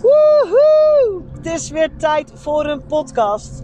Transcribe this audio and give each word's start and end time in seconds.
Woehoe! 0.00 1.22
Het 1.32 1.46
is 1.46 1.70
weer 1.70 1.96
tijd 1.96 2.32
voor 2.34 2.66
een 2.66 2.86
podcast. 2.86 3.62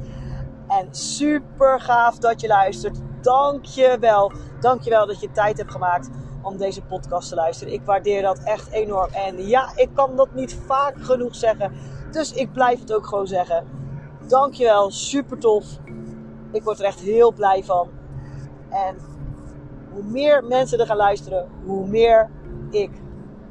En 0.68 0.88
super 0.90 1.80
gaaf 1.80 2.18
dat 2.18 2.40
je 2.40 2.46
luistert. 2.46 2.98
Dank 3.20 3.64
je 3.64 3.96
wel. 4.00 4.32
Dank 4.60 4.82
je 4.82 4.90
wel 4.90 5.06
dat 5.06 5.20
je 5.20 5.30
tijd 5.30 5.58
hebt 5.58 5.70
gemaakt 5.70 6.10
om 6.42 6.56
deze 6.56 6.82
podcast 6.82 7.28
te 7.28 7.34
luisteren. 7.34 7.72
Ik 7.72 7.82
waardeer 7.84 8.22
dat 8.22 8.38
echt 8.44 8.70
enorm. 8.70 9.12
En 9.12 9.48
ja, 9.48 9.72
ik 9.76 9.88
kan 9.94 10.16
dat 10.16 10.34
niet 10.34 10.54
vaak 10.66 10.94
genoeg 11.00 11.34
zeggen. 11.34 11.72
Dus 12.10 12.32
ik 12.32 12.52
blijf 12.52 12.80
het 12.80 12.94
ook 12.94 13.06
gewoon 13.06 13.26
zeggen. 13.26 13.66
Dank 14.28 14.54
je 14.54 14.64
wel. 14.64 14.90
Super 14.90 15.38
tof. 15.38 15.66
Ik 16.52 16.62
word 16.62 16.78
er 16.78 16.84
echt 16.84 17.00
heel 17.00 17.32
blij 17.32 17.64
van. 17.64 17.88
En 18.70 18.96
hoe 19.96 20.04
meer 20.04 20.44
mensen 20.44 20.78
er 20.78 20.86
gaan 20.86 20.96
luisteren, 20.96 21.48
hoe 21.64 21.86
meer 21.86 22.30
ik 22.70 22.90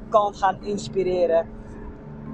kan 0.10 0.36
gaan 0.36 0.64
inspireren. 0.64 1.48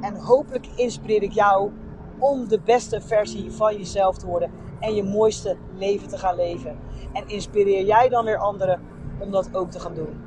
En 0.01 0.15
hopelijk 0.15 0.67
inspireer 0.75 1.23
ik 1.23 1.31
jou 1.31 1.71
om 2.17 2.47
de 2.47 2.59
beste 2.59 3.01
versie 3.01 3.51
van 3.51 3.77
jezelf 3.77 4.17
te 4.17 4.25
worden 4.25 4.51
en 4.79 4.95
je 4.95 5.03
mooiste 5.03 5.57
leven 5.77 6.07
te 6.07 6.17
gaan 6.17 6.35
leven. 6.35 6.77
En 7.13 7.27
inspireer 7.27 7.85
jij 7.85 8.09
dan 8.09 8.25
weer 8.25 8.37
anderen 8.37 8.81
om 9.19 9.31
dat 9.31 9.55
ook 9.55 9.71
te 9.71 9.79
gaan 9.79 9.93
doen. 9.93 10.23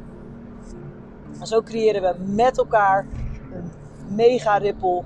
En 1.40 1.46
zo 1.46 1.62
creëren 1.62 2.02
we 2.02 2.32
met 2.32 2.58
elkaar 2.58 3.06
een 3.52 3.70
mega 4.14 4.56
rippel 4.56 5.04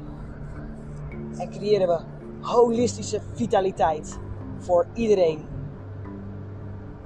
en 1.39 1.51
creëren 1.51 1.89
we 1.89 2.01
holistische 2.41 3.21
vitaliteit 3.35 4.19
voor 4.59 4.87
iedereen. 4.95 5.47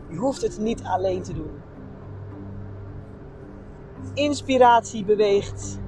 Je 0.08 0.16
hoeft 0.16 0.42
het 0.42 0.58
niet 0.58 0.82
alleen 0.82 1.22
te 1.22 1.32
doen. 1.32 1.61
Inspiratie 4.14 5.04
beweegt 5.04 5.80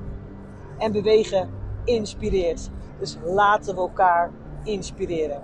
en 0.78 0.92
bewegen 0.92 1.50
inspireert. 1.84 2.70
Dus 2.98 3.18
laten 3.24 3.74
we 3.74 3.80
elkaar 3.80 4.30
inspireren. 4.62 5.42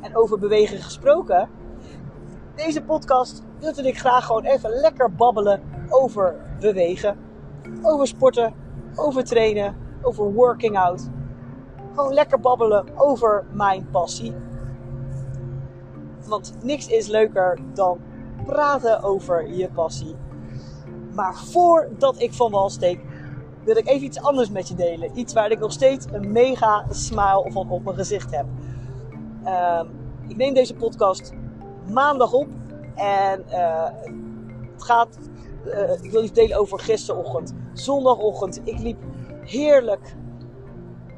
En 0.00 0.16
over 0.16 0.38
bewegen 0.38 0.78
gesproken, 0.78 1.48
deze 2.54 2.82
podcast 2.82 3.42
wilde 3.58 3.82
ik 3.82 3.98
graag 3.98 4.26
gewoon 4.26 4.44
even 4.44 4.70
lekker 4.70 5.14
babbelen 5.14 5.62
over 5.88 6.40
bewegen, 6.60 7.18
over 7.82 8.06
sporten, 8.06 8.54
over 8.94 9.24
trainen, 9.24 9.76
over 10.02 10.32
working 10.32 10.78
out. 10.78 11.10
Gewoon 11.94 12.12
lekker 12.12 12.40
babbelen 12.40 12.86
over 12.96 13.44
mijn 13.52 13.88
passie. 13.90 14.34
Want 16.26 16.54
niks 16.62 16.86
is 16.86 17.06
leuker 17.06 17.58
dan 17.74 18.00
praten 18.44 19.02
over 19.02 19.48
je 19.48 19.70
passie. 19.70 20.16
Maar 21.14 21.34
voordat 21.34 22.20
ik 22.20 22.32
van 22.32 22.50
wal 22.50 22.70
steek, 22.70 23.00
wil 23.64 23.76
ik 23.76 23.88
even 23.88 24.06
iets 24.06 24.20
anders 24.20 24.50
met 24.50 24.68
je 24.68 24.74
delen. 24.74 25.18
Iets 25.18 25.32
waar 25.32 25.50
ik 25.50 25.58
nog 25.58 25.72
steeds 25.72 26.06
een 26.12 26.32
mega 26.32 26.84
smile 26.90 27.50
van 27.52 27.70
op 27.70 27.84
mijn 27.84 27.96
gezicht 27.96 28.30
heb. 28.30 28.46
Ehm, 29.44 29.86
ik 30.28 30.36
neem 30.36 30.54
deze 30.54 30.74
podcast 30.74 31.32
maandag 31.92 32.32
op. 32.32 32.48
En 32.94 33.44
uh, 33.48 33.88
het 34.72 34.82
gaat. 34.82 35.18
Uh, 35.66 36.02
ik 36.02 36.10
wil 36.10 36.22
iets 36.22 36.32
delen 36.32 36.58
over 36.58 36.78
gisterochtend. 36.78 37.54
Zondagochtend. 37.72 38.60
Ik 38.64 38.78
liep 38.78 39.02
heerlijk. 39.44 40.16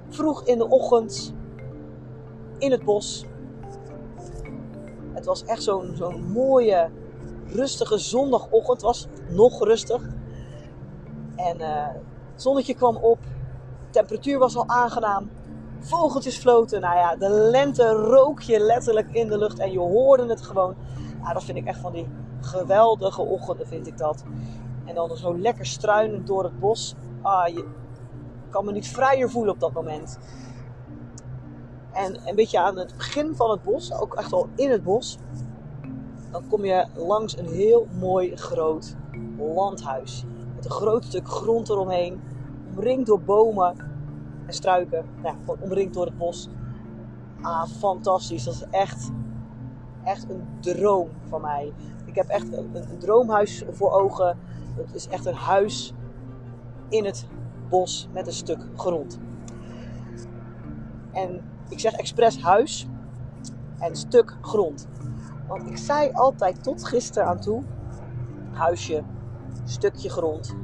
Vroeg 0.08 0.44
in 0.44 0.58
de 0.58 0.68
ochtend. 0.68 1.34
In 2.58 2.70
het 2.70 2.84
bos. 2.84 3.26
Het 5.12 5.24
was 5.24 5.44
echt 5.44 5.62
zo'n 5.62 5.92
zo'n 5.94 6.22
mooie, 6.32 6.90
rustige 7.54 7.98
zondagochtend. 7.98 8.82
Was 8.82 9.06
nog 9.28 9.64
rustig. 9.64 10.02
En 11.36 11.60
uh, 11.60 11.86
het 12.32 12.42
zonnetje 12.42 12.74
kwam 12.74 12.96
op. 12.96 13.18
De 13.22 13.90
temperatuur 13.90 14.38
was 14.38 14.56
al 14.56 14.68
aangenaam. 14.68 15.30
Vogeltjes 15.78 16.36
floten. 16.36 16.80
Nou 16.80 16.96
ja, 16.96 17.16
de 17.16 17.30
lente 17.30 17.88
rook 17.88 18.40
je 18.40 18.60
letterlijk 18.60 19.08
in 19.12 19.28
de 19.28 19.38
lucht. 19.38 19.58
En 19.58 19.72
je 19.72 19.78
hoorde 19.78 20.26
het 20.26 20.42
gewoon. 20.42 20.74
Ja, 21.22 21.32
dat 21.32 21.44
vind 21.44 21.58
ik 21.58 21.66
echt 21.66 21.80
van 21.80 21.92
die 21.92 22.08
geweldige 22.40 23.22
ochtenden, 23.22 23.66
vind 23.66 23.86
ik 23.86 23.98
dat. 23.98 24.24
En 24.84 24.94
dan 24.94 25.16
zo 25.16 25.38
lekker 25.38 25.66
struinend 25.66 26.26
door 26.26 26.44
het 26.44 26.60
bos. 26.60 26.94
Ah, 27.22 27.48
je 27.48 27.66
kan 28.50 28.64
me 28.64 28.72
niet 28.72 28.88
vrijer 28.88 29.30
voelen 29.30 29.54
op 29.54 29.60
dat 29.60 29.72
moment. 29.72 30.18
En 31.92 32.28
een 32.28 32.34
beetje 32.34 32.60
aan 32.60 32.78
het 32.78 32.96
begin 32.96 33.36
van 33.36 33.50
het 33.50 33.62
bos, 33.62 33.92
ook 33.92 34.14
echt 34.14 34.32
al 34.32 34.48
in 34.54 34.70
het 34.70 34.82
bos, 34.82 35.18
dan 36.32 36.48
kom 36.48 36.64
je 36.64 36.86
langs 36.94 37.38
een 37.38 37.48
heel 37.48 37.86
mooi 37.98 38.36
groot 38.36 38.96
landhuis. 39.38 40.24
Met 40.54 40.64
een 40.64 40.70
groot 40.70 41.04
stuk 41.04 41.28
grond 41.28 41.68
eromheen, 41.68 42.20
omringd 42.70 43.06
door 43.06 43.20
bomen 43.20 43.76
en 44.46 44.54
struiken. 44.54 45.04
Nou, 45.22 45.36
omringd 45.60 45.94
door 45.94 46.04
het 46.04 46.18
bos. 46.18 46.48
Ah, 47.42 47.64
fantastisch. 47.64 48.44
Dat 48.44 48.54
is 48.54 48.64
echt, 48.70 49.10
echt 50.04 50.30
een 50.30 50.46
droom 50.60 51.08
van 51.28 51.40
mij. 51.40 51.72
Ik 52.04 52.14
heb 52.14 52.28
echt 52.28 52.52
een, 52.52 52.70
een 52.74 52.98
droomhuis 52.98 53.64
voor 53.70 53.90
ogen. 53.90 54.38
Het 54.76 54.94
is 54.94 55.08
echt 55.08 55.26
een 55.26 55.34
huis 55.34 55.92
in 56.88 57.04
het 57.04 57.26
bos 57.68 58.08
met 58.12 58.26
een 58.26 58.32
stuk 58.32 58.66
grond. 58.76 59.18
En 61.12 61.40
ik 61.68 61.80
zeg 61.80 61.92
expres 61.92 62.40
huis 62.42 62.86
en 63.78 63.96
stuk 63.96 64.36
grond. 64.40 64.88
Want 65.46 65.66
ik 65.66 65.76
zei 65.76 66.12
altijd 66.12 66.62
tot 66.62 66.84
gisteren 66.84 67.28
aan 67.28 67.40
toe: 67.40 67.62
huisje, 68.52 69.02
stukje 69.64 70.10
grond. 70.10 70.54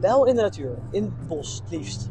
Wel 0.00 0.26
in 0.26 0.34
de 0.34 0.42
natuur, 0.42 0.78
in 0.90 1.02
het 1.02 1.28
bos 1.28 1.62
liefst. 1.68 2.10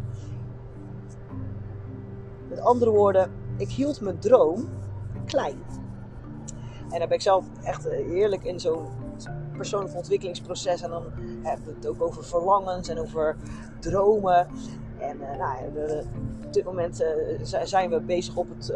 Met 2.49 2.59
andere 2.59 2.91
woorden, 2.91 3.31
ik 3.57 3.69
hield 3.69 4.01
mijn 4.01 4.19
droom 4.19 4.69
klein. 5.25 5.63
En 6.89 6.99
daar 6.99 7.07
ben 7.07 7.17
ik 7.17 7.21
zelf 7.21 7.45
echt 7.63 7.89
heerlijk 7.89 8.43
in 8.43 8.59
zo'n 8.59 8.87
persoonlijk 9.57 9.95
ontwikkelingsproces. 9.95 10.81
En 10.81 10.89
dan 10.89 11.03
hebben 11.41 11.65
we 11.65 11.73
het 11.75 11.87
ook 11.87 12.01
over 12.01 12.23
verlangens 12.23 12.87
en 12.87 12.99
over 12.99 13.35
dromen. 13.79 14.47
En 14.99 15.17
uh, 15.17 15.37
nou, 15.37 15.71
op 16.45 16.53
dit 16.53 16.63
moment 16.63 17.01
uh, 17.01 17.63
zijn 17.63 17.89
we 17.89 18.01
bezig 18.01 18.35
op 18.35 18.49
het, 18.49 18.73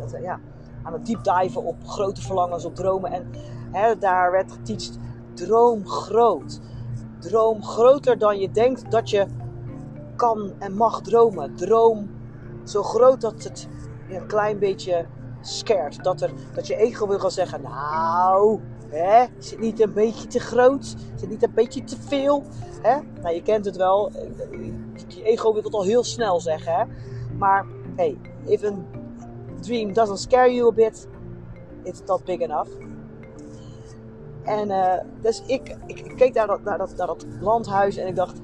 het, 0.00 0.16
ja, 0.22 0.40
aan 0.86 0.92
het 0.92 1.06
deep 1.06 1.24
diven 1.24 1.64
op 1.64 1.76
grote 1.86 2.22
verlangens, 2.22 2.64
op 2.64 2.74
dromen. 2.74 3.12
En 3.12 3.30
hè, 3.70 3.98
daar 3.98 4.30
werd 4.30 4.52
geteacht, 4.52 4.98
droom 5.34 5.86
groot. 5.86 6.60
Droom 7.18 7.62
groter 7.62 8.18
dan 8.18 8.38
je 8.38 8.50
denkt 8.50 8.90
dat 8.90 9.10
je 9.10 9.26
kan 10.16 10.52
en 10.58 10.72
mag 10.72 11.00
dromen. 11.00 11.56
Droom 11.56 12.10
zo 12.64 12.82
groot 12.82 13.20
dat 13.20 13.44
het 13.44 13.68
je 14.08 14.16
een 14.16 14.26
klein 14.26 14.58
beetje 14.58 15.06
scared. 15.40 16.04
Dat, 16.04 16.20
er, 16.20 16.30
dat 16.54 16.66
je 16.66 16.76
ego 16.76 17.06
wil 17.06 17.18
gaan 17.18 17.30
zeggen, 17.30 17.60
nou, 17.62 18.60
hè, 18.88 19.24
is 19.38 19.50
het 19.50 19.60
niet 19.60 19.80
een 19.80 19.92
beetje 19.92 20.26
te 20.26 20.40
groot? 20.40 20.84
Is 21.14 21.20
het 21.20 21.30
niet 21.30 21.42
een 21.42 21.54
beetje 21.54 21.84
te 21.84 21.96
veel? 22.00 22.42
Hè? 22.82 22.96
Nou, 23.22 23.34
je 23.34 23.42
kent 23.42 23.64
het 23.64 23.76
wel. 23.76 24.12
Je 25.08 25.22
ego 25.22 25.52
wil 25.52 25.62
het 25.62 25.74
al 25.74 25.84
heel 25.84 26.04
snel 26.04 26.40
zeggen. 26.40 26.88
Maar, 27.38 27.66
hey, 27.96 28.18
a 28.48 28.56
dream 29.66 29.92
doesn't 29.92 30.18
scare 30.18 30.48
you 30.48 30.68
a 30.68 30.72
bit, 30.72 31.06
it's 31.84 32.02
not 32.06 32.24
big 32.24 32.40
enough. 32.40 32.70
En 34.44 34.68
uh, 34.68 34.94
dus 35.22 35.42
ik, 35.46 35.76
ik, 35.86 36.12
keek 36.16 36.34
naar 36.34 36.46
dat, 36.46 36.62
naar, 36.64 36.78
dat, 36.78 36.96
naar 36.96 37.06
dat 37.06 37.26
landhuis 37.40 37.96
en 37.96 38.06
ik 38.06 38.16
dacht, 38.16 38.40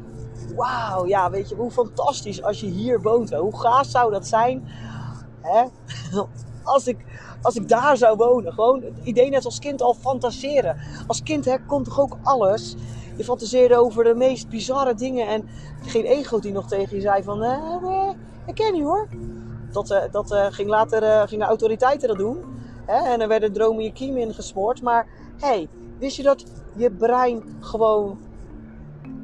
wauw, 0.56 1.06
ja, 1.06 1.30
weet 1.30 1.48
je, 1.48 1.54
hoe 1.54 1.70
fantastisch 1.70 2.42
als 2.42 2.60
je 2.60 2.66
hier 2.66 3.00
woont. 3.00 3.34
Hoe 3.34 3.58
gaaf 3.58 3.86
zou 3.86 4.10
dat 4.10 4.26
zijn 4.26 4.68
hè? 5.40 5.64
als, 6.74 6.86
ik, 6.86 7.04
als 7.42 7.54
ik 7.54 7.68
daar 7.68 7.96
zou 7.96 8.16
wonen. 8.16 8.52
Gewoon 8.52 8.82
het 8.82 8.98
idee 9.02 9.30
net 9.30 9.44
als 9.44 9.58
kind 9.58 9.82
al 9.82 9.94
fantaseren. 9.94 10.76
Als 11.06 11.22
kind 11.22 11.44
hè, 11.44 11.56
toch 11.66 12.00
ook 12.00 12.16
alles. 12.22 12.76
Je 13.16 13.24
fantaseerde 13.24 13.76
over 13.76 14.04
de 14.04 14.14
meest 14.14 14.48
bizarre 14.48 14.94
dingen. 14.94 15.26
En 15.26 15.48
geen 15.82 16.04
ego 16.04 16.38
die 16.38 16.52
nog 16.52 16.68
tegen 16.68 16.96
je 16.96 17.02
zei 17.02 17.22
van... 17.22 17.42
Eh, 17.42 17.82
nee, 17.82 18.16
ik 18.46 18.54
ken 18.54 18.72
niet 18.72 18.82
hoor. 18.82 19.08
Dat, 19.72 19.90
uh, 19.90 19.98
dat 20.10 20.32
uh, 20.32 20.46
ging 20.50 20.68
later 20.68 21.02
uh, 21.02 21.22
gingen 21.26 21.46
autoriteiten 21.46 22.08
dat 22.08 22.18
doen. 22.18 22.44
Hè? 22.86 23.12
En 23.12 23.20
er 23.20 23.28
werden 23.28 23.52
dromen 23.52 23.84
je 23.84 23.92
kiem 23.92 24.16
ingesmoord. 24.16 24.82
Maar 24.82 25.06
hey, 25.38 25.68
wist 25.98 26.16
je 26.16 26.22
dat 26.22 26.44
je 26.76 26.90
brein 26.90 27.42
gewoon 27.60 28.18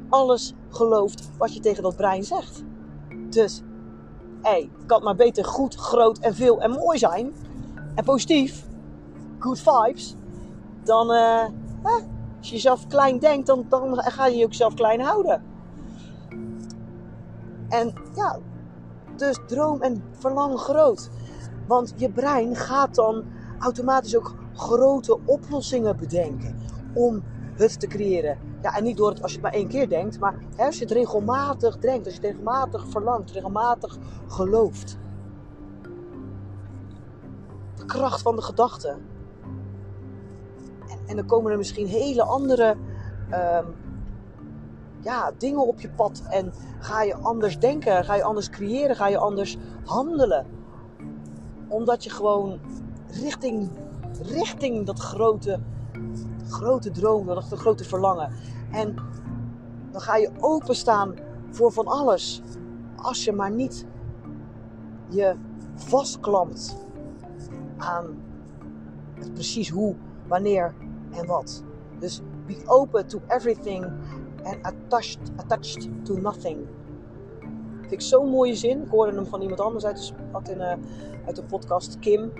alles 0.09 0.53
gelooft 0.69 1.29
wat 1.37 1.53
je 1.53 1.59
tegen 1.59 1.83
dat 1.83 1.95
brein 1.95 2.23
zegt? 2.23 2.63
Dus, 3.29 3.61
hé, 4.41 4.49
hey, 4.49 4.69
het 4.77 4.85
kan 4.85 5.03
maar 5.03 5.15
beter 5.15 5.45
goed, 5.45 5.75
groot 5.75 6.17
en 6.17 6.35
veel 6.35 6.61
en 6.61 6.71
mooi 6.71 6.97
zijn. 6.97 7.33
En 7.95 8.03
positief. 8.03 8.67
Good 9.39 9.59
vibes. 9.59 10.15
Dan, 10.83 11.11
eh, 11.11 11.43
als 12.37 12.49
je 12.49 12.53
jezelf 12.53 12.87
klein 12.87 13.19
denkt, 13.19 13.47
dan, 13.47 13.65
dan 13.69 13.97
ga 13.97 14.27
je 14.27 14.37
jezelf 14.37 14.73
klein 14.73 15.01
houden. 15.01 15.43
En 17.69 17.93
ja, 18.15 18.39
dus 19.19 19.39
droom 19.45 19.81
en 19.81 20.03
verlang 20.11 20.59
groot. 20.59 21.09
Want 21.67 21.93
je 21.95 22.09
brein 22.11 22.55
gaat 22.55 22.95
dan 22.95 23.23
automatisch 23.59 24.17
ook 24.17 24.33
grote 24.53 25.19
oplossingen 25.25 25.97
bedenken. 25.97 26.57
om 26.93 27.23
het 27.53 27.79
te 27.79 27.87
creëren. 27.87 28.37
Ja, 28.61 28.75
en 28.75 28.83
niet 28.83 28.97
door 28.97 29.09
het 29.09 29.21
als 29.21 29.31
je 29.31 29.37
het 29.37 29.45
maar 29.45 29.55
één 29.55 29.67
keer 29.67 29.89
denkt, 29.89 30.19
maar 30.19 30.35
hè, 30.55 30.65
als 30.65 30.75
je 30.75 30.83
het 30.83 30.93
regelmatig 30.93 31.77
denkt, 31.77 32.05
als 32.05 32.15
je 32.15 32.21
het 32.21 32.29
regelmatig 32.29 32.87
verlangt, 32.87 33.31
regelmatig 33.31 33.97
gelooft. 34.27 34.97
De 37.75 37.85
kracht 37.85 38.21
van 38.21 38.35
de 38.35 38.41
gedachte. 38.41 38.97
En, 40.89 40.99
en 41.05 41.15
dan 41.15 41.25
komen 41.25 41.51
er 41.51 41.57
misschien 41.57 41.87
hele 41.87 42.23
andere 42.23 42.75
ehm, 43.29 43.65
ja, 44.99 45.31
dingen 45.37 45.67
op 45.67 45.79
je 45.79 45.89
pad. 45.89 46.21
En 46.29 46.53
ga 46.79 47.03
je 47.03 47.15
anders 47.15 47.59
denken, 47.59 48.05
ga 48.05 48.15
je 48.15 48.23
anders 48.23 48.49
creëren, 48.49 48.95
ga 48.95 49.07
je 49.07 49.17
anders 49.17 49.57
handelen. 49.85 50.45
Omdat 51.67 52.03
je 52.03 52.09
gewoon 52.09 52.59
richting, 53.07 53.69
richting 54.21 54.85
dat 54.85 54.99
grote, 54.99 55.59
grote 56.47 56.91
droom, 56.91 57.25
dat 57.25 57.43
grote 57.43 57.83
verlangen. 57.83 58.31
En 58.71 58.95
dan 59.91 60.01
ga 60.01 60.15
je 60.15 60.31
openstaan 60.39 61.13
voor 61.49 61.71
van 61.71 61.87
alles. 61.87 62.41
Als 62.95 63.23
je 63.23 63.31
maar 63.31 63.51
niet 63.51 63.85
je 65.09 65.35
vastklampt 65.75 66.77
aan 67.77 68.05
het 69.13 69.33
precies 69.33 69.69
hoe, 69.69 69.95
wanneer 70.27 70.73
en 71.11 71.25
wat. 71.25 71.63
Dus 71.99 72.21
be 72.45 72.61
open 72.65 73.07
to 73.07 73.21
everything 73.27 73.85
and 74.43 74.57
attached, 74.61 75.19
attached 75.35 76.05
to 76.05 76.17
nothing. 76.17 76.57
Vind 77.79 77.91
ik 77.91 78.01
zo'n 78.01 78.29
mooie 78.29 78.55
zin. 78.55 78.81
Ik 78.83 78.89
hoorde 78.89 79.15
hem 79.15 79.25
van 79.25 79.41
iemand 79.41 79.59
anders 79.59 79.85
uit 79.85 80.13
de, 80.45 80.51
in, 80.51 80.57
uh, 80.57 80.73
uit 81.25 81.35
de 81.35 81.43
podcast, 81.43 81.99
Kim. 81.99 82.31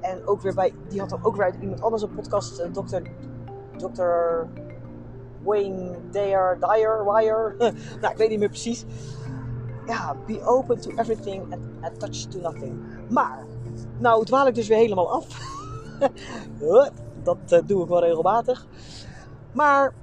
En 0.00 0.26
ook 0.26 0.40
weer 0.40 0.54
bij, 0.54 0.72
die 0.88 1.00
had 1.00 1.08
dan 1.08 1.24
ook 1.24 1.36
weer 1.36 1.44
uit 1.44 1.56
iemand 1.60 1.82
anders 1.82 2.02
een 2.02 2.14
podcast, 2.14 2.60
uh, 2.60 2.66
Dr. 2.72 3.02
Dr. 3.76 4.04
Wayne 5.42 5.96
Dyer, 6.10 6.58
Dyer, 6.60 7.12
Wire. 7.12 7.54
nou, 8.00 8.12
ik 8.12 8.16
weet 8.16 8.28
niet 8.28 8.38
meer 8.38 8.48
precies. 8.48 8.84
Ja, 9.86 10.16
be 10.26 10.42
open 10.44 10.80
to 10.80 10.90
everything 10.90 11.52
and 11.52 11.62
attached 11.80 12.30
to 12.30 12.40
nothing. 12.40 12.80
Maar, 13.08 13.46
nou 13.98 14.24
dwaal 14.24 14.46
ik 14.46 14.54
dus 14.54 14.68
weer 14.68 14.78
helemaal 14.78 15.10
af. 15.10 15.26
dat 17.22 17.38
uh, 17.52 17.58
doe 17.66 17.82
ik 17.82 17.88
wel 17.88 18.00
regelmatig. 18.00 18.66
Maar 19.52 19.94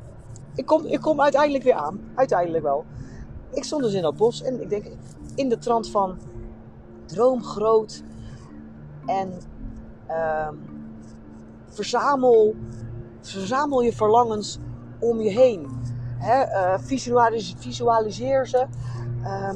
ik 0.56 0.66
kom, 0.66 0.86
ik 0.86 1.02
kom 1.02 1.22
uiteindelijk 1.22 1.64
weer 1.64 1.74
aan. 1.74 2.00
Uiteindelijk 2.16 2.64
wel. 2.64 2.86
Ik 3.52 3.64
stond 3.64 3.84
dus 3.84 3.94
in 3.94 4.02
dat 4.02 4.16
bos 4.16 4.42
en 4.42 4.62
ik 4.62 4.70
denk 4.70 4.86
in 5.36 5.50
de 5.50 5.58
trant 5.58 5.90
van 5.90 6.18
droom 7.06 7.44
groot 7.44 8.04
en 9.06 9.34
uh, 10.10 10.50
verzamel, 11.68 12.56
verzamel 13.22 13.82
je 13.82 13.94
verlangens 13.94 14.60
om 15.00 15.22
je 15.22 15.30
heen. 15.30 15.68
Hè, 16.18 16.44
uh, 16.44 16.80
visualiseer, 17.58 18.48
ze. 18.48 18.66
Uh, 19.22 19.52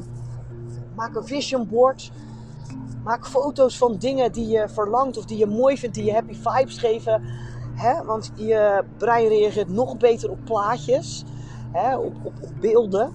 maak 0.96 1.16
een 1.16 1.26
vision 1.26 1.68
board. 1.68 2.12
Maak 3.04 3.28
foto's 3.28 3.78
van 3.78 3.98
dingen 3.98 4.32
die 4.32 4.48
je 4.48 4.70
verlangt 4.70 5.18
of 5.18 5.26
die 5.26 5.38
je 5.38 5.46
mooi 5.46 5.78
vindt, 5.78 5.96
die 5.96 6.06
je 6.06 6.14
happy 6.14 6.34
vibes 6.34 6.78
geven. 6.78 7.24
Hè? 7.78 8.04
Want 8.04 8.32
je 8.36 8.84
brein 8.98 9.28
reageert 9.28 9.70
nog 9.70 9.98
beter 9.98 10.32
op 10.32 10.40
plaatjes, 10.44 11.24
hè? 11.72 11.98
Op, 11.98 12.14
op, 12.24 12.34
op, 12.42 12.50
beelden. 12.60 13.12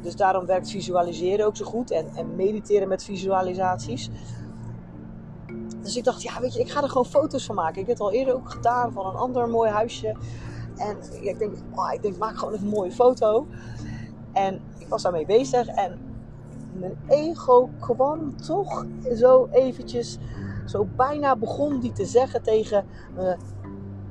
Dus 0.00 0.16
daarom 0.16 0.46
werkt 0.46 0.70
visualiseren 0.70 1.46
ook 1.46 1.56
zo 1.56 1.64
goed 1.64 1.90
en, 1.90 2.08
en 2.14 2.36
mediteren 2.36 2.88
met 2.88 3.04
visualisaties. 3.04 4.10
Dus 5.82 5.96
ik 5.96 6.04
dacht, 6.04 6.22
ja, 6.22 6.40
weet 6.40 6.54
je, 6.54 6.60
ik 6.60 6.70
ga 6.70 6.82
er 6.82 6.88
gewoon 6.88 7.06
foto's 7.06 7.46
van 7.46 7.54
maken. 7.54 7.80
Ik 7.80 7.86
heb 7.86 7.98
het 7.98 8.00
al 8.00 8.12
eerder 8.12 8.34
ook 8.34 8.50
gedaan 8.50 8.92
van 8.92 9.06
een 9.06 9.14
ander 9.14 9.48
mooi 9.48 9.70
huisje. 9.70 10.16
En 10.76 10.96
ik 11.20 11.38
denk, 11.38 11.54
oh, 11.74 11.92
ik 11.92 12.02
denk, 12.02 12.16
maak 12.16 12.38
gewoon 12.38 12.54
een 12.54 12.68
mooie 12.68 12.92
foto. 12.92 13.46
En 14.32 14.60
ik 14.78 14.88
was 14.88 15.02
daarmee 15.02 15.26
bezig 15.26 15.66
en 15.66 15.98
mijn 16.72 16.98
ego 17.08 17.70
kwam 17.80 18.36
toch 18.36 18.86
zo 19.16 19.48
eventjes, 19.52 20.18
zo 20.66 20.86
bijna 20.96 21.36
begon 21.36 21.80
die 21.80 21.92
te 21.92 22.04
zeggen 22.04 22.42
tegen 22.42 22.84
me, 23.14 23.36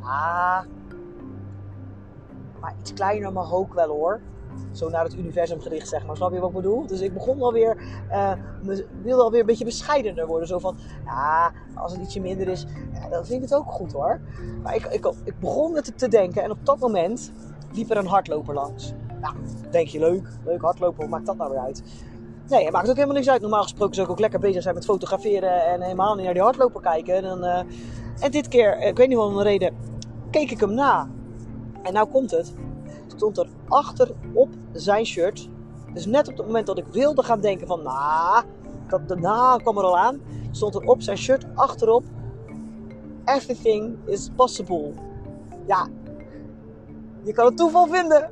Ah. 0.06 0.62
Maar 2.60 2.74
iets 2.80 2.94
kleiner 2.94 3.32
mag 3.32 3.54
ook 3.54 3.74
wel 3.74 3.88
hoor. 3.88 4.22
Zo 4.72 4.90
naar 4.90 5.04
het 5.04 5.16
universum 5.16 5.62
gericht, 5.62 5.88
zeg 5.88 6.06
maar. 6.06 6.16
Snap 6.16 6.34
je 6.34 6.40
wat 6.40 6.50
ik 6.50 6.56
bedoel? 6.56 6.88
Dus 6.88 7.02
ik 7.02 7.14
begon 7.14 7.42
alweer, 7.42 7.78
uh, 8.12 8.32
wilde 9.02 9.24
alweer 9.24 9.40
een 9.40 9.46
beetje 9.46 9.66
bescheidener 9.66 10.28
worden. 10.28 10.48
Zo 10.48 10.60
van, 10.60 10.78
ja, 11.06 11.52
als 11.76 11.92
het 11.92 12.02
ietsje 12.02 12.20
minder 12.20 12.48
is, 12.48 12.66
ja, 12.94 13.10
dan 13.10 13.26
vind 13.26 13.44
ik 13.44 13.50
het 13.50 13.60
ook 13.60 13.72
goed 13.72 13.92
hoor. 13.92 14.22
Maar 14.64 14.76
ik, 14.76 14.86
ik, 14.86 15.14
ik 15.24 15.40
begon 15.40 15.76
het 15.76 15.98
te 15.98 16.08
denken 16.08 16.44
en 16.44 16.52
op 16.52 16.66
dat 16.66 16.80
moment 16.80 17.32
liep 17.74 17.90
er 17.90 17.98
een 17.98 18.08
hardloper 18.08 18.54
langs. 18.54 18.94
Nou, 19.22 19.36
denk 19.72 19.88
je 19.88 20.00
leuk, 20.00 20.28
leuk 20.46 20.62
hardlopen, 20.62 21.10
maakt 21.10 21.26
dat 21.26 21.38
nou 21.38 21.52
weer 21.52 21.60
uit? 21.60 21.84
Nee, 22.48 22.64
het 22.64 22.74
maakt 22.74 22.90
ook 22.90 22.96
helemaal 22.96 23.16
niks 23.16 23.30
uit. 23.30 23.42
Normaal 23.42 23.62
gesproken 23.62 23.96
zou 23.96 24.08
ik 24.08 24.14
ook 24.14 24.20
lekker 24.20 24.40
bezig 24.40 24.62
zijn 24.62 24.76
met 24.76 24.86
fotograferen 24.86 25.66
en 25.66 25.82
helemaal 25.82 26.16
niet 26.16 26.26
naar 26.26 26.34
die 26.34 26.44
hardloper 26.44 26.82
kijken. 26.82 27.24
En, 27.24 27.38
uh, 27.38 27.60
en 28.20 28.32
dit 28.32 28.48
keer, 28.48 28.82
ik 28.82 28.98
weet 28.98 29.08
niet 29.08 29.18
wat 29.18 29.30
een 29.30 29.44
reden, 29.44 29.76
keek 30.36 30.52
ik 30.52 30.60
hem 30.60 30.74
na. 30.74 31.10
En 31.82 31.94
nou 31.94 32.08
komt 32.08 32.32
het. 32.32 32.54
Stond 33.16 33.38
er 33.38 33.48
achter 33.68 34.12
op 34.34 34.50
zijn 34.74 35.06
shirt. 35.06 35.50
Dus 35.94 36.06
net 36.06 36.28
op 36.28 36.38
het 36.38 36.46
moment 36.46 36.66
dat 36.66 36.78
ik 36.78 36.86
wilde 36.92 37.24
gaan 37.24 37.42
denken 37.42 37.68
van, 37.68 37.84
nou, 37.84 38.44
dat 38.88 39.08
de 39.08 39.16
na 39.16 39.58
kwam 39.58 39.78
er 39.78 39.84
al 39.84 39.98
aan. 39.98 40.22
Stond 40.52 40.76
er 40.76 40.82
op 40.82 41.02
zijn 41.02 41.18
shirt 41.18 41.46
achterop. 41.54 42.04
Everything 43.26 43.98
is 44.06 44.30
possible. 44.36 44.92
Ja, 45.68 45.88
je 47.24 47.34
kan 47.34 47.46
het 47.46 47.58
toeval 47.58 47.88
vinden. 47.88 48.32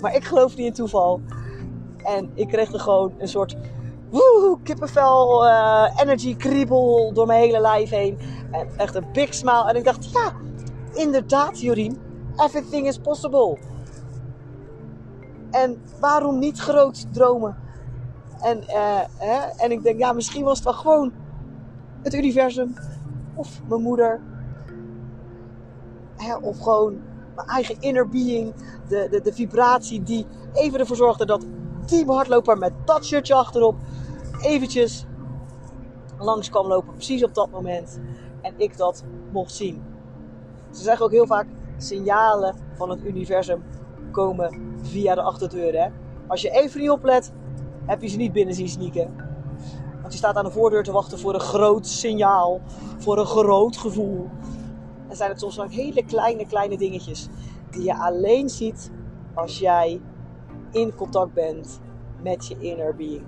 Maar 0.00 0.14
ik 0.14 0.24
geloof 0.24 0.56
niet 0.56 0.66
in 0.66 0.72
toeval. 0.72 1.20
En 1.96 2.30
ik 2.34 2.48
kreeg 2.48 2.72
er 2.72 2.80
gewoon 2.80 3.12
een 3.18 3.28
soort 3.28 3.56
woe, 4.10 4.58
kippenvel, 4.62 5.46
uh, 5.46 5.90
energy 5.96 6.36
kriebel 6.36 7.12
door 7.12 7.26
mijn 7.26 7.40
hele 7.40 7.60
lijf 7.60 7.90
heen. 7.90 8.18
En 8.50 8.68
echt 8.76 8.94
een 8.94 9.06
big 9.12 9.34
smile. 9.34 9.68
En 9.68 9.76
ik 9.76 9.84
dacht, 9.84 10.12
ja, 10.12 10.32
inderdaad, 10.92 11.60
Jorien, 11.60 11.98
everything 12.36 12.86
is 12.86 12.98
possible. 12.98 13.58
En 15.50 15.82
waarom 16.00 16.38
niet 16.38 16.58
groot 16.58 17.12
dromen? 17.12 17.56
En, 18.40 18.62
uh, 18.62 19.00
hè? 19.16 19.38
en 19.56 19.70
ik 19.70 19.82
denk, 19.82 19.98
ja, 19.98 20.12
misschien 20.12 20.44
was 20.44 20.56
het 20.56 20.64
wel 20.64 20.74
gewoon 20.74 21.12
het 22.02 22.14
universum. 22.14 22.74
Of 23.34 23.60
mijn 23.68 23.82
moeder. 23.82 24.20
Hè? 26.16 26.36
Of 26.36 26.58
gewoon 26.58 27.00
mijn 27.34 27.48
eigen 27.48 27.76
inner 27.80 28.08
being. 28.08 28.54
De, 28.88 29.08
de, 29.10 29.20
de 29.20 29.32
vibratie 29.32 30.02
die 30.02 30.26
even 30.52 30.78
ervoor 30.78 30.96
zorgde 30.96 31.26
dat 31.26 31.44
die 31.86 32.06
hardloper 32.06 32.58
met 32.58 32.72
dat 32.84 33.04
shirtje 33.04 33.34
achterop 33.34 33.74
eventjes 34.40 35.06
langs 36.18 36.50
kwam 36.50 36.66
lopen. 36.66 36.94
Precies 36.94 37.24
op 37.24 37.34
dat 37.34 37.50
moment. 37.50 38.00
En 38.42 38.54
ik 38.56 38.76
dat 38.76 39.04
mocht 39.32 39.52
zien. 39.52 39.89
Ze 40.70 40.82
zeggen 40.82 41.04
ook 41.04 41.12
heel 41.12 41.26
vaak: 41.26 41.46
signalen 41.76 42.54
van 42.74 42.90
het 42.90 43.04
universum 43.04 43.62
komen 44.10 44.76
via 44.82 45.14
de 45.14 45.22
achterdeur. 45.22 45.82
Hè? 45.82 45.88
Als 46.26 46.42
je 46.42 46.50
even 46.50 46.80
niet 46.80 46.90
oplet, 46.90 47.32
heb 47.86 48.02
je 48.02 48.08
ze 48.08 48.16
niet 48.16 48.32
binnen 48.32 48.54
zien 48.54 48.68
sneaken. 48.68 49.28
Want 50.00 50.12
je 50.12 50.18
staat 50.18 50.36
aan 50.36 50.44
de 50.44 50.50
voordeur 50.50 50.82
te 50.82 50.92
wachten 50.92 51.18
voor 51.18 51.34
een 51.34 51.40
groot 51.40 51.86
signaal, 51.86 52.60
voor 52.98 53.18
een 53.18 53.26
groot 53.26 53.76
gevoel. 53.76 54.28
En 55.08 55.16
zijn 55.16 55.30
het 55.30 55.40
soms 55.40 55.60
ook 55.60 55.72
hele 55.72 56.04
kleine, 56.04 56.46
kleine 56.46 56.76
dingetjes 56.76 57.28
die 57.70 57.82
je 57.82 57.96
alleen 57.96 58.48
ziet 58.48 58.90
als 59.34 59.58
jij 59.58 60.00
in 60.70 60.94
contact 60.94 61.32
bent 61.32 61.80
met 62.22 62.46
je 62.46 62.58
inner 62.58 62.94
being 62.94 63.24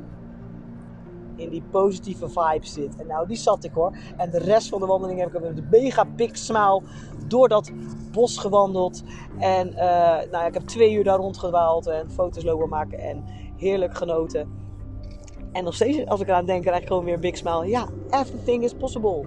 in 1.36 1.50
die 1.50 1.62
positieve 1.70 2.28
vibe 2.28 2.66
zit. 2.66 2.96
En 2.96 3.06
nou, 3.06 3.26
die 3.26 3.36
zat 3.36 3.64
ik 3.64 3.72
hoor. 3.72 3.96
En 4.16 4.30
de 4.30 4.38
rest 4.38 4.68
van 4.68 4.80
de 4.80 4.86
wandeling 4.86 5.20
heb 5.20 5.34
ik 5.34 5.40
met 5.40 5.58
een 5.58 5.66
mega 5.70 6.04
big 6.04 6.36
smile 6.36 6.82
door 7.26 7.48
dat 7.48 7.70
bos 8.12 8.38
gewandeld. 8.38 9.02
En 9.38 9.68
uh, 9.68 9.76
nou 10.30 10.46
ik 10.46 10.54
heb 10.54 10.62
twee 10.62 10.92
uur 10.92 11.04
daar 11.04 11.18
rondgedwaald 11.18 11.86
en 11.86 12.10
foto's 12.10 12.44
lopen 12.44 12.68
maken 12.68 12.98
en 12.98 13.24
heerlijk 13.56 13.96
genoten. 13.96 14.60
En 15.52 15.64
nog 15.64 15.74
steeds, 15.74 16.06
als 16.06 16.20
ik 16.20 16.28
eraan 16.28 16.46
denk, 16.46 16.62
krijg 16.62 16.80
ik 16.80 16.86
gewoon 16.86 17.04
weer 17.04 17.18
big 17.18 17.36
smile. 17.36 17.68
Ja, 17.68 17.88
everything 18.10 18.64
is 18.64 18.74
possible. 18.74 19.24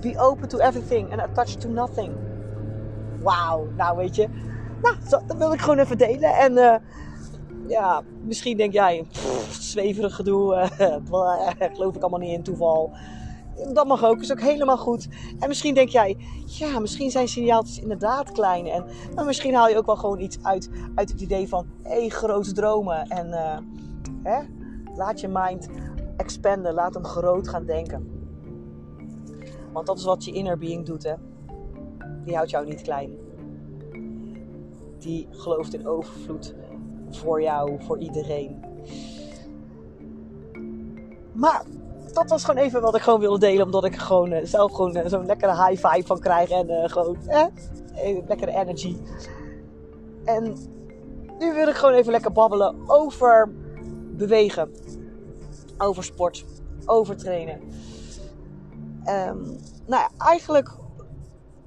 Be 0.00 0.18
open 0.18 0.48
to 0.48 0.58
everything 0.58 1.12
and 1.12 1.20
attached 1.20 1.60
to 1.60 1.68
nothing. 1.68 2.12
Wauw, 3.22 3.66
nou 3.76 3.96
weet 3.96 4.16
je. 4.16 4.28
Nou, 4.82 4.96
dat 5.26 5.36
wil 5.38 5.52
ik 5.52 5.60
gewoon 5.60 5.78
even 5.78 5.98
delen. 5.98 6.34
En 6.34 6.52
uh, 6.52 6.74
ja, 7.68 8.02
misschien 8.24 8.56
denk 8.56 8.72
jij, 8.72 9.06
zweverig 9.50 10.14
gedoe, 10.14 10.54
uh, 11.10 11.50
geloof 11.58 11.96
ik 11.96 12.02
allemaal 12.02 12.20
niet 12.20 12.32
in 12.32 12.42
toeval. 12.42 12.92
Dat 13.72 13.86
mag 13.86 14.04
ook, 14.04 14.20
is 14.20 14.32
ook 14.32 14.40
helemaal 14.40 14.78
goed. 14.78 15.08
En 15.38 15.48
misschien 15.48 15.74
denk 15.74 15.88
jij, 15.88 16.16
ja, 16.46 16.78
misschien 16.78 17.10
zijn 17.10 17.28
signaaltjes 17.28 17.78
inderdaad 17.80 18.32
klein. 18.32 18.66
En 18.66 18.84
maar 19.14 19.24
misschien 19.24 19.54
haal 19.54 19.68
je 19.68 19.76
ook 19.76 19.86
wel 19.86 19.96
gewoon 19.96 20.20
iets 20.20 20.38
uit, 20.42 20.70
uit 20.94 21.10
het 21.10 21.20
idee 21.20 21.48
van, 21.48 21.66
hé, 21.82 22.08
grote 22.08 22.52
dromen. 22.52 23.06
En 23.06 23.26
uh, 23.26 23.58
hè, 24.22 24.42
laat 24.94 25.20
je 25.20 25.28
mind 25.28 25.68
expanden, 26.16 26.74
laat 26.74 26.94
hem 26.94 27.04
groot 27.04 27.48
gaan 27.48 27.66
denken. 27.66 28.10
Want 29.72 29.86
dat 29.86 29.98
is 29.98 30.04
wat 30.04 30.24
je 30.24 30.32
inner 30.32 30.58
being 30.58 30.86
doet, 30.86 31.02
hè. 31.02 31.14
Die 32.24 32.34
houdt 32.34 32.50
jou 32.50 32.66
niet 32.66 32.82
klein. 32.82 33.10
die 34.98 35.28
gelooft 35.30 35.74
in 35.74 35.86
overvloed 35.86 36.54
voor 37.16 37.42
jou, 37.42 37.76
voor 37.82 37.98
iedereen. 37.98 38.64
Maar 41.32 41.62
dat 42.12 42.30
was 42.30 42.44
gewoon 42.44 42.62
even 42.64 42.80
wat 42.80 42.96
ik 42.96 43.02
gewoon 43.02 43.20
wilde 43.20 43.38
delen. 43.38 43.64
Omdat 43.64 43.84
ik 43.84 43.96
gewoon 43.96 44.32
uh, 44.32 44.38
zelf 44.42 44.72
gewoon 44.72 44.96
uh, 44.96 45.06
zo'n 45.06 45.26
lekkere 45.26 45.66
high 45.66 45.88
vibe 45.88 46.06
van 46.06 46.20
krijg. 46.20 46.50
En 46.50 46.70
uh, 46.70 46.88
gewoon 46.88 47.16
eh, 47.26 47.46
lekkere 48.26 48.50
energy. 48.50 48.96
En 50.24 50.56
nu 51.38 51.54
wil 51.54 51.68
ik 51.68 51.74
gewoon 51.74 51.94
even 51.94 52.12
lekker 52.12 52.32
babbelen 52.32 52.76
over 52.86 53.52
bewegen. 54.16 54.70
Over 55.78 56.04
sport. 56.04 56.44
Over 56.86 57.16
trainen. 57.16 57.60
Um, 59.08 59.58
nou 59.86 60.02
ja, 60.02 60.10
eigenlijk 60.18 60.70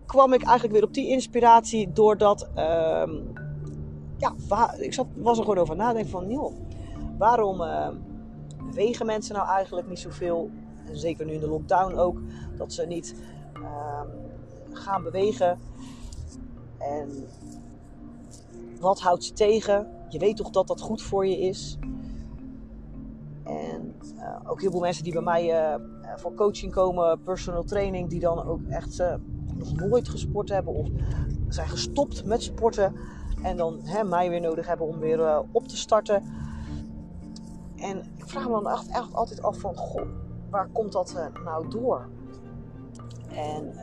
kwam 0.05 0.33
ik 0.33 0.43
eigenlijk 0.43 0.73
weer 0.73 0.83
op 0.83 0.93
die 0.93 1.09
inspiratie 1.09 1.91
doordat... 1.91 2.49
Um, 2.57 3.47
ja, 4.19 4.73
ik 4.77 4.93
zat, 4.93 5.07
was 5.15 5.37
er 5.37 5.43
gewoon 5.43 5.59
over 5.59 5.75
nadenken 5.75 6.11
van... 6.11 6.29
joh, 6.29 6.53
waarom 7.17 7.61
uh, 7.61 7.87
bewegen 8.65 9.05
mensen 9.05 9.35
nou 9.35 9.47
eigenlijk 9.47 9.87
niet 9.87 9.99
zoveel? 9.99 10.49
Zeker 10.91 11.25
nu 11.25 11.33
in 11.33 11.39
de 11.39 11.47
lockdown 11.47 11.95
ook. 11.95 12.21
Dat 12.57 12.73
ze 12.73 12.85
niet 12.85 13.15
uh, 13.53 14.01
gaan 14.71 15.03
bewegen. 15.03 15.59
En 16.77 17.27
wat 18.79 18.99
houdt 18.99 19.23
ze 19.23 19.33
tegen? 19.33 19.87
Je 20.09 20.19
weet 20.19 20.37
toch 20.37 20.49
dat 20.49 20.67
dat 20.67 20.81
goed 20.81 21.01
voor 21.01 21.27
je 21.27 21.39
is? 21.39 21.77
En 23.43 23.95
uh, 24.15 24.35
ook 24.45 24.61
heel 24.61 24.71
veel 24.71 24.79
mensen 24.79 25.03
die 25.03 25.13
bij 25.13 25.21
mij 25.21 25.71
uh, 25.71 25.75
voor 26.15 26.33
coaching 26.33 26.71
komen, 26.71 27.21
personal 27.21 27.63
training, 27.63 28.09
die 28.09 28.19
dan 28.19 28.43
ook 28.43 28.61
echt 28.69 29.03
nog 29.55 29.75
nooit 29.75 30.09
gesport 30.09 30.49
hebben 30.49 30.73
of 30.73 30.87
zijn 31.47 31.69
gestopt 31.69 32.25
met 32.25 32.43
sporten 32.43 32.95
en 33.43 33.57
dan 33.57 33.79
hè, 33.83 34.03
mij 34.03 34.29
weer 34.29 34.41
nodig 34.41 34.67
hebben 34.67 34.87
om 34.87 34.99
weer 34.99 35.43
op 35.51 35.67
te 35.67 35.77
starten. 35.77 36.23
En 37.75 37.97
ik 38.15 38.27
vraag 38.27 38.45
me 38.47 38.51
dan 38.51 38.67
echt, 38.67 39.13
altijd 39.13 39.41
af 39.41 39.57
van, 39.57 39.75
goh, 39.75 40.07
waar 40.49 40.67
komt 40.67 40.91
dat 40.91 41.31
nou 41.43 41.67
door? 41.69 42.07
En, 43.29 43.73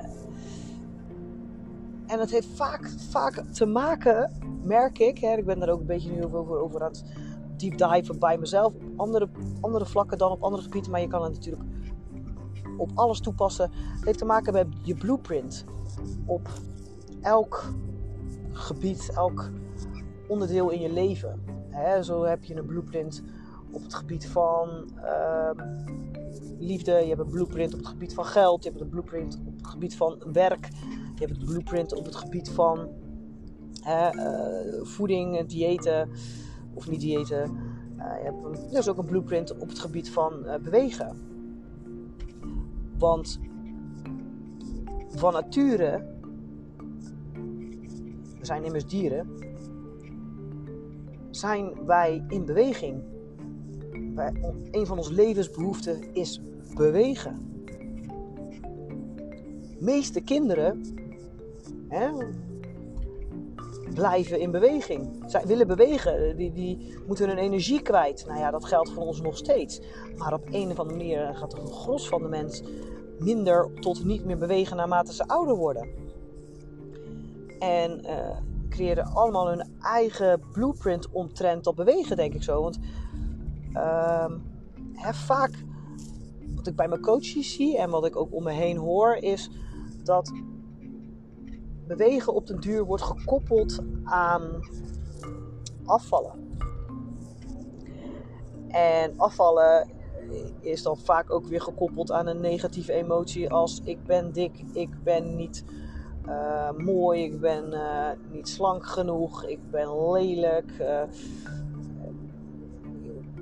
en 2.07 2.21
het 2.21 2.31
heeft 2.31 2.49
vaak, 2.49 2.91
vaak 3.11 3.45
te 3.53 3.67
maken, 3.67 4.33
merk 4.63 4.99
ik, 4.99 5.19
hè, 5.19 5.37
ik 5.37 5.47
ben 5.47 5.59
daar 5.59 5.69
ook 5.69 5.81
een 5.81 5.87
beetje 5.87 6.11
nu 6.11 6.25
over, 6.25 6.59
over 6.59 6.83
aan 6.83 6.91
het 6.91 7.05
deep 7.57 7.79
dive 7.79 8.19
bij 8.19 8.39
mezelf. 8.39 8.73
Op 8.75 8.83
andere, 8.97 9.29
andere 9.61 9.87
vlakken 9.87 10.19
dan 10.19 10.31
op 10.31 10.43
andere 10.43 10.63
gebieden. 10.63 10.91
Maar 10.91 11.01
je 11.01 11.09
kan 11.09 11.23
het 11.23 11.33
natuurlijk 11.33 11.65
op 12.77 12.91
alles 12.95 13.21
toepassen. 13.21 13.71
Het 13.73 14.05
heeft 14.05 14.19
te 14.19 14.25
maken 14.25 14.53
met 14.53 14.67
je 14.83 14.95
blueprint. 14.95 15.65
Op 16.27 16.49
elk 17.21 17.73
gebied, 18.57 19.11
elk 19.15 19.51
onderdeel 20.29 20.71
in 20.71 20.81
je 20.81 20.93
leven. 20.93 21.41
zo 22.03 22.23
heb 22.23 22.45
je 22.45 22.55
een 22.55 22.67
blueprint 22.67 23.23
op 23.71 23.83
het 23.83 23.95
gebied 23.95 24.29
van 24.29 24.91
uh, 24.97 25.51
liefde. 26.59 26.93
Je 26.93 27.09
hebt 27.09 27.21
een 27.21 27.29
blueprint 27.29 27.73
op 27.73 27.79
het 27.79 27.89
gebied 27.89 28.15
van 28.15 28.25
geld. 28.25 28.63
Je 28.65 28.69
hebt 28.71 28.81
een 28.83 28.89
blueprint 28.89 29.39
op 29.47 29.57
het 29.57 29.67
gebied 29.67 29.97
van 29.97 30.23
werk. 30.33 30.69
Je 31.15 31.27
hebt 31.27 31.31
een 31.31 31.47
blueprint 31.47 31.95
op 31.95 32.05
het 32.05 32.17
gebied 32.17 32.51
van 32.51 32.89
uh, 33.87 34.09
voeding, 34.83 35.47
diëten 35.47 36.09
of 36.75 36.89
niet 36.89 37.01
diëten. 37.01 37.57
Uh, 37.99 38.05
je 38.19 38.25
hebt 38.25 38.73
is 38.73 38.89
ook 38.89 38.99
een 38.99 39.05
blueprint 39.05 39.59
op 39.59 39.69
het 39.69 39.79
gebied 39.79 40.11
van 40.11 40.33
uh, 40.45 40.55
bewegen. 40.55 41.17
Want 42.99 43.41
van 45.09 45.33
nature, 45.33 46.16
zijn 48.47 48.65
immers 48.65 48.87
dieren, 48.87 49.29
zijn 51.31 51.85
wij 51.87 52.25
in 52.29 52.45
beweging. 52.45 53.03
Een 54.71 54.87
van 54.87 54.97
onze 54.97 55.12
levensbehoeften 55.12 56.15
is 56.15 56.41
bewegen. 56.75 57.45
De 59.61 59.85
meeste 59.85 60.21
kinderen, 60.21 60.83
hè, 61.88 62.11
blijven 63.95 64.41
in 64.41 64.50
beweging. 64.50 65.23
Zij 65.26 65.47
willen 65.47 65.67
bewegen, 65.67 66.37
die, 66.37 66.53
die 66.53 66.99
moeten 67.07 67.29
hun 67.29 67.38
energie 67.38 67.83
kwijt. 67.83 68.25
Nou 68.26 68.38
ja, 68.38 68.50
dat 68.50 68.65
geldt 68.65 68.91
voor 68.91 69.03
ons 69.03 69.21
nog 69.21 69.37
steeds. 69.37 69.81
Maar 70.17 70.33
op 70.33 70.47
een 70.50 70.71
of 70.71 70.79
andere 70.79 70.99
manier 70.99 71.35
gaat 71.35 71.50
de 71.50 71.67
gros 71.67 72.09
van 72.09 72.23
de 72.23 72.29
mens 72.29 72.62
minder 73.19 73.71
tot 73.81 74.05
niet 74.05 74.25
meer 74.25 74.38
bewegen 74.38 74.76
naarmate 74.76 75.12
ze 75.12 75.29
ouder 75.29 75.57
worden. 75.57 75.88
En 77.59 78.01
uh, 78.05 78.37
creëren 78.69 79.05
allemaal 79.05 79.49
hun 79.49 79.69
eigen 79.81 80.41
blueprint 80.53 81.11
omtrent 81.11 81.65
dat 81.65 81.75
bewegen, 81.75 82.17
denk 82.17 82.35
ik 82.35 82.43
zo. 82.43 82.63
Want 82.63 82.79
uh, 83.73 84.31
hè, 84.93 85.15
vaak, 85.15 85.65
wat 86.55 86.67
ik 86.67 86.77
bij 86.77 86.89
mijn 86.89 87.01
coaches 87.01 87.55
zie 87.55 87.79
en 87.79 87.91
wat 87.91 88.07
ik 88.07 88.17
ook 88.17 88.35
om 88.35 88.43
me 88.43 88.53
heen 88.53 88.77
hoor, 88.77 89.15
is 89.15 89.51
dat 90.03 90.33
bewegen 91.87 92.35
op 92.35 92.47
den 92.47 92.61
duur 92.61 92.85
wordt 92.85 93.03
gekoppeld 93.03 93.79
aan 94.05 94.61
afvallen. 95.85 96.45
En 98.69 99.19
afvallen 99.19 99.91
is 100.61 100.83
dan 100.83 100.99
vaak 100.99 101.31
ook 101.31 101.47
weer 101.47 101.61
gekoppeld 101.61 102.13
aan 102.13 102.27
een 102.27 102.41
negatieve 102.41 102.93
emotie 102.93 103.51
als 103.51 103.81
ik 103.85 104.05
ben 104.05 104.33
dik, 104.33 104.65
ik 104.73 105.03
ben 105.03 105.37
niet 105.37 105.65
uh, 106.28 106.71
mooi, 106.71 107.23
ik 107.23 107.40
ben 107.40 107.64
uh, 107.73 108.09
niet 108.33 108.49
slank 108.49 108.87
genoeg, 108.87 109.45
ik 109.45 109.71
ben 109.71 110.12
lelijk. 110.12 110.73
Uh, 110.80 111.02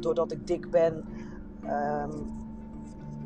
doordat 0.01 0.33
ik 0.33 0.47
dik 0.47 0.71
ben, 0.71 1.05
um, 1.65 2.31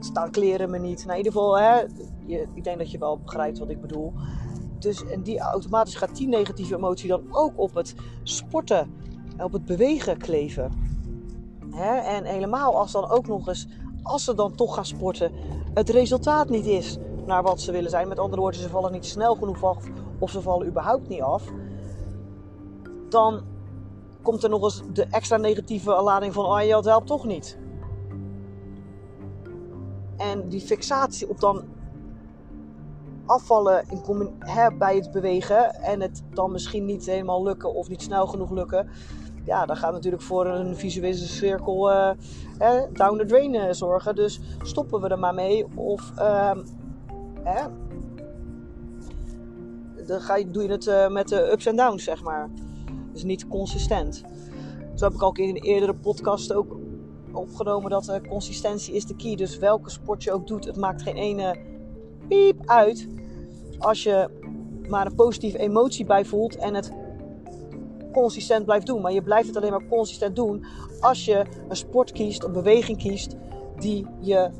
staan 0.00 0.30
kleren 0.30 0.70
me 0.70 0.78
niet. 0.78 0.98
Nou, 0.98 1.10
in 1.10 1.16
ieder 1.16 1.32
geval, 1.32 1.58
hè, 1.58 1.80
je, 2.26 2.46
ik 2.54 2.64
denk 2.64 2.78
dat 2.78 2.90
je 2.90 2.98
wel 2.98 3.18
begrijpt 3.18 3.58
wat 3.58 3.70
ik 3.70 3.80
bedoel. 3.80 4.12
Dus, 4.78 5.06
en 5.06 5.22
die 5.22 5.38
automatisch 5.38 5.94
gaat 5.94 6.16
die 6.16 6.28
negatieve 6.28 6.74
emotie 6.74 7.08
dan 7.08 7.22
ook 7.30 7.52
op 7.56 7.74
het 7.74 7.94
sporten, 8.22 8.94
op 9.38 9.52
het 9.52 9.64
bewegen 9.64 10.18
kleven. 10.18 10.72
Hè? 11.70 11.96
En 11.96 12.24
helemaal 12.24 12.76
als 12.76 12.92
dan 12.92 13.10
ook 13.10 13.26
nog 13.26 13.48
eens, 13.48 13.68
als 14.02 14.24
ze 14.24 14.34
dan 14.34 14.54
toch 14.54 14.74
gaan 14.74 14.86
sporten, 14.86 15.32
het 15.74 15.88
resultaat 15.88 16.48
niet 16.48 16.66
is 16.66 16.98
naar 17.28 17.42
wat 17.42 17.60
ze 17.60 17.72
willen 17.72 17.90
zijn. 17.90 18.08
Met 18.08 18.18
andere 18.18 18.40
woorden, 18.40 18.60
ze 18.60 18.68
vallen 18.68 18.92
niet 18.92 19.06
snel 19.06 19.34
genoeg 19.34 19.64
af 19.64 19.84
of 20.18 20.30
ze 20.30 20.42
vallen 20.42 20.66
überhaupt 20.66 21.08
niet 21.08 21.22
af. 21.22 21.42
Dan 23.08 23.42
komt 24.22 24.42
er 24.42 24.50
nog 24.50 24.62
eens 24.62 24.82
de 24.92 25.06
extra 25.10 25.36
negatieve 25.36 26.02
lading 26.02 26.32
van, 26.32 26.44
oh 26.44 26.62
ja, 26.62 26.74
dat 26.74 26.84
helpt 26.84 27.06
toch 27.06 27.24
niet. 27.24 27.58
En 30.16 30.48
die 30.48 30.60
fixatie 30.60 31.28
op 31.28 31.40
dan 31.40 31.64
afvallen 33.26 33.84
bij 34.78 34.96
het 34.96 35.10
bewegen 35.10 35.74
en 35.74 36.00
het 36.00 36.22
dan 36.32 36.52
misschien 36.52 36.84
niet 36.84 37.06
helemaal 37.06 37.42
lukken 37.42 37.74
of 37.74 37.88
niet 37.88 38.02
snel 38.02 38.26
genoeg 38.26 38.50
lukken. 38.50 38.88
Ja, 39.44 39.66
dan 39.66 39.76
gaat 39.76 39.92
natuurlijk 39.92 40.22
voor 40.22 40.46
een 40.46 40.76
visuele 40.76 41.14
cirkel 41.14 41.90
uh, 41.90 42.10
down 42.92 43.18
the 43.18 43.24
drain 43.26 43.54
uh, 43.54 43.64
zorgen. 43.70 44.14
Dus 44.14 44.40
stoppen 44.62 45.00
we 45.00 45.08
er 45.08 45.18
maar 45.18 45.34
mee. 45.34 45.66
Of 45.74 46.12
uh, 46.18 46.50
dan 50.06 50.20
ga 50.20 50.36
je, 50.36 50.50
doe 50.50 50.62
je 50.62 50.68
het 50.68 50.86
uh, 50.86 51.08
met 51.08 51.28
de 51.28 51.52
ups 51.52 51.66
en 51.66 51.76
downs, 51.76 52.04
zeg 52.04 52.22
maar. 52.22 52.50
Dus 53.12 53.22
niet 53.22 53.48
consistent. 53.48 54.22
Zo 54.94 55.04
heb 55.04 55.14
ik 55.14 55.22
al 55.22 55.32
in 55.32 55.48
een 55.48 55.62
eerdere 55.62 55.94
podcast 55.94 56.52
ook 56.52 56.76
opgenomen 57.32 57.90
dat 57.90 58.20
consistentie 58.28 58.94
is 58.94 59.06
de 59.06 59.16
key. 59.16 59.36
Dus 59.36 59.58
welke 59.58 59.90
sport 59.90 60.22
je 60.22 60.32
ook 60.32 60.46
doet, 60.46 60.64
het 60.64 60.76
maakt 60.76 61.02
geen 61.02 61.16
ene 61.16 61.56
piep 62.28 62.62
uit 62.66 63.08
als 63.78 64.02
je 64.02 64.30
maar 64.88 65.06
een 65.06 65.14
positieve 65.14 65.58
emotie 65.58 66.04
bij 66.04 66.24
voelt 66.24 66.56
en 66.56 66.74
het 66.74 66.92
consistent 68.12 68.64
blijft 68.64 68.86
doen. 68.86 69.00
Maar 69.00 69.12
je 69.12 69.22
blijft 69.22 69.46
het 69.46 69.56
alleen 69.56 69.70
maar 69.70 69.88
consistent 69.88 70.36
doen 70.36 70.64
als 71.00 71.24
je 71.24 71.44
een 71.68 71.76
sport 71.76 72.12
kiest, 72.12 72.44
een 72.44 72.52
beweging 72.52 72.98
kiest 72.98 73.36
die 73.78 74.06
je 74.20 74.50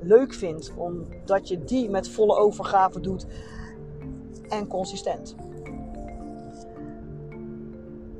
leuk 0.00 0.34
vindt. 0.34 0.72
Omdat 0.76 1.48
je 1.48 1.64
die 1.64 1.90
met 1.90 2.08
volle 2.08 2.36
overgave 2.36 3.00
doet 3.00 3.26
en 4.48 4.66
consistent. 4.66 5.34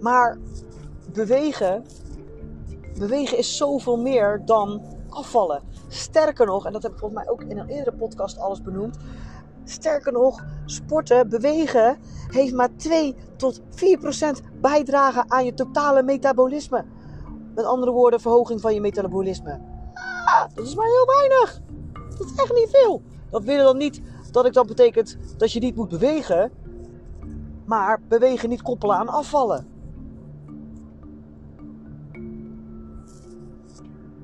Maar 0.01 0.39
bewegen, 1.13 1.85
bewegen 2.99 3.39
is 3.39 3.57
zoveel 3.57 3.97
meer 3.97 4.43
dan 4.45 4.83
afvallen. 5.09 5.63
Sterker 5.89 6.47
nog, 6.47 6.67
en 6.67 6.73
dat 6.73 6.83
heb 6.83 6.93
ik 6.93 6.99
volgens 6.99 7.21
mij 7.21 7.33
ook 7.33 7.43
in 7.43 7.59
een 7.59 7.69
eerdere 7.69 7.97
podcast 7.97 8.39
alles 8.39 8.63
benoemd. 8.63 8.97
Sterker 9.65 10.13
nog, 10.13 10.45
sporten, 10.65 11.29
bewegen, 11.29 11.99
heeft 12.29 12.55
maar 12.55 12.77
2 12.77 13.15
tot 13.37 13.61
4 13.71 13.99
procent 13.99 14.43
bijdragen 14.61 15.31
aan 15.31 15.45
je 15.45 15.55
totale 15.55 16.03
metabolisme. 16.03 16.85
Met 17.55 17.65
andere 17.65 17.93
woorden, 17.93 18.21
verhoging 18.21 18.61
van 18.61 18.75
je 18.75 18.81
metabolisme. 18.81 19.70
Dat 20.55 20.67
is 20.67 20.75
maar 20.75 20.87
heel 20.87 21.07
weinig. 21.07 21.61
Dat 22.19 22.27
is 22.27 22.35
echt 22.37 22.55
niet 22.55 22.69
veel. 22.71 23.03
Dat 23.31 23.45
wil 23.45 23.65
dan 23.65 23.77
niet 23.77 24.01
dat 24.31 24.47
ik 24.47 24.53
dan 24.53 24.67
betekent 24.67 25.17
dat 25.37 25.53
je 25.53 25.61
niet 25.61 25.77
moet 25.77 25.89
bewegen. 25.89 26.53
Maar 27.65 28.01
bewegen 28.09 28.49
niet 28.49 28.63
koppelen 28.63 28.97
aan 28.97 29.09
afvallen. 29.09 29.69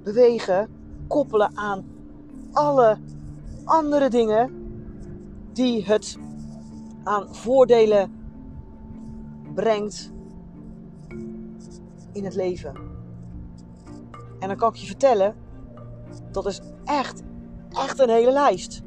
Bewegen 0.03 0.69
koppelen 1.07 1.57
aan 1.57 1.85
alle 2.53 2.99
andere 3.65 4.09
dingen 4.09 4.51
die 5.53 5.85
het 5.85 6.19
aan 7.05 7.35
voordelen 7.35 8.13
brengt 9.55 10.13
in 12.13 12.25
het 12.25 12.35
leven. 12.35 12.75
En 14.39 14.49
dan 14.49 14.57
kan 14.57 14.69
ik 14.69 14.77
je 14.77 14.87
vertellen, 14.87 15.35
dat 16.43 16.47
is 16.53 16.61
echt, 16.85 17.23
echt 17.71 17.99
een 17.99 18.09
hele 18.09 18.33
lijst. 18.33 18.83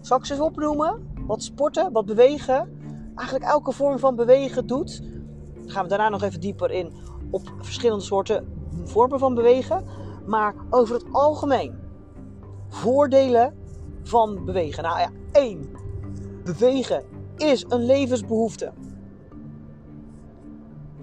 Zal 0.00 0.18
ik 0.18 0.24
ze 0.24 0.32
eens 0.32 0.42
opnoemen? 0.42 1.08
Wat 1.26 1.42
sporten, 1.42 1.92
wat 1.92 2.06
bewegen, 2.06 2.78
eigenlijk 3.14 3.50
elke 3.50 3.72
vorm 3.72 3.98
van 3.98 4.16
bewegen 4.16 4.66
doet. 4.66 5.02
Dan 5.54 5.70
gaan 5.70 5.82
we 5.82 5.88
daarna 5.88 6.08
nog 6.08 6.22
even 6.22 6.40
dieper 6.40 6.70
in 6.70 6.92
op 7.30 7.52
verschillende 7.58 8.04
soorten 8.04 8.46
vormen 8.84 9.18
van 9.18 9.34
bewegen. 9.34 9.84
Maar 10.26 10.54
over 10.70 10.94
het 10.94 11.04
algemeen, 11.12 11.78
voordelen 12.68 13.54
van 14.02 14.44
bewegen. 14.44 14.82
Nou 14.82 14.98
ja, 14.98 15.10
één. 15.32 15.68
Bewegen 16.44 17.04
is 17.36 17.64
een 17.68 17.84
levensbehoefte. 17.84 18.72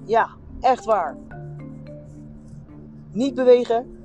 Ja, 0.06 0.30
echt 0.60 0.86
waar. 0.86 1.18
Niet 3.12 3.36
bewegen 3.36 3.97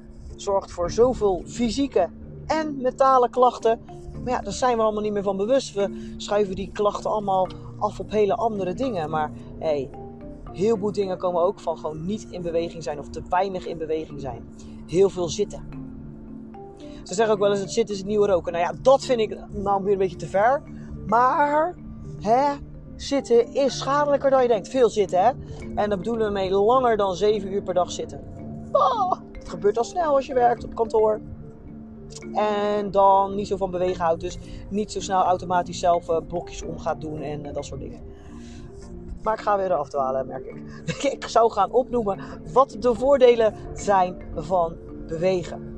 zorgt 0.43 0.71
voor 0.71 0.91
zoveel 0.91 1.43
fysieke 1.47 2.09
en 2.47 2.81
mentale 2.81 3.31
klachten. 3.31 3.81
Maar 4.25 4.33
ja, 4.33 4.41
daar 4.41 4.53
zijn 4.53 4.77
we 4.77 4.83
allemaal 4.83 5.03
niet 5.03 5.13
meer 5.13 5.23
van 5.23 5.37
bewust. 5.37 5.75
We 5.75 6.15
schuiven 6.17 6.55
die 6.55 6.71
klachten 6.73 7.11
allemaal 7.11 7.49
af 7.79 8.01
op 8.01 8.11
hele 8.11 8.35
andere 8.35 8.75
dingen. 8.75 9.11
Maar 9.11 9.33
hey, 9.59 9.91
heel 10.53 10.77
veel 10.77 10.93
dingen 10.93 11.19
komen 11.19 11.43
ook 11.43 11.61
van 11.61 11.79
gewoon 11.79 12.07
niet 12.07 12.27
in 12.31 12.43
beweging 12.43 12.83
zijn 12.83 12.99
of 12.99 13.09
te 13.09 13.23
weinig 13.29 13.67
in 13.67 13.79
beweging 13.79 14.21
zijn. 14.21 14.55
Heel 14.87 15.11
veel 15.11 15.29
zitten. 15.29 15.69
Ze 17.03 17.15
zeggen 17.15 17.35
ook 17.35 17.41
wel 17.41 17.51
eens: 17.51 17.61
het 17.61 17.73
zitten 17.73 17.95
is 17.95 18.01
het 18.01 18.11
nieuwe 18.11 18.27
roken. 18.27 18.53
Nou 18.53 18.65
ja, 18.65 18.75
dat 18.83 19.05
vind 19.05 19.21
ik 19.21 19.39
nou 19.51 19.83
weer 19.83 19.93
een 19.93 19.99
beetje 19.99 20.17
te 20.17 20.27
ver. 20.27 20.63
Maar 21.07 21.77
hè, 22.21 22.53
zitten 22.97 23.55
is 23.55 23.79
schadelijker 23.79 24.31
dan 24.31 24.43
je 24.43 24.49
denkt. 24.49 24.69
Veel 24.69 24.89
zitten, 24.89 25.23
hè? 25.23 25.31
En 25.75 25.89
daar 25.89 25.99
bedoelen 25.99 26.27
we 26.27 26.33
mee 26.33 26.51
langer 26.51 26.97
dan 26.97 27.15
7 27.15 27.53
uur 27.53 27.63
per 27.63 27.75
dag 27.75 27.91
zitten. 27.91 28.21
Gebeurt 29.53 29.79
al 29.79 29.85
snel 29.85 30.15
als 30.15 30.27
je 30.27 30.35
werkt 30.35 30.65
op 30.65 30.75
kantoor. 30.75 31.21
En 32.33 32.91
dan 32.91 33.35
niet 33.35 33.47
zo 33.47 33.57
van 33.57 33.71
bewegen 33.71 34.05
houdt. 34.05 34.21
Dus 34.21 34.39
niet 34.69 34.93
zo 34.93 35.01
snel 35.01 35.23
automatisch 35.23 35.79
zelf 35.79 36.09
uh, 36.09 36.17
blokjes 36.29 36.63
om 36.63 36.79
gaat 36.79 37.01
doen 37.01 37.21
en 37.21 37.47
uh, 37.47 37.53
dat 37.53 37.65
soort 37.65 37.81
dingen. 37.81 38.01
Maar 39.23 39.35
ik 39.35 39.41
ga 39.41 39.57
weer 39.57 39.73
afdwalen, 39.73 40.27
merk 40.27 40.47
ik. 40.87 41.03
ik 41.03 41.27
zou 41.27 41.53
gaan 41.53 41.71
opnoemen 41.71 42.21
wat 42.53 42.77
de 42.79 42.95
voordelen 42.95 43.55
zijn 43.75 44.17
van 44.35 44.77
bewegen. 45.07 45.71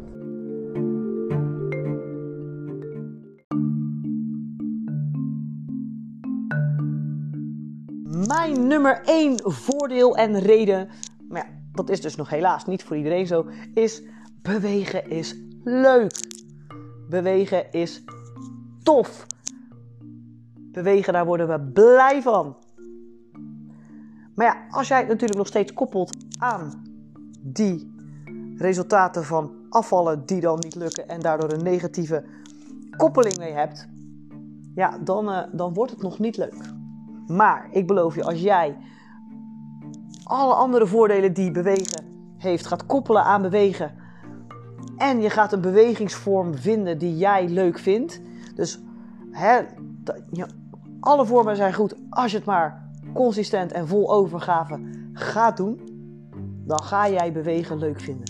Mijn 8.27 8.67
nummer 8.67 9.03
1 9.05 9.41
voordeel 9.43 10.17
en 10.17 10.39
reden, 10.39 10.89
dat 11.75 11.91
is 11.91 12.01
dus 12.01 12.17
nog 12.17 12.31
helaas 12.31 12.67
niet 12.67 12.85
voor 12.85 12.97
iedereen 12.97 13.27
zo, 13.27 13.47
is 13.75 14.03
bewegen 14.43 15.11
is 15.11 15.37
leuk. 15.65 16.21
Bewegen 17.09 17.73
is 17.73 18.05
tof. 18.83 19.27
Bewegen, 20.55 21.13
daar 21.13 21.27
worden 21.27 21.49
we 21.49 21.61
blij 21.61 22.23
van. 22.23 22.57
Maar 24.35 24.47
ja, 24.47 24.67
als 24.71 24.89
jij 24.89 24.99
het 24.99 25.09
natuurlijk 25.09 25.39
nog 25.39 25.47
steeds 25.47 25.73
koppelt 25.73 26.17
aan 26.39 26.83
die 27.41 27.93
resultaten 28.57 29.25
van 29.25 29.53
afvallen 29.69 30.27
die 30.27 30.41
dan 30.41 30.59
niet 30.59 30.75
lukken 30.75 31.09
en 31.09 31.21
daardoor 31.21 31.53
een 31.53 31.63
negatieve 31.63 32.25
koppeling 32.97 33.39
mee 33.39 33.53
hebt, 33.53 33.89
ja, 34.75 34.99
dan, 34.99 35.29
uh, 35.29 35.43
dan 35.53 35.75
wordt 35.75 35.91
het 35.91 36.03
nog 36.03 36.19
niet 36.19 36.37
leuk. 36.37 36.73
Maar 37.27 37.69
ik 37.71 37.87
beloof 37.87 38.15
je, 38.15 38.25
als 38.25 38.41
jij 38.41 38.77
alle 40.35 40.55
andere 40.55 40.87
voordelen 40.87 41.33
die 41.33 41.51
bewegen 41.51 42.05
heeft 42.39 42.67
gaat 42.67 42.87
koppelen 42.87 43.25
aan 43.25 43.43
bewegen 43.43 43.95
en 44.97 45.21
je 45.21 45.31
gaat 45.31 45.53
een 45.53 45.61
bewegingsvorm 45.61 46.55
vinden 46.55 46.99
die 46.99 47.17
jij 47.17 47.49
leuk 47.49 47.79
vindt. 47.79 48.21
Dus 48.55 48.81
hè, 49.31 49.61
ja, 50.31 50.47
alle 51.01 51.27
vormen 51.27 51.57
zijn 51.57 51.75
goed 51.75 51.95
als 52.11 52.31
je 52.31 52.37
het 52.37 52.47
maar 52.47 52.91
consistent 53.13 53.73
en 53.73 53.89
vol 53.89 54.13
overgave 54.13 54.81
gaat 55.13 55.57
doen. 55.57 55.81
Dan 56.67 56.83
ga 56.83 57.09
jij 57.09 57.33
bewegen 57.33 57.79
leuk 57.79 58.01
vinden. 58.01 58.29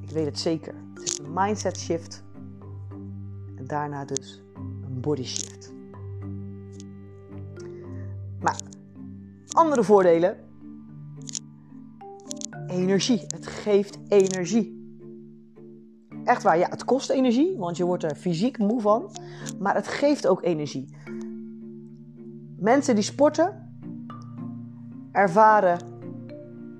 Ik 0.00 0.10
weet 0.10 0.26
het 0.26 0.38
zeker. 0.38 0.74
Het 0.94 1.02
is 1.02 1.18
een 1.18 1.32
mindset 1.32 1.78
shift. 1.78 2.22
En 3.56 3.66
daarna 3.66 4.04
dus 4.04 4.42
een 4.62 5.00
body 5.00 5.24
shift. 5.24 5.72
Maar 8.40 8.60
andere 9.60 9.84
voordelen. 9.84 10.36
Energie. 12.66 13.20
Het 13.26 13.46
geeft 13.46 13.98
energie. 14.08 14.78
Echt 16.24 16.42
waar, 16.42 16.58
ja, 16.58 16.68
het 16.68 16.84
kost 16.84 17.10
energie, 17.10 17.56
want 17.56 17.76
je 17.76 17.84
wordt 17.84 18.02
er 18.02 18.14
fysiek 18.14 18.58
moe 18.58 18.80
van. 18.80 19.10
Maar 19.58 19.74
het 19.74 19.88
geeft 19.88 20.26
ook 20.26 20.42
energie. 20.42 20.94
Mensen 22.56 22.94
die 22.94 23.04
sporten 23.04 23.74
ervaren 25.12 25.78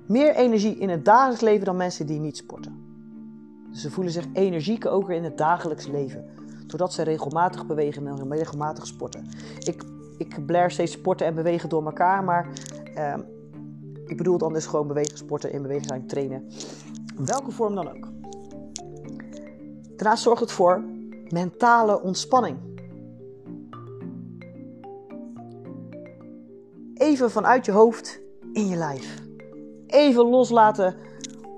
meer 0.07 0.35
energie 0.35 0.77
in 0.77 0.89
het 0.89 1.05
dagelijks 1.05 1.41
leven 1.41 1.65
dan 1.65 1.77
mensen 1.77 2.05
die 2.05 2.19
niet 2.19 2.37
sporten. 2.37 2.79
Dus 3.71 3.81
ze 3.81 3.91
voelen 3.91 4.13
zich 4.13 4.25
energieker 4.33 4.91
ook 4.91 5.09
in 5.09 5.23
het 5.23 5.37
dagelijks 5.37 5.87
leven. 5.87 6.25
Doordat 6.67 6.93
ze 6.93 7.03
regelmatig 7.03 7.65
bewegen 7.65 8.07
en 8.07 8.33
regelmatig 8.33 8.87
sporten. 8.87 9.27
Ik, 9.59 9.83
ik 10.17 10.45
blair 10.45 10.71
steeds 10.71 10.91
sporten 10.91 11.25
en 11.25 11.35
bewegen 11.35 11.69
door 11.69 11.85
elkaar, 11.85 12.23
maar 12.23 12.49
uh, 12.95 13.17
ik 14.05 14.17
bedoel 14.17 14.37
dan 14.37 14.53
dus 14.53 14.65
gewoon 14.65 14.87
bewegen, 14.87 15.17
sporten, 15.17 15.51
in 15.51 15.61
beweging 15.61 15.87
zijn, 15.87 16.07
trainen. 16.07 16.47
Welke 17.25 17.51
vorm 17.51 17.75
dan 17.75 17.87
ook. 17.87 18.07
Daarnaast 19.95 20.23
zorgt 20.23 20.41
het 20.41 20.51
voor 20.51 20.83
mentale 21.29 22.01
ontspanning. 22.01 22.57
Even 26.93 27.31
vanuit 27.31 27.65
je 27.65 27.71
hoofd 27.71 28.21
in 28.53 28.67
je 28.67 28.75
lijf. 28.75 29.21
Even 29.87 30.25
loslaten 30.25 30.95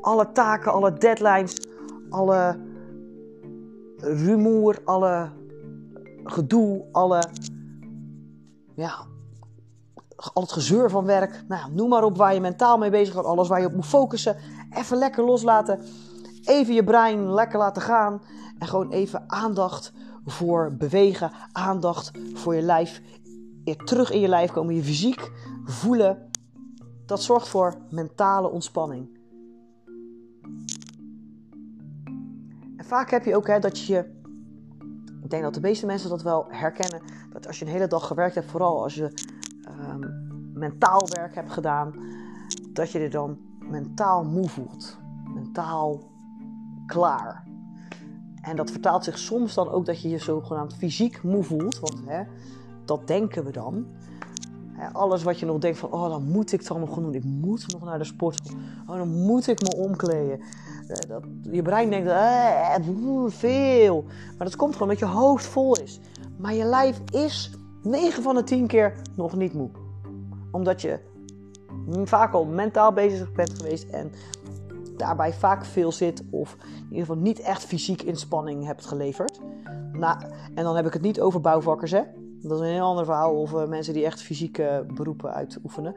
alle 0.02 0.32
taken, 0.32 0.72
alle 0.72 0.94
deadlines, 0.94 1.56
alle 2.10 2.60
rumoer, 3.98 4.82
alle 4.84 5.30
gedoe, 6.24 6.86
alle 6.92 7.24
ja, 8.74 9.06
al 10.34 10.42
het 10.42 10.52
gezeur 10.52 10.90
van 10.90 11.06
werk. 11.06 11.44
Nou, 11.48 11.72
noem 11.72 11.90
maar 11.90 12.04
op 12.04 12.18
waar 12.18 12.34
je 12.34 12.42
mentaal 12.42 12.78
mee 12.78 12.90
bezig 12.90 13.14
bent, 13.14 13.26
alles 13.26 13.48
waar 13.48 13.60
je 13.60 13.66
op 13.66 13.74
moet 13.74 13.86
focussen. 13.86 14.38
Even 14.70 14.98
lekker 14.98 15.24
loslaten 15.24 15.80
even 16.44 16.74
je 16.74 16.84
brein 16.84 17.34
lekker 17.34 17.60
laten 17.60 17.82
gaan. 17.82 18.22
En 18.60 18.68
gewoon 18.68 18.92
even 18.92 19.24
aandacht 19.28 19.94
voor 20.26 20.76
bewegen, 20.78 21.32
aandacht 21.52 22.12
voor 22.34 22.56
je 22.56 22.62
lijf. 22.62 23.02
Weer 23.64 23.78
terug 23.78 24.12
in 24.12 24.20
je 24.20 24.28
lijf 24.28 24.52
komen, 24.52 24.76
je 24.76 24.84
fysiek 24.84 25.32
voelen. 25.66 26.30
Dat 27.06 27.22
zorgt 27.22 27.48
voor 27.48 27.76
mentale 27.90 28.50
ontspanning. 28.50 29.22
En 32.78 32.86
vaak 32.86 33.10
heb 33.10 33.26
je 33.26 33.36
ook 33.36 33.48
hè, 33.48 33.60
dat 33.60 33.80
je. 33.80 34.22
Ik 35.24 35.30
denk 35.30 35.44
dat 35.44 35.54
de 35.54 35.62
meeste 35.62 35.86
mensen 35.86 36.10
dat 36.10 36.22
wel 36.22 36.46
herkennen. 36.50 37.02
Dat 37.30 37.48
als 37.48 37.60
je 37.60 37.66
een 37.66 37.72
hele 37.72 37.88
dag 37.88 38.08
gewerkt 38.08 38.36
hebt, 38.36 38.50
vooral 38.50 38.84
als 38.84 38.96
je 38.96 39.14
um, 39.68 40.32
mentaal 40.54 41.08
werk 41.10 41.36
hebt 41.36 41.52
gedaan, 41.52 41.94
dat 42.74 42.92
je 42.92 43.00
je 43.00 43.10
dan 43.10 43.38
mentaal 43.60 44.24
moe 44.24 44.50
voelt. 44.50 44.98
Mentaal 45.34 46.12
klaar. 46.86 47.44
En 48.42 48.56
dat 48.56 48.72
vertaalt 48.72 49.04
zich 49.04 49.18
soms 49.18 49.54
dan 49.54 49.70
ook 49.70 49.86
dat 49.86 50.02
je 50.02 50.10
je 50.10 50.18
zogenaamd 50.18 50.76
fysiek 50.76 51.24
moe 51.24 51.44
voelt. 51.44 51.80
Want 51.80 52.00
hè, 52.06 52.24
dat 52.86 53.08
denken 53.08 53.46
we 53.46 53.52
dan. 53.52 53.86
alles 54.92 55.24
wat 55.24 55.40
je 55.40 55.46
nog 55.46 55.60
denkt 55.60 55.78
van, 55.78 55.92
oh, 55.92 56.10
dan 56.10 56.24
moet 56.24 56.52
ik 56.52 56.68
dan 56.68 56.80
nog 56.80 56.94
gaan 56.94 57.04
doen. 57.04 57.14
Ik 57.14 57.24
moet 57.24 57.72
nog 57.72 57.84
naar 57.84 57.98
de 57.98 58.04
sportschool. 58.04 58.58
Oh, 58.88 58.98
dan 58.98 59.08
moet 59.08 59.48
ik 59.48 59.62
me 59.62 59.76
omkleden. 59.76 60.40
Eh, 60.88 61.10
dat, 61.10 61.24
je 61.42 61.62
brein 61.62 61.90
denkt, 61.90 62.08
eh, 62.08 62.76
veel. 63.28 64.04
Maar 64.38 64.48
dat 64.48 64.56
komt 64.56 64.74
gewoon 64.74 64.90
omdat 64.90 65.10
je 65.10 65.16
hoofd 65.16 65.46
vol 65.46 65.78
is. 65.78 66.00
Maar 66.38 66.54
je 66.54 66.64
lijf 66.64 67.02
is 67.12 67.52
9 67.84 68.24
van 68.24 68.36
de 68.36 68.44
10 68.44 68.68
keer 68.68 68.94
nog 69.16 69.36
niet 69.36 69.54
moe. 69.54 69.70
Omdat 70.52 70.82
je 70.82 71.00
vaak 72.04 72.34
al 72.34 72.46
mentaal 72.46 72.94
bezig 72.94 73.32
bent 73.32 73.54
geweest 73.54 73.90
en 73.90 74.12
daarbij 74.98 75.34
vaak 75.34 75.66
veel 75.66 75.92
zit 75.92 76.24
of 76.30 76.58
in 76.60 76.84
ieder 76.90 77.06
geval 77.06 77.22
niet 77.22 77.40
echt 77.40 77.64
fysiek 77.64 78.02
inspanning 78.02 78.66
hebt 78.66 78.86
geleverd. 78.86 79.40
En 80.54 80.64
dan 80.64 80.76
heb 80.76 80.86
ik 80.86 80.94
het 80.94 81.02
niet 81.02 81.22
over 81.22 81.42
bouwvakkers, 81.42 81.92
hè. 81.92 82.02
Dat 82.42 82.60
is 82.62 82.68
een 82.68 82.74
heel 82.74 82.86
ander 82.86 83.06
verhaal. 83.06 83.36
Of 83.36 83.54
uh, 83.54 83.68
mensen 83.68 83.94
die 83.94 84.06
echt 84.06 84.22
fysieke 84.22 84.86
beroepen 84.94 85.34
uitoefenen. 85.34 85.96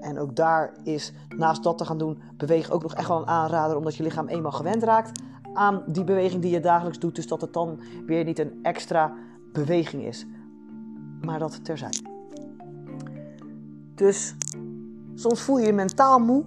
En 0.00 0.18
ook 0.18 0.36
daar 0.36 0.76
is, 0.82 1.12
naast 1.36 1.62
dat 1.62 1.78
te 1.78 1.84
gaan 1.84 1.98
doen, 1.98 2.22
bewegen 2.36 2.74
ook 2.74 2.82
nog 2.82 2.94
echt 2.94 3.08
wel 3.08 3.18
een 3.18 3.26
aanrader. 3.26 3.76
Omdat 3.76 3.96
je 3.96 4.02
lichaam 4.02 4.28
eenmaal 4.28 4.52
gewend 4.52 4.82
raakt 4.82 5.22
aan 5.52 5.82
die 5.86 6.04
beweging 6.04 6.42
die 6.42 6.50
je 6.50 6.60
dagelijks 6.60 6.98
doet. 6.98 7.14
Dus 7.14 7.26
dat 7.26 7.40
het 7.40 7.52
dan 7.52 7.80
weer 8.06 8.24
niet 8.24 8.38
een 8.38 8.58
extra 8.62 9.12
beweging 9.52 10.02
is. 10.02 10.26
Maar 11.24 11.38
dat 11.38 11.64
terzijde. 11.64 12.02
Dus 13.94 14.34
soms 15.14 15.40
voel 15.40 15.58
je 15.58 15.66
je 15.66 15.72
mentaal 15.72 16.18
moe. 16.18 16.44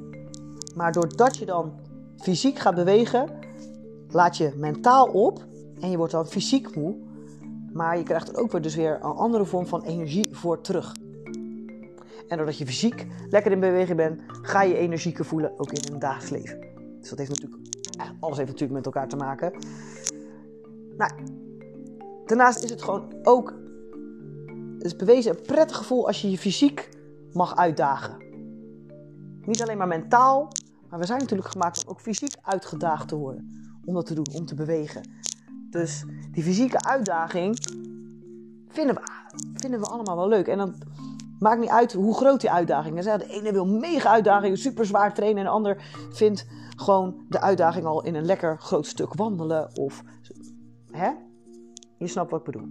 Maar 0.75 0.91
doordat 0.91 1.37
je 1.37 1.45
dan 1.45 1.73
fysiek 2.17 2.59
gaat 2.59 2.75
bewegen, 2.75 3.29
laat 4.09 4.37
je 4.37 4.53
mentaal 4.57 5.05
op. 5.05 5.45
En 5.79 5.89
je 5.89 5.97
wordt 5.97 6.11
dan 6.11 6.27
fysiek 6.27 6.75
moe. 6.75 6.95
Maar 7.73 7.97
je 7.97 8.03
krijgt 8.03 8.29
er 8.29 8.37
ook 8.37 8.51
weer 8.51 8.61
dus 8.61 8.75
weer 8.75 8.95
een 8.95 9.01
andere 9.01 9.45
vorm 9.45 9.67
van 9.67 9.83
energie 9.83 10.27
voor 10.31 10.61
terug. 10.61 10.95
En 12.27 12.37
doordat 12.37 12.57
je 12.57 12.65
fysiek 12.65 13.07
lekker 13.29 13.51
in 13.51 13.59
beweging 13.59 13.97
bent, 13.97 14.21
ga 14.27 14.63
je 14.63 14.77
energieker 14.77 15.25
voelen, 15.25 15.59
ook 15.59 15.71
in 15.71 15.93
het 15.93 16.01
dagelijks 16.01 16.29
leven. 16.29 16.59
Dus 16.99 17.09
dat 17.09 17.17
heeft 17.17 17.29
natuurlijk, 17.29 17.61
alles 18.19 18.37
heeft 18.37 18.49
natuurlijk 18.49 18.77
met 18.77 18.85
elkaar 18.85 19.07
te 19.07 19.15
maken. 19.15 19.53
Nou, 20.97 21.11
daarnaast 22.25 22.63
is 22.63 22.69
het 22.69 22.83
gewoon 22.83 23.13
ook, 23.23 23.53
is 24.87 24.95
bewezen, 24.95 25.31
een 25.31 25.41
prettig 25.41 25.77
gevoel 25.77 26.07
als 26.07 26.21
je 26.21 26.29
je 26.29 26.37
fysiek 26.37 26.89
mag 27.33 27.55
uitdagen. 27.55 28.17
Niet 29.41 29.61
alleen 29.61 29.77
maar 29.77 29.87
mentaal, 29.87 30.51
maar 30.89 30.99
we 30.99 31.05
zijn 31.05 31.19
natuurlijk 31.19 31.49
gemaakt 31.49 31.85
om 31.85 31.91
ook 31.91 32.01
fysiek 32.01 32.35
uitgedaagd 32.41 33.07
te 33.07 33.15
worden. 33.15 33.65
Om 33.85 33.93
dat 33.93 34.05
te 34.05 34.13
doen, 34.13 34.27
om 34.33 34.45
te 34.45 34.55
bewegen. 34.55 35.01
Dus 35.69 36.03
die 36.31 36.43
fysieke 36.43 36.83
uitdaging 36.83 37.57
vinden 38.67 38.95
we, 38.95 39.01
vinden 39.53 39.79
we 39.79 39.85
allemaal 39.85 40.15
wel 40.15 40.27
leuk. 40.27 40.47
En 40.47 40.57
dan 40.57 40.75
maakt 41.39 41.59
niet 41.59 41.69
uit 41.69 41.93
hoe 41.93 42.15
groot 42.15 42.41
die 42.41 42.51
uitdaging 42.51 42.97
is. 42.97 43.05
De 43.05 43.27
ene 43.27 43.51
wil 43.51 43.65
mega 43.65 44.09
uitdagingen, 44.09 44.57
super 44.57 44.85
zwaar 44.85 45.13
trainen. 45.13 45.37
En 45.37 45.43
de 45.43 45.49
ander 45.49 45.83
vindt 46.11 46.45
gewoon 46.75 47.25
de 47.29 47.41
uitdaging 47.41 47.85
al 47.85 48.03
in 48.03 48.15
een 48.15 48.25
lekker 48.25 48.59
groot 48.59 48.85
stuk 48.85 49.13
wandelen. 49.13 49.77
Of, 49.77 50.03
hè? 50.91 51.11
Je 51.97 52.07
snapt 52.07 52.31
wat 52.31 52.39
ik 52.39 52.45
bedoel. 52.45 52.67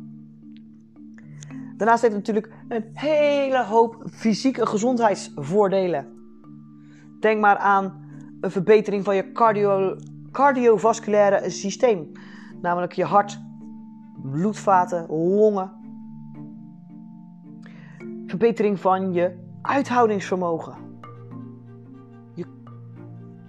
Daarnaast 1.77 2.03
heeft 2.03 2.15
het 2.15 2.27
natuurlijk 2.27 2.55
een 2.69 2.91
hele 2.93 3.65
hoop 3.65 4.03
fysieke 4.11 4.67
gezondheidsvoordelen. 4.67 6.15
Denk 7.21 7.41
maar 7.41 7.57
aan 7.57 8.05
een 8.41 8.51
verbetering 8.51 9.05
van 9.05 9.17
je 9.17 9.33
cardio, 9.33 9.97
cardiovasculaire 10.31 11.51
systeem. 11.51 12.13
Namelijk 12.61 12.93
je 12.93 13.05
hart, 13.05 13.41
bloedvaten, 14.23 15.07
longen. 15.09 15.73
Verbetering 18.27 18.81
van 18.81 19.13
je 19.13 19.45
uithoudingsvermogen. 19.63 20.86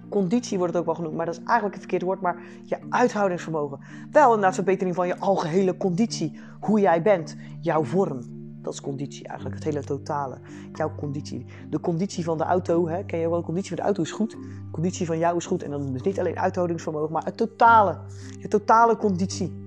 Conditie 0.08 0.58
wordt 0.58 0.72
het 0.72 0.80
ook 0.80 0.88
wel 0.88 0.96
genoemd, 0.96 1.16
maar 1.16 1.26
dat 1.26 1.34
is 1.34 1.40
eigenlijk 1.44 1.72
het 1.72 1.80
verkeerde 1.80 2.04
woord. 2.04 2.20
Maar 2.20 2.42
je 2.62 2.78
uithoudingsvermogen. 2.88 3.78
Wel 4.10 4.28
inderdaad 4.28 4.54
verbetering 4.54 4.94
van 4.94 5.06
je 5.06 5.18
algehele 5.18 5.76
conditie. 5.76 6.40
Hoe 6.60 6.80
jij 6.80 7.02
bent, 7.02 7.36
jouw 7.60 7.84
vorm. 7.84 8.20
Dat 8.62 8.72
is 8.72 8.80
conditie 8.80 9.26
eigenlijk, 9.26 9.56
het 9.56 9.64
hele 9.64 9.84
totale. 9.84 10.38
Jouw 10.72 10.94
conditie. 10.94 11.44
De 11.70 11.80
conditie 11.80 12.24
van 12.24 12.38
de 12.38 12.44
auto, 12.44 12.88
hè, 12.88 13.04
ken 13.04 13.18
je 13.18 13.28
wel, 13.28 13.38
de 13.38 13.44
conditie 13.44 13.68
van 13.68 13.78
de 13.78 13.84
auto 13.84 14.02
is 14.02 14.10
goed. 14.10 14.30
De 14.30 14.70
conditie 14.70 15.06
van 15.06 15.18
jou 15.18 15.36
is 15.36 15.46
goed. 15.46 15.62
En 15.62 15.70
dan 15.70 15.94
is 15.94 16.02
niet 16.02 16.18
alleen 16.18 16.38
uithoudingsvermogen, 16.38 17.12
maar 17.12 17.24
het 17.24 17.36
totale. 17.36 17.98
Je 18.38 18.48
totale 18.48 18.96
conditie. 18.96 19.66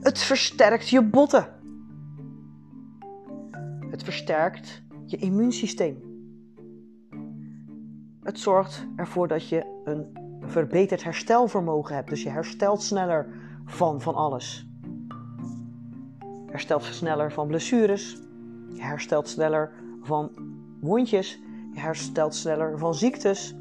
Het 0.00 0.18
versterkt 0.18 0.88
je 0.88 1.02
botten. 1.02 1.48
Het 3.90 4.02
versterkt 4.02 4.82
je 5.06 5.16
immuunsysteem. 5.16 6.09
Het 8.30 8.40
zorgt 8.40 8.86
ervoor 8.96 9.28
dat 9.28 9.48
je 9.48 9.82
een 9.84 10.18
verbeterd 10.40 11.04
herstelvermogen 11.04 11.94
hebt. 11.94 12.08
Dus 12.08 12.22
je 12.22 12.28
herstelt 12.28 12.82
sneller 12.82 13.26
van 13.64 14.00
van 14.00 14.14
alles 14.14 14.68
herstelt 16.50 16.84
sneller 16.84 17.32
van 17.32 17.46
blessures. 17.46 18.20
Je 18.74 18.82
herstelt 18.82 19.28
sneller 19.28 19.72
van 20.02 20.30
wondjes. 20.80 21.40
Je 21.72 21.80
herstelt 21.80 22.34
sneller 22.34 22.78
van 22.78 22.94
ziektes. 22.94 23.56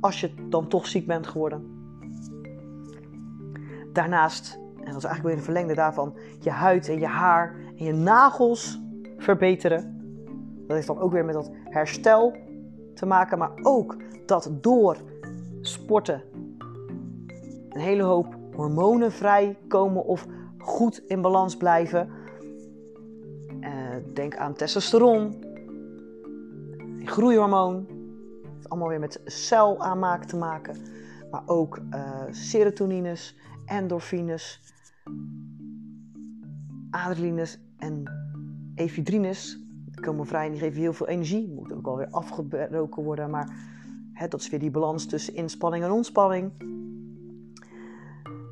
Als 0.00 0.20
je 0.20 0.34
dan 0.48 0.68
toch 0.68 0.86
ziek 0.86 1.06
bent 1.06 1.26
geworden. 1.26 1.66
Daarnaast, 3.92 4.58
en 4.76 4.92
dat 4.92 4.96
is 4.96 5.04
eigenlijk 5.04 5.22
weer 5.22 5.36
een 5.36 5.42
verlengde 5.42 5.74
daarvan, 5.74 6.16
je 6.40 6.50
huid 6.50 6.88
en 6.88 6.98
je 6.98 7.06
haar 7.06 7.56
en 7.76 7.84
je 7.84 7.92
nagels 7.92 8.80
verbeteren. 9.16 9.96
Dat 10.66 10.76
heeft 10.76 10.86
dan 10.86 10.98
ook 10.98 11.12
weer 11.12 11.24
met 11.24 11.34
dat 11.34 11.50
herstel 11.64 12.46
te 12.98 13.06
maken, 13.06 13.38
maar 13.38 13.52
ook 13.62 13.96
dat 14.26 14.50
door 14.52 14.96
sporten 15.60 16.22
een 17.68 17.80
hele 17.80 18.02
hoop 18.02 18.36
hormonen 18.54 19.12
vrijkomen 19.12 20.04
of 20.04 20.26
goed 20.58 21.02
in 21.06 21.20
balans 21.20 21.56
blijven. 21.56 22.08
Uh, 23.60 23.70
denk 24.14 24.36
aan 24.36 24.54
testosteron, 24.54 25.44
groeihormoon. 27.04 27.86
Het 28.56 28.68
allemaal 28.68 28.88
weer 28.88 29.00
met 29.00 29.20
celaanmaak 29.24 30.24
te 30.24 30.36
maken. 30.36 30.76
Maar 31.30 31.42
ook 31.46 31.78
uh, 31.94 32.22
serotonines, 32.30 33.36
endorfines, 33.66 34.60
adrenalines 36.90 37.58
en 37.78 38.02
ephedrines. 38.74 39.67
Komen 40.00 40.26
vrij 40.26 40.44
en 40.46 40.50
die 40.50 40.60
geven 40.60 40.80
heel 40.80 40.92
veel 40.92 41.08
energie. 41.08 41.48
Moet 41.48 41.72
ook 41.72 41.86
alweer 41.86 42.08
afgebroken 42.10 43.02
worden. 43.02 43.30
Maar 43.30 43.56
hè, 44.12 44.28
dat 44.28 44.40
is 44.40 44.50
weer 44.50 44.60
die 44.60 44.70
balans 44.70 45.06
tussen 45.06 45.34
inspanning 45.34 45.84
en 45.84 45.90
ontspanning. 45.90 46.52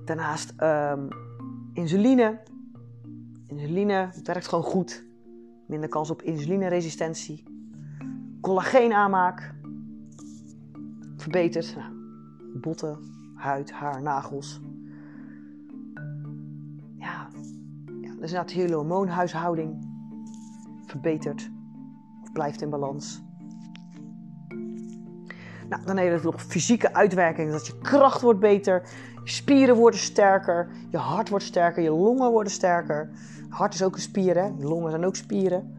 Daarnaast 0.04 0.54
um, 0.62 1.08
insuline. 1.72 2.40
Insuline 3.46 4.10
werkt 4.24 4.48
gewoon 4.48 4.64
goed. 4.64 5.04
Minder 5.66 5.88
kans 5.88 6.10
op 6.10 6.22
insulineresistentie. 6.22 7.44
Collageenaanmaak. 8.40 9.54
Verbeterd. 11.16 11.76
Nou, 11.76 11.92
botten, 12.60 12.98
huid, 13.34 13.72
haar, 13.72 14.02
nagels. 14.02 14.60
Ja, 16.98 17.28
ja 18.00 18.08
dus 18.08 18.10
inderdaad 18.10 18.50
hele 18.50 18.74
hormoonhuishouding. 18.74 19.85
Verbeterd. 21.00 21.50
Of 22.22 22.32
blijft 22.32 22.62
in 22.62 22.70
balans. 22.70 23.22
Nou, 25.68 25.84
dan 25.84 25.96
heeft 25.96 26.14
het 26.14 26.22
nog 26.22 26.42
fysieke 26.42 26.94
uitwerking. 26.94 27.50
Dat 27.50 27.66
je 27.66 27.78
kracht 27.78 28.20
wordt 28.20 28.40
beter. 28.40 28.82
Je 29.24 29.30
spieren 29.30 29.76
worden 29.76 30.00
sterker, 30.00 30.68
je 30.90 30.96
hart 30.96 31.28
wordt 31.28 31.44
sterker, 31.44 31.82
je 31.82 31.90
longen 31.90 32.30
worden 32.30 32.52
sterker. 32.52 33.10
hart 33.48 33.74
is 33.74 33.82
ook 33.82 33.94
een 33.94 34.00
spier, 34.00 34.34
hè? 34.34 34.44
Je 34.44 34.64
longen 34.64 34.90
zijn 34.90 35.04
ook 35.04 35.16
spieren. 35.16 35.76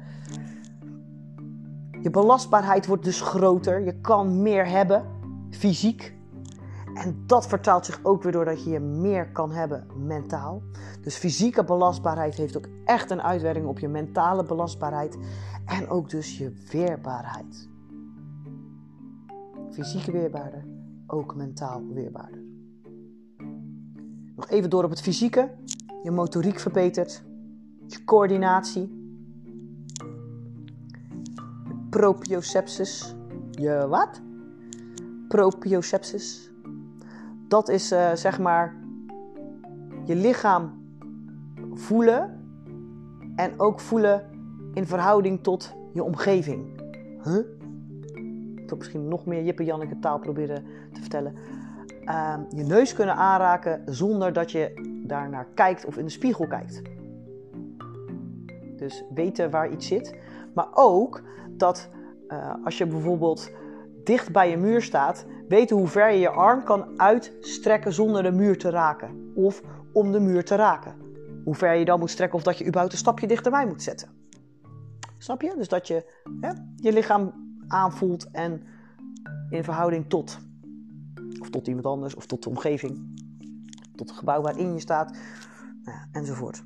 Je 2.01 2.09
belastbaarheid 2.09 2.85
wordt 2.85 3.03
dus 3.03 3.21
groter. 3.21 3.81
Je 3.81 3.99
kan 4.01 4.41
meer 4.41 4.67
hebben, 4.67 5.05
fysiek. 5.49 6.16
En 6.97 7.23
dat 7.25 7.47
vertaalt 7.47 7.85
zich 7.85 7.99
ook 8.03 8.23
weer 8.23 8.31
doordat 8.31 8.63
je 8.63 8.69
je 8.69 8.79
meer 8.79 9.31
kan 9.31 9.51
hebben 9.51 9.87
mentaal. 10.05 10.61
Dus 11.01 11.17
fysieke 11.17 11.63
belastbaarheid 11.63 12.35
heeft 12.35 12.57
ook 12.57 12.67
echt 12.85 13.11
een 13.11 13.21
uitwerking 13.21 13.65
op 13.65 13.79
je 13.79 13.87
mentale 13.87 14.43
belastbaarheid. 14.43 15.17
En 15.65 15.89
ook 15.89 16.09
dus 16.09 16.37
je 16.37 16.53
weerbaarheid. 16.71 17.69
Fysieke 19.71 20.11
weerbaarder, 20.11 20.65
ook 21.07 21.35
mentaal 21.35 21.83
weerbaarder. 21.93 22.43
Nog 24.35 24.49
even 24.49 24.69
door 24.69 24.83
op 24.83 24.89
het 24.89 25.01
fysieke. 25.01 25.51
Je 26.03 26.11
motoriek 26.11 26.59
verbetert. 26.59 27.23
Je 27.87 28.03
coördinatie. 28.03 28.95
Proprioceptus. 31.89 33.15
Je 33.51 33.85
wat? 33.89 34.21
Proprioceptus. 35.27 36.51
Dat 37.47 37.69
is 37.69 37.91
uh, 37.91 38.13
zeg 38.13 38.39
maar 38.39 38.75
je 40.03 40.15
lichaam 40.15 40.85
voelen 41.73 42.45
en 43.35 43.59
ook 43.59 43.79
voelen 43.79 44.23
in 44.73 44.85
verhouding 44.85 45.43
tot 45.43 45.75
je 45.93 46.03
omgeving. 46.03 46.81
Ik 48.55 48.69
wil 48.69 48.77
misschien 48.77 49.07
nog 49.07 49.25
meer 49.25 49.43
Jippe 49.43 49.63
Janneke 49.63 49.99
taal 49.99 50.19
proberen 50.19 50.63
te 50.93 51.01
vertellen. 51.01 51.35
Ehm, 52.05 52.41
je 52.55 52.63
neus 52.63 52.93
kunnen 52.93 53.15
aanraken 53.15 53.81
zonder 53.85 54.33
dat 54.33 54.51
je 54.51 54.73
daarnaar 55.05 55.47
kijkt 55.53 55.85
of 55.85 55.97
in 55.97 56.05
de 56.05 56.11
spiegel 56.11 56.47
kijkt. 56.47 56.81
Dus 58.77 59.03
weten 59.13 59.49
waar 59.49 59.71
iets 59.71 59.87
zit. 59.87 60.15
Maar 60.53 60.67
ook 60.73 61.21
dat 61.49 61.89
uh, 62.29 62.53
als 62.63 62.77
je 62.77 62.85
bijvoorbeeld 62.85 63.51
dicht 64.03 64.31
bij 64.31 64.53
een 64.53 64.61
muur 64.61 64.81
staat, 64.81 65.25
weten 65.47 65.77
hoe 65.77 65.87
ver 65.87 66.11
je 66.11 66.19
je 66.19 66.29
arm 66.29 66.63
kan 66.63 66.99
uitstrekken 66.99 67.93
zonder 67.93 68.23
de 68.23 68.31
muur 68.31 68.57
te 68.57 68.69
raken. 68.69 69.31
Of 69.35 69.61
om 69.93 70.11
de 70.11 70.19
muur 70.19 70.45
te 70.45 70.55
raken. 70.55 71.05
hoe 71.43 71.55
ver 71.55 71.73
je 71.73 71.85
dan 71.85 71.99
moet 71.99 72.09
strekken 72.09 72.37
of 72.37 72.43
dat 72.43 72.57
je 72.57 72.65
überhaupt 72.65 72.93
een 72.93 72.99
stapje 72.99 73.27
dichterbij 73.27 73.67
moet 73.67 73.83
zetten. 73.83 74.09
Snap 75.17 75.41
je? 75.41 75.53
Dus 75.57 75.67
dat 75.67 75.87
je 75.87 76.05
hè, 76.41 76.51
je 76.75 76.93
lichaam 76.93 77.33
aanvoelt 77.67 78.31
en 78.31 78.63
in 79.49 79.63
verhouding 79.63 80.09
tot. 80.09 80.39
Of 81.39 81.49
tot 81.49 81.67
iemand 81.67 81.85
anders, 81.85 82.15
of 82.15 82.25
tot 82.25 82.43
de 82.43 82.49
omgeving. 82.49 83.21
Tot 83.95 84.09
het 84.09 84.17
gebouw 84.17 84.41
waarin 84.41 84.73
je 84.73 84.79
staat, 84.79 85.11
nou 85.83 85.97
ja, 85.97 86.07
enzovoort. 86.11 86.63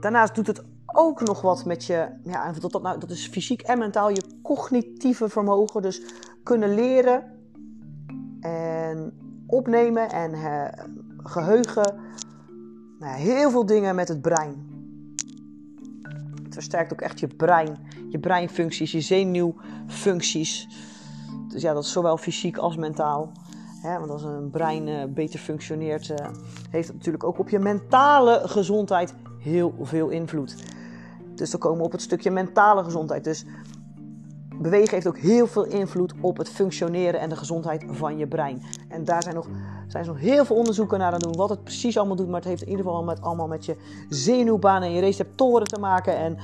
Daarnaast 0.00 0.34
doet 0.34 0.46
het 0.46 0.64
ook 0.96 1.20
nog 1.20 1.40
wat 1.40 1.64
met 1.64 1.84
je, 1.84 2.08
ja, 2.24 2.52
dat, 2.60 2.72
dat, 2.72 2.82
nou, 2.82 2.98
dat 2.98 3.10
is 3.10 3.26
fysiek 3.26 3.62
en 3.62 3.78
mentaal, 3.78 4.10
je 4.10 4.22
cognitieve 4.42 5.28
vermogen. 5.28 5.82
Dus 5.82 6.02
kunnen 6.42 6.74
leren 6.74 7.24
en 8.40 9.12
opnemen 9.46 10.10
en 10.10 10.34
uh, 10.34 10.64
geheugen. 11.16 12.00
Nou 12.98 13.16
heel 13.16 13.50
veel 13.50 13.66
dingen 13.66 13.94
met 13.94 14.08
het 14.08 14.20
brein. 14.20 14.72
Het 16.42 16.54
versterkt 16.54 16.92
ook 16.92 17.00
echt 17.00 17.20
je 17.20 17.26
brein, 17.26 17.78
je 18.08 18.18
breinfuncties, 18.18 18.92
je 18.92 19.00
zenuwfuncties. 19.00 20.68
Dus 21.48 21.62
ja, 21.62 21.72
dat 21.72 21.84
is 21.84 21.92
zowel 21.92 22.16
fysiek 22.16 22.56
als 22.56 22.76
mentaal. 22.76 23.32
want 23.82 24.10
als 24.10 24.22
een 24.22 24.50
brein 24.50 24.86
uh, 24.86 25.04
beter 25.08 25.38
functioneert, 25.38 26.08
uh, 26.08 26.16
heeft 26.70 26.88
het 26.88 26.96
natuurlijk 26.96 27.24
ook 27.24 27.38
op 27.38 27.48
je 27.48 27.58
mentale 27.58 28.40
gezondheid 28.44 29.14
heel 29.38 29.74
veel 29.80 30.08
invloed. 30.08 30.73
Dus 31.34 31.50
dan 31.50 31.60
komen 31.60 31.78
we 31.78 31.84
op 31.84 31.92
het 31.92 32.02
stukje 32.02 32.30
mentale 32.30 32.84
gezondheid. 32.84 33.24
Dus 33.24 33.44
bewegen 34.60 34.94
heeft 34.94 35.06
ook 35.06 35.18
heel 35.18 35.46
veel 35.46 35.64
invloed 35.64 36.14
op 36.20 36.36
het 36.36 36.48
functioneren 36.48 37.20
en 37.20 37.28
de 37.28 37.36
gezondheid 37.36 37.84
van 37.88 38.18
je 38.18 38.26
brein. 38.26 38.62
En 38.88 39.04
daar 39.04 39.22
zijn 39.22 39.34
nog, 39.34 39.48
zijn 39.86 40.06
nog 40.06 40.18
heel 40.18 40.44
veel 40.44 40.56
onderzoeken 40.56 40.98
naar 40.98 41.12
aan 41.12 41.18
doen 41.18 41.36
wat 41.36 41.50
het 41.50 41.64
precies 41.64 41.98
allemaal 41.98 42.16
doet. 42.16 42.28
Maar 42.28 42.40
het 42.40 42.48
heeft 42.48 42.62
in 42.62 42.68
ieder 42.68 42.84
geval 42.84 43.04
met, 43.04 43.22
allemaal 43.22 43.48
met 43.48 43.64
je 43.64 43.76
zenuwbanen 44.08 44.88
en 44.88 44.94
je 44.94 45.00
receptoren 45.00 45.66
te 45.66 45.80
maken. 45.80 46.16
En 46.16 46.36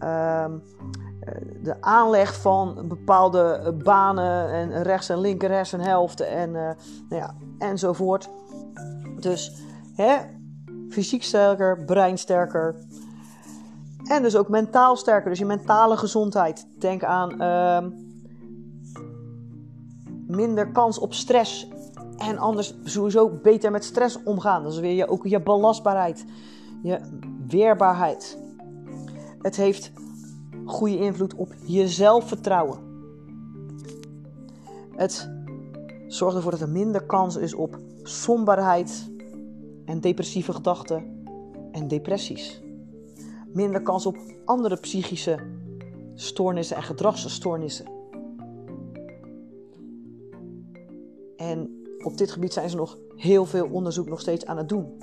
uh, 0.00 0.44
de 1.62 1.76
aanleg 1.80 2.40
van 2.40 2.84
bepaalde 2.88 3.74
banen 3.84 4.50
en 4.50 4.82
rechts 4.82 5.08
en 5.08 5.20
linker 5.20 5.50
hersenhelft 5.50 6.20
en 6.20 6.48
uh, 6.48 6.54
nou 7.08 7.22
ja, 7.22 7.34
enzovoort. 7.58 8.30
Dus 9.20 9.52
hè, 9.94 10.16
fysiek 10.88 11.22
sterker, 11.22 11.84
brein 11.84 12.18
sterker. 12.18 12.74
En 14.04 14.22
dus 14.22 14.36
ook 14.36 14.48
mentaal 14.48 14.96
sterker, 14.96 15.30
dus 15.30 15.38
je 15.38 15.44
mentale 15.44 15.96
gezondheid. 15.96 16.66
Denk 16.78 17.04
aan 17.04 17.42
uh, 17.42 17.90
minder 20.26 20.72
kans 20.72 20.98
op 20.98 21.14
stress. 21.14 21.68
En 22.16 22.38
anders 22.38 22.74
sowieso 22.84 23.28
beter 23.42 23.70
met 23.70 23.84
stress 23.84 24.22
omgaan. 24.22 24.62
Dat 24.62 24.72
is 24.72 24.78
weer 24.78 24.94
je, 24.94 25.08
ook 25.08 25.26
je 25.26 25.40
belastbaarheid, 25.40 26.24
je 26.82 27.00
weerbaarheid. 27.48 28.38
Het 29.42 29.56
heeft 29.56 29.92
goede 30.64 30.98
invloed 30.98 31.34
op 31.34 31.54
je 31.64 31.88
zelfvertrouwen. 31.88 32.78
Het 34.96 35.30
zorgt 36.06 36.36
ervoor 36.36 36.50
dat 36.50 36.60
er 36.60 36.68
minder 36.68 37.06
kans 37.06 37.36
is 37.36 37.54
op 37.54 37.78
somberheid 38.02 39.10
en 39.84 40.00
depressieve 40.00 40.52
gedachten 40.52 41.24
en 41.72 41.88
depressies. 41.88 42.61
Minder 43.52 43.82
kans 43.82 44.06
op 44.06 44.16
andere 44.44 44.76
psychische 44.76 45.38
stoornissen 46.14 46.76
en 46.76 46.82
gedragsstoornissen. 46.82 47.86
En 51.36 51.84
op 52.04 52.16
dit 52.16 52.30
gebied 52.30 52.52
zijn 52.52 52.70
ze 52.70 52.76
nog 52.76 52.98
heel 53.16 53.44
veel 53.44 53.68
onderzoek 53.70 54.08
nog 54.08 54.20
steeds 54.20 54.46
aan 54.46 54.56
het 54.56 54.68
doen. 54.68 54.98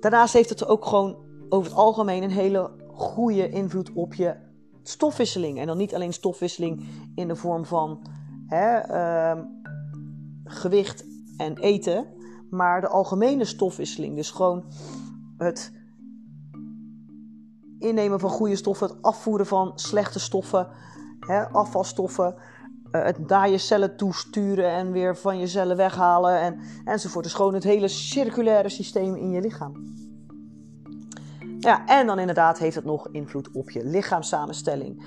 Daarnaast 0.00 0.32
heeft 0.32 0.48
het 0.48 0.66
ook 0.66 0.84
gewoon 0.84 1.16
over 1.48 1.70
het 1.70 1.78
algemeen 1.78 2.22
een 2.22 2.30
hele 2.30 2.70
goede 2.92 3.48
invloed 3.48 3.92
op 3.92 4.14
je 4.14 4.34
stofwisseling. 4.82 5.58
En 5.58 5.66
dan 5.66 5.76
niet 5.76 5.94
alleen 5.94 6.12
stofwisseling 6.12 6.84
in 7.14 7.28
de 7.28 7.36
vorm 7.36 7.64
van 7.64 8.02
hè, 8.46 8.90
uh, 8.90 9.42
gewicht 10.44 11.04
en 11.36 11.58
eten, 11.58 12.06
maar 12.56 12.80
de 12.80 12.88
algemene 12.88 13.44
stofwisseling. 13.44 14.16
Dus 14.16 14.30
gewoon 14.30 14.64
het 15.36 15.72
innemen 17.78 18.20
van 18.20 18.30
goede 18.30 18.56
stoffen, 18.56 18.88
het 18.88 19.02
afvoeren 19.02 19.46
van 19.46 19.72
slechte 19.74 20.18
stoffen, 20.18 20.68
hè, 21.20 21.48
afvalstoffen, 21.48 22.34
uh, 22.92 23.04
het 23.04 23.28
naar 23.28 23.50
je 23.50 23.58
cellen 23.58 23.96
toesturen 23.96 24.70
en 24.70 24.92
weer 24.92 25.16
van 25.16 25.38
je 25.38 25.46
cellen 25.46 25.76
weghalen 25.76 26.40
en, 26.40 26.60
enzovoort. 26.84 27.24
Dus 27.24 27.34
gewoon 27.34 27.54
het 27.54 27.64
hele 27.64 27.88
circulaire 27.88 28.68
systeem 28.68 29.14
in 29.14 29.30
je 29.30 29.40
lichaam. 29.40 29.94
Ja, 31.58 31.86
en 31.86 32.06
dan 32.06 32.18
inderdaad 32.18 32.58
heeft 32.58 32.74
het 32.74 32.84
nog 32.84 33.08
invloed 33.08 33.50
op 33.50 33.70
je 33.70 33.84
lichaamssamenstelling. 33.84 35.04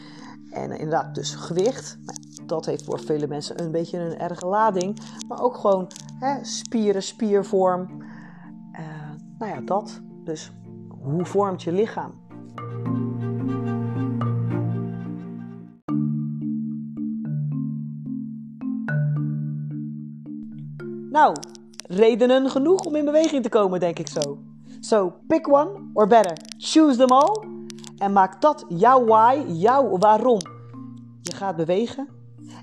En 0.51 0.71
inderdaad, 0.71 1.15
dus 1.15 1.35
gewicht. 1.35 1.97
Dat 2.49 2.65
heeft 2.65 2.83
voor 2.83 2.99
vele 2.99 3.27
mensen 3.27 3.63
een 3.63 3.71
beetje 3.71 3.97
een 3.97 4.17
erge 4.17 4.47
lading. 4.47 4.99
Maar 5.27 5.41
ook 5.41 5.57
gewoon 5.57 5.87
hè, 6.19 6.45
spieren, 6.45 7.03
spiervorm. 7.03 7.87
Uh, 8.71 8.79
nou 9.39 9.51
ja, 9.53 9.61
dat. 9.61 10.01
Dus 10.23 10.51
hoe 11.01 11.25
vormt 11.25 11.63
je 11.63 11.71
lichaam? 11.71 12.11
Nou, 21.11 21.35
redenen 21.81 22.49
genoeg 22.49 22.85
om 22.85 22.95
in 22.95 23.05
beweging 23.05 23.43
te 23.43 23.49
komen, 23.49 23.79
denk 23.79 23.99
ik 23.99 24.07
zo. 24.07 24.37
So 24.79 25.13
pick 25.27 25.53
one 25.53 25.89
or 25.93 26.07
better, 26.07 26.37
choose 26.57 26.97
them 26.97 27.09
all. 27.09 27.43
En 27.97 28.13
maak 28.13 28.41
dat 28.41 28.65
jouw 28.67 29.05
why, 29.05 29.43
jouw 29.47 29.97
waarom. 29.97 30.39
Je 31.21 31.33
gaat 31.33 31.55
bewegen. 31.55 32.18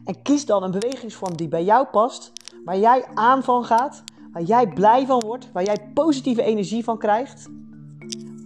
En 0.07 0.23
kies 0.23 0.47
dan 0.47 0.63
een 0.63 0.71
bewegingsvorm 0.71 1.37
die 1.37 1.49
bij 1.49 1.65
jou 1.65 1.87
past. 1.87 2.33
Waar 2.65 2.79
jij 2.79 3.07
aan 3.15 3.43
van 3.43 3.65
gaat. 3.65 4.03
Waar 4.33 4.43
jij 4.43 4.69
blij 4.69 5.07
van 5.07 5.21
wordt. 5.21 5.53
Waar 5.53 5.65
jij 5.65 5.91
positieve 5.95 6.43
energie 6.43 6.85
van 6.85 6.99
krijgt. 6.99 7.49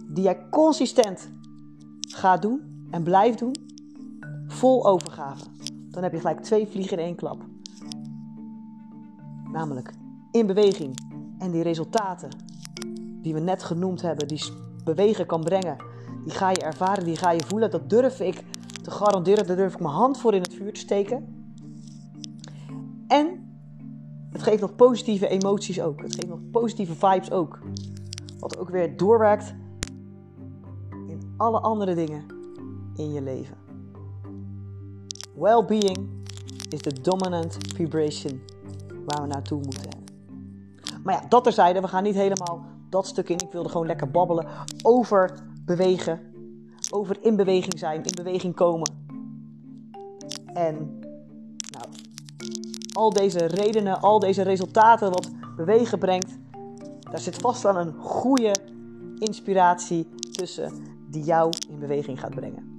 Die 0.07 0.23
jij 0.23 0.49
consistent 0.49 1.29
gaat 1.99 2.41
doen 2.41 2.85
en 2.91 3.03
blijft 3.03 3.39
doen. 3.39 3.55
Vol 4.47 4.85
overgave. 4.85 5.45
Dan 5.89 6.03
heb 6.03 6.11
je 6.11 6.19
gelijk 6.19 6.41
twee 6.41 6.67
vliegen 6.67 6.97
in 6.97 7.05
één 7.05 7.15
klap. 7.15 7.43
Namelijk 9.51 9.91
in 10.31 10.47
beweging 10.47 10.97
en 11.39 11.51
die 11.51 11.63
resultaten 11.63 12.29
die 13.21 13.33
we 13.33 13.39
net 13.39 13.63
genoemd 13.63 14.01
hebben, 14.01 14.27
die 14.27 14.43
bewegen 14.83 15.25
kan 15.25 15.43
brengen, 15.43 15.77
die 16.23 16.33
ga 16.33 16.49
je 16.49 16.61
ervaren, 16.61 17.03
die 17.03 17.15
ga 17.15 17.31
je 17.31 17.45
voelen. 17.47 17.71
Dat 17.71 17.89
durf 17.89 18.19
ik 18.19 18.43
te 18.83 18.91
garanderen, 18.91 19.47
daar 19.47 19.55
durf 19.55 19.73
ik 19.73 19.79
mijn 19.79 19.93
hand 19.93 20.19
voor 20.19 20.33
in 20.33 20.41
het 20.41 20.53
vuur 20.53 20.73
te 20.73 20.79
steken. 20.79 21.40
En 23.11 23.55
het 24.29 24.43
geeft 24.43 24.61
nog 24.61 24.75
positieve 24.75 25.27
emoties 25.27 25.81
ook. 25.81 26.01
Het 26.01 26.15
geeft 26.15 26.27
nog 26.27 26.39
positieve 26.51 26.93
vibes 26.93 27.31
ook. 27.31 27.59
Wat 28.39 28.57
ook 28.57 28.69
weer 28.69 28.97
doorwerkt 28.97 29.53
in 31.07 31.33
alle 31.37 31.59
andere 31.59 31.95
dingen 31.95 32.25
in 32.95 33.13
je 33.13 33.21
leven. 33.21 33.57
Well-being 35.35 36.09
is 36.69 36.81
de 36.81 37.01
dominant 37.01 37.57
vibration 37.75 38.41
waar 39.05 39.21
we 39.21 39.27
naartoe 39.27 39.61
moeten. 39.61 39.99
Maar 41.03 41.13
ja, 41.13 41.27
dat 41.27 41.43
terzijde, 41.43 41.81
we 41.81 41.87
gaan 41.87 42.03
niet 42.03 42.15
helemaal 42.15 42.65
dat 42.89 43.07
stuk 43.07 43.29
in. 43.29 43.37
Ik 43.37 43.51
wilde 43.51 43.69
gewoon 43.69 43.87
lekker 43.87 44.11
babbelen 44.11 44.47
over 44.81 45.39
bewegen. 45.65 46.19
Over 46.89 47.17
in 47.21 47.35
beweging 47.35 47.79
zijn, 47.79 48.03
in 48.03 48.15
beweging 48.15 48.55
komen. 48.55 48.91
En 50.53 50.99
al 52.91 53.09
deze 53.09 53.45
redenen, 53.45 54.01
al 54.01 54.19
deze 54.19 54.41
resultaten 54.41 55.11
wat 55.11 55.29
bewegen 55.55 55.99
brengt, 55.99 56.37
daar 56.99 57.19
zit 57.19 57.35
vast 57.35 57.61
wel 57.61 57.77
een 57.77 57.93
goede 57.99 58.55
inspiratie 59.17 60.07
tussen 60.31 60.71
die 61.09 61.23
jou 61.23 61.53
in 61.69 61.79
beweging 61.79 62.19
gaat 62.19 62.35
brengen. 62.35 62.69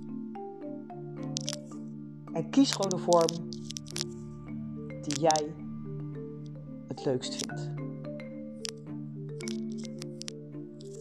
En 2.32 2.50
kies 2.50 2.72
gewoon 2.72 2.92
een 2.92 3.12
vorm 3.12 3.50
die 5.02 5.20
jij 5.20 5.54
het 6.88 7.04
leukst 7.04 7.34
vindt. 7.34 7.70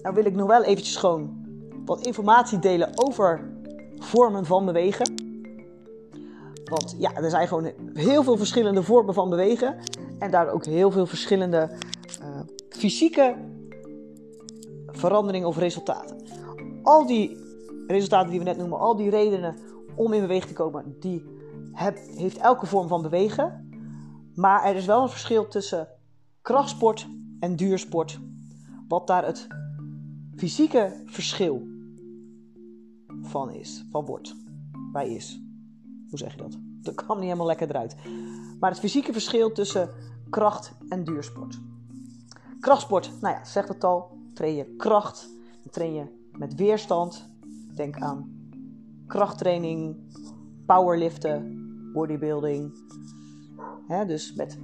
Nou 0.02 0.15
wil 0.15 0.26
ik 0.26 0.36
nog 0.36 0.47
wel 0.47 0.63
eventjes 0.63 0.95
gewoon 0.95 1.39
wat 1.86 2.06
informatie 2.06 2.60
delen 2.60 2.91
over 2.95 3.52
vormen 4.00 4.45
van 4.45 4.65
bewegen. 4.65 5.11
Want 6.72 6.96
ja, 6.98 7.16
er 7.16 7.30
zijn 7.30 7.48
gewoon 7.48 7.72
heel 7.94 8.24
veel 8.24 8.38
verschillende 8.38 8.84
vormen 8.84 9.14
van 9.14 9.30
bewegen. 9.30 9.78
En 10.20 10.32
daar 10.32 10.50
ook 10.50 10.66
heel 10.66 10.92
veel 10.92 11.06
verschillende 11.06 11.70
uh, 12.22 12.40
fysieke 12.70 13.36
veranderingen 14.88 15.48
of 15.48 15.58
resultaten. 15.58 16.22
Al 16.84 17.06
die 17.06 17.38
resultaten 17.88 18.30
die 18.30 18.40
we 18.40 18.46
net 18.46 18.58
noemen, 18.58 18.80
al 18.80 18.96
die 18.96 19.10
redenen 19.10 19.56
om 19.96 20.14
in 20.14 20.22
beweging 20.22 20.48
te 20.48 20.54
komen, 20.54 20.96
die 21.00 21.26
heb, 21.72 21.98
heeft 22.16 22.38
elke 22.38 22.66
vorm 22.66 22.88
van 22.88 23.02
bewegen. 23.02 23.70
Maar 24.36 24.64
er 24.64 24.76
is 24.76 24.86
wel 24.86 25.02
een 25.02 25.10
verschil 25.10 25.48
tussen 25.48 25.88
krachtsport 26.42 27.08
en 27.40 27.56
duursport. 27.56 28.20
Wat 28.88 29.08
daar 29.08 29.26
het 29.26 29.48
fysieke 30.36 31.02
verschil 31.06 31.68
van 33.22 33.52
is, 33.52 33.86
van 33.90 34.06
wordt, 34.06 34.36
bij 34.92 35.10
is. 35.10 35.42
Hoe 36.12 36.19
zeg 36.19 36.32
je 36.32 36.38
dat? 36.38 36.58
Dat 36.82 36.95
kwam 36.95 37.15
niet 37.15 37.26
helemaal 37.26 37.47
lekker 37.47 37.69
eruit. 37.69 37.95
Maar 38.60 38.69
het 38.69 38.80
fysieke 38.80 39.12
verschil 39.12 39.52
tussen 39.52 39.89
kracht 40.30 40.74
en 40.89 41.04
duursport. 41.04 41.60
Krachtsport, 42.60 43.12
nou 43.21 43.36
ja, 43.36 43.45
zegt 43.45 43.67
het 43.67 43.84
al, 43.84 44.17
train 44.34 44.56
je 44.56 44.76
kracht, 44.76 45.30
dan 45.63 45.71
train 45.71 45.93
je 45.93 46.06
met 46.38 46.56
weerstand. 46.56 47.30
Denk 47.76 47.97
aan 47.97 48.39
krachttraining, 49.08 49.95
powerliften, 50.65 51.60
bodybuilding. 51.93 52.74
dus 54.08 54.34
met 54.34 54.60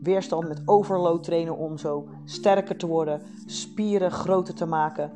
weerstand, 0.00 0.48
met 0.48 0.62
overload 0.64 1.24
trainen 1.24 1.56
om 1.56 1.78
zo 1.78 2.08
sterker 2.24 2.76
te 2.76 2.86
worden, 2.86 3.22
spieren 3.46 4.10
groter 4.10 4.54
te 4.54 4.66
maken, 4.66 5.12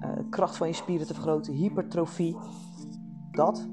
uh, 0.00 0.10
kracht 0.30 0.56
van 0.56 0.66
je 0.66 0.74
spieren 0.74 1.06
te 1.06 1.14
vergroten, 1.14 1.52
hypertrofie. 1.52 2.36
Dat. 3.30 3.68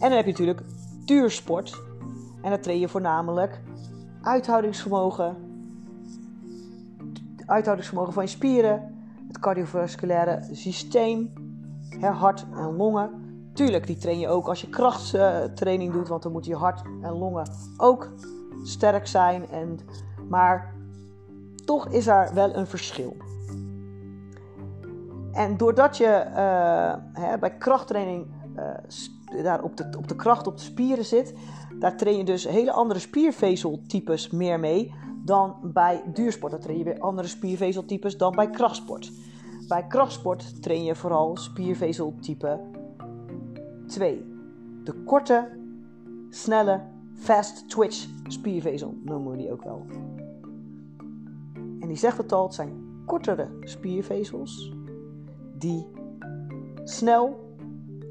En 0.00 0.08
dan 0.08 0.12
heb 0.12 0.24
je 0.24 0.30
natuurlijk 0.30 0.62
duursport. 1.04 1.82
En 2.42 2.50
dan 2.50 2.60
train 2.60 2.80
je 2.80 2.88
voornamelijk 2.88 3.62
uithoudingsvermogen, 4.22 5.36
uithoudingsvermogen 7.46 8.12
van 8.12 8.22
je 8.22 8.28
spieren, 8.28 8.94
het 9.26 9.38
cardiovasculaire 9.38 10.48
systeem, 10.52 11.32
hart 12.00 12.46
en 12.56 12.76
longen. 12.76 13.22
Tuurlijk, 13.52 13.86
die 13.86 13.96
train 13.96 14.18
je 14.18 14.28
ook 14.28 14.48
als 14.48 14.60
je 14.60 14.68
krachttraining 14.68 15.92
doet, 15.92 16.08
want 16.08 16.22
dan 16.22 16.32
moeten 16.32 16.50
je 16.50 16.56
hart 16.56 16.82
en 17.02 17.12
longen 17.12 17.50
ook 17.76 18.12
sterk 18.62 19.06
zijn. 19.06 19.48
En, 19.48 19.78
maar 20.28 20.74
toch 21.64 21.88
is 21.88 22.06
er 22.06 22.34
wel 22.34 22.56
een 22.56 22.66
verschil. 22.66 23.16
En 25.32 25.56
doordat 25.56 25.96
je 25.96 26.24
uh, 26.28 27.22
hè, 27.22 27.38
bij 27.38 27.56
krachttraining 27.56 28.26
uh, 28.56 28.68
daar 29.42 29.62
op 29.62 29.76
de, 29.76 29.88
op 29.98 30.08
de 30.08 30.16
kracht 30.16 30.46
op 30.46 30.56
de 30.56 30.62
spieren 30.62 31.04
zit, 31.04 31.34
daar 31.78 31.96
train 31.96 32.16
je 32.16 32.24
dus 32.24 32.48
hele 32.48 32.72
andere 32.72 33.00
spiervezeltypes 33.00 34.30
meer 34.30 34.60
mee 34.60 34.94
dan 35.24 35.56
bij 35.62 36.02
duursport. 36.12 36.52
Daar 36.52 36.60
train 36.60 36.78
je 36.78 36.84
weer 36.84 36.98
andere 36.98 37.28
spiervezeltypes 37.28 38.16
dan 38.16 38.32
bij 38.32 38.50
krachtsport. 38.50 39.12
Bij 39.68 39.86
krachtsport 39.86 40.62
train 40.62 40.84
je 40.84 40.94
vooral 40.94 41.36
spiervezeltype 41.36 42.60
2. 43.86 44.24
De 44.84 44.92
korte, 44.92 45.48
snelle, 46.30 46.80
fast 47.14 47.68
twitch 47.68 48.06
spiervezel 48.28 48.94
noemen 49.02 49.30
we 49.30 49.36
die 49.36 49.52
ook 49.52 49.64
wel. 49.64 49.86
En 51.80 51.88
die 51.88 51.96
zegt 51.96 52.16
het 52.16 52.32
al, 52.32 52.44
het 52.44 52.54
zijn 52.54 53.02
kortere 53.06 53.48
spiervezels 53.60 54.72
die 55.58 55.86
snel 56.84 57.56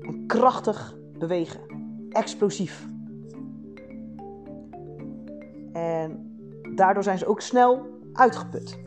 en 0.01 0.25
krachtig 0.27 0.95
bewegen. 1.27 1.62
Explosief. 2.09 2.88
En 5.73 6.38
daardoor 6.75 7.03
zijn 7.03 7.17
ze 7.17 7.25
ook 7.25 7.41
snel 7.41 7.86
uitgeput. 8.13 8.79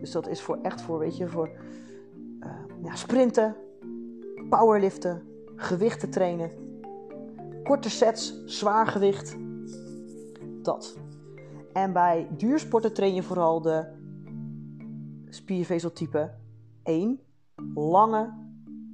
Dus 0.00 0.10
dat 0.10 0.28
is 0.28 0.40
voor 0.40 0.58
echt 0.62 0.80
voor, 0.80 0.98
weet 0.98 1.16
je, 1.16 1.28
voor 1.28 1.50
uh, 2.40 2.50
ja, 2.82 2.94
sprinten, 2.94 3.56
powerliften, 4.48 5.22
gewichten 5.56 6.10
trainen, 6.10 6.50
korte 7.64 7.90
sets, 7.90 8.44
zwaar 8.44 8.86
gewicht. 8.86 9.36
Dat. 10.62 10.96
En 11.72 11.92
bij 11.92 12.28
duursporten 12.36 12.92
train 12.92 13.14
je 13.14 13.22
vooral 13.22 13.60
de 13.60 13.86
spiervezeltype 15.28 16.30
1. 16.82 17.20
Lange, 17.74 18.32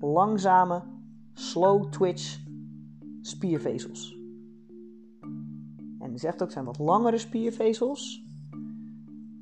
langzame, 0.01 0.83
slow 1.35 1.91
twitch 1.91 2.41
spiervezels. 3.21 4.19
En 5.99 6.11
die 6.11 6.19
zegt 6.19 6.43
ook, 6.43 6.51
zijn 6.51 6.65
wat 6.65 6.79
langere 6.79 7.19
spiervezels. 7.19 8.23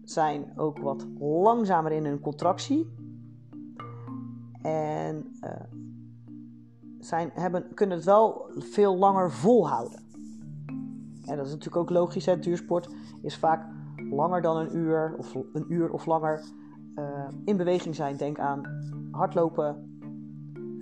Zijn 0.05 0.59
ook 0.59 0.79
wat 0.79 1.07
langzamer 1.19 1.93
in 1.93 2.05
hun 2.05 2.21
contractie. 2.21 2.95
En 4.63 5.37
uh, 5.45 5.51
zijn, 6.99 7.31
hebben, 7.33 7.75
kunnen 7.75 7.97
het 7.97 8.07
wel 8.07 8.51
veel 8.57 8.97
langer 8.97 9.31
volhouden. 9.31 10.03
En 11.25 11.37
dat 11.37 11.47
is 11.47 11.53
natuurlijk 11.53 11.77
ook 11.77 11.91
logisch. 11.91 12.27
Hè? 12.27 12.39
Duursport 12.39 12.95
is 13.23 13.37
vaak 13.37 13.67
langer 14.11 14.43
dan 14.43 14.57
een 14.57 14.77
uur 14.77 15.15
of 15.19 15.35
een 15.35 15.67
uur 15.69 15.91
of 15.91 16.07
langer 16.07 16.45
uh, 16.95 17.29
in 17.45 17.57
beweging 17.57 17.95
zijn. 17.95 18.17
Denk 18.17 18.39
aan 18.39 18.63
hardlopen, 19.11 19.92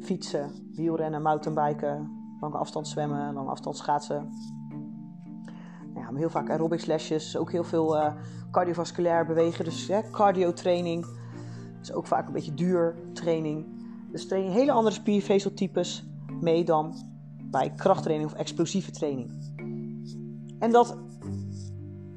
fietsen, 0.01 0.51
wielrennen, 0.75 1.23
mountainbiken, 1.23 2.11
lange 2.41 2.57
afstand 2.57 2.89
zwemmen, 2.89 3.35
lange 3.35 3.51
afstand 3.51 3.77
schaatsen. 3.77 4.29
Ja, 5.95 6.15
heel 6.15 6.31
vaak 6.31 6.51
aerobics 6.51 6.87
lesjes, 6.87 7.37
ook 7.37 7.53
heel 7.53 7.65
veel 7.65 7.97
uh, 7.97 8.13
cardiovasculair 8.51 9.27
bewegen. 9.27 9.65
Dus 9.65 9.89
hè, 9.89 10.01
cardio 10.11 10.53
training. 10.53 11.07
is 11.83 11.93
ook 11.93 12.07
vaak 12.07 12.27
een 12.27 12.33
beetje 12.33 12.55
duur 12.55 12.95
training. 13.13 13.67
Dus 14.11 14.27
train 14.27 14.45
je 14.45 14.51
hele 14.51 14.73
andere 14.73 14.95
spiervezeltypes 14.95 16.05
mee 16.41 16.65
dan 16.65 16.95
bij 17.51 17.73
krachttraining 17.77 18.31
of 18.31 18.37
explosieve 18.39 18.91
training. 18.91 19.31
En 20.59 20.73
dat 20.73 20.97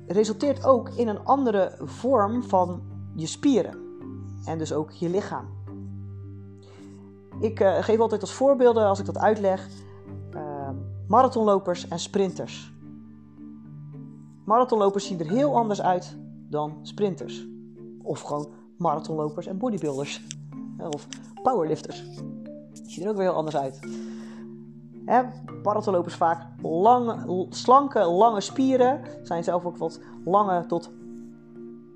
resulteert 0.07 0.65
ook 0.65 0.89
in 0.89 1.07
een 1.07 1.23
andere 1.23 1.77
vorm 1.83 2.43
van 2.43 2.81
je 3.15 3.27
spieren 3.27 3.77
en 4.45 4.57
dus 4.57 4.73
ook 4.73 4.91
je 4.91 5.09
lichaam. 5.09 5.62
Ik 7.43 7.59
uh, 7.59 7.83
geef 7.83 7.99
altijd 7.99 8.21
als 8.21 8.33
voorbeelden, 8.33 8.85
als 8.85 8.99
ik 8.99 9.05
dat 9.05 9.17
uitleg, 9.17 9.67
uh, 10.35 10.69
marathonlopers 11.07 11.87
en 11.87 11.99
sprinters. 11.99 12.73
Marathonlopers 14.45 15.07
zien 15.07 15.19
er 15.19 15.29
heel 15.29 15.55
anders 15.55 15.81
uit 15.81 16.17
dan 16.49 16.77
sprinters. 16.81 17.47
Of 18.03 18.21
gewoon 18.21 18.47
marathonlopers 18.77 19.45
en 19.45 19.57
bodybuilders. 19.57 20.25
Of 20.77 21.07
powerlifters. 21.41 22.03
Die 22.73 22.91
zien 22.91 23.03
er 23.03 23.09
ook 23.09 23.15
weer 23.15 23.25
heel 23.25 23.35
anders 23.35 23.57
uit. 23.57 23.79
Hè, 25.05 25.21
marathonlopers 25.63 26.15
vaak 26.15 26.47
slanke, 27.49 28.03
lange 28.03 28.41
spieren. 28.41 29.01
Zijn 29.23 29.43
zelf 29.43 29.65
ook 29.65 29.77
wat 29.77 29.99
lange 30.25 30.65
tot 30.65 30.91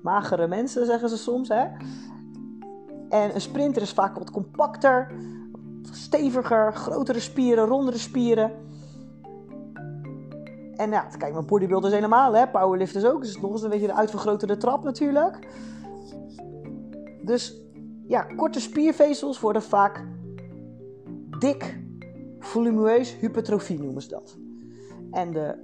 magere 0.02 0.46
mensen, 0.46 0.86
zeggen 0.86 1.08
ze 1.08 1.16
soms. 1.16 1.48
Hè? 1.48 1.64
En 3.08 3.34
een 3.34 3.40
sprinter 3.40 3.82
is 3.82 3.92
vaak 3.92 4.18
wat 4.18 4.30
compacter, 4.30 5.12
steviger, 5.82 6.72
grotere 6.72 7.20
spieren, 7.20 7.66
rondere 7.66 7.98
spieren. 7.98 8.52
En 10.76 10.90
ja, 10.90 11.00
kijk, 11.18 11.32
maar 11.32 11.44
bodybuilders 11.44 11.94
helemaal, 11.94 12.34
hè? 12.34 12.48
powerlifters 12.48 13.04
ook. 13.04 13.22
Dus 13.22 13.40
nog 13.40 13.52
eens 13.52 13.62
een 13.62 13.70
beetje 13.70 13.86
de 13.86 13.94
uitvergroterde 13.94 14.56
trap 14.56 14.84
natuurlijk. 14.84 15.38
Dus 17.22 17.60
ja, 18.06 18.22
korte 18.22 18.60
spiervezels 18.60 19.40
worden 19.40 19.62
vaak 19.62 20.04
dik 21.38 21.80
volumeus 22.38 23.16
hypertrofie 23.16 23.82
noemen 23.82 24.02
ze 24.02 24.08
dat. 24.08 24.36
En 25.10 25.32
de 25.32 25.54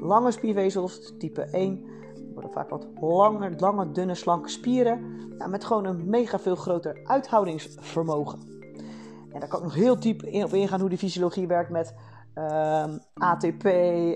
lange 0.00 0.30
spiervezels, 0.30 1.14
type 1.18 1.42
1, 1.42 1.84
worden 2.32 2.52
vaak 2.52 2.70
wat 2.70 2.86
langer, 3.00 3.52
lange, 3.56 3.90
dunne, 3.90 4.14
slanke 4.14 4.48
spieren. 4.48 5.04
Ja, 5.38 5.46
met 5.46 5.64
gewoon 5.64 5.84
een 5.84 6.08
mega 6.08 6.38
veel 6.38 6.56
groter 6.56 7.00
uithoudingsvermogen. 7.04 8.38
En 9.36 9.42
daar 9.42 9.50
kan 9.50 9.58
ik 9.58 9.64
nog 9.64 9.74
heel 9.74 10.00
diep 10.00 10.22
op 10.22 10.54
ingaan 10.54 10.80
hoe 10.80 10.88
die 10.88 10.98
fysiologie 10.98 11.46
werkt 11.46 11.70
met 11.70 11.94
ehm, 12.34 12.98
ATP 13.14 13.64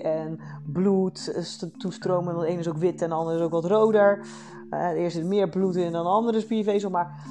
en 0.03 0.39
bloed 0.65 1.33
toestromen. 1.77 2.39
De 2.39 2.45
ene 2.45 2.59
is 2.59 2.67
ook 2.67 2.77
wit 2.77 3.01
en 3.01 3.09
de 3.09 3.15
andere 3.15 3.37
is 3.37 3.43
ook 3.43 3.51
wat 3.51 3.65
roder. 3.65 4.25
Uh, 4.71 5.03
er 5.03 5.11
zit 5.11 5.25
meer 5.25 5.49
bloed 5.49 5.75
in 5.75 5.91
dan 5.91 6.03
de 6.03 6.09
andere 6.09 6.39
spiervezel. 6.39 6.89
Maar 6.89 7.25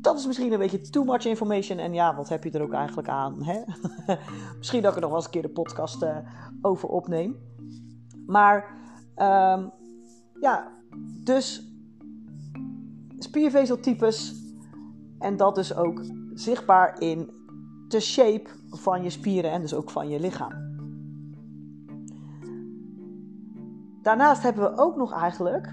dat 0.00 0.18
is 0.18 0.26
misschien 0.26 0.52
een 0.52 0.58
beetje 0.58 0.80
too 0.80 1.04
much 1.04 1.24
information. 1.24 1.78
En 1.78 1.92
ja, 1.92 2.16
wat 2.16 2.28
heb 2.28 2.44
je 2.44 2.50
er 2.50 2.62
ook 2.62 2.72
eigenlijk 2.72 3.08
aan? 3.08 3.42
Hè? 3.42 3.60
misschien 4.58 4.82
dat 4.82 4.90
ik 4.90 4.96
er 4.96 5.02
nog 5.02 5.10
wel 5.10 5.18
eens 5.18 5.24
een 5.24 5.30
keer 5.30 5.42
de 5.42 5.48
podcast 5.48 6.02
uh, 6.02 6.16
over 6.62 6.88
opneem. 6.88 7.36
Maar 8.26 8.56
um, 9.16 9.70
ja, 10.40 10.72
dus 11.24 11.72
spiervezeltypes. 13.18 14.34
En 15.18 15.36
dat 15.36 15.54
dus 15.54 15.74
ook 15.74 16.00
zichtbaar 16.40 17.00
in 17.00 17.30
de 17.88 18.00
shape 18.00 18.50
van 18.70 19.02
je 19.02 19.10
spieren 19.10 19.50
en 19.50 19.60
dus 19.60 19.74
ook 19.74 19.90
van 19.90 20.08
je 20.08 20.20
lichaam. 20.20 20.66
Daarnaast 24.02 24.42
hebben 24.42 24.62
we 24.62 24.78
ook 24.78 24.96
nog 24.96 25.12
eigenlijk, 25.12 25.66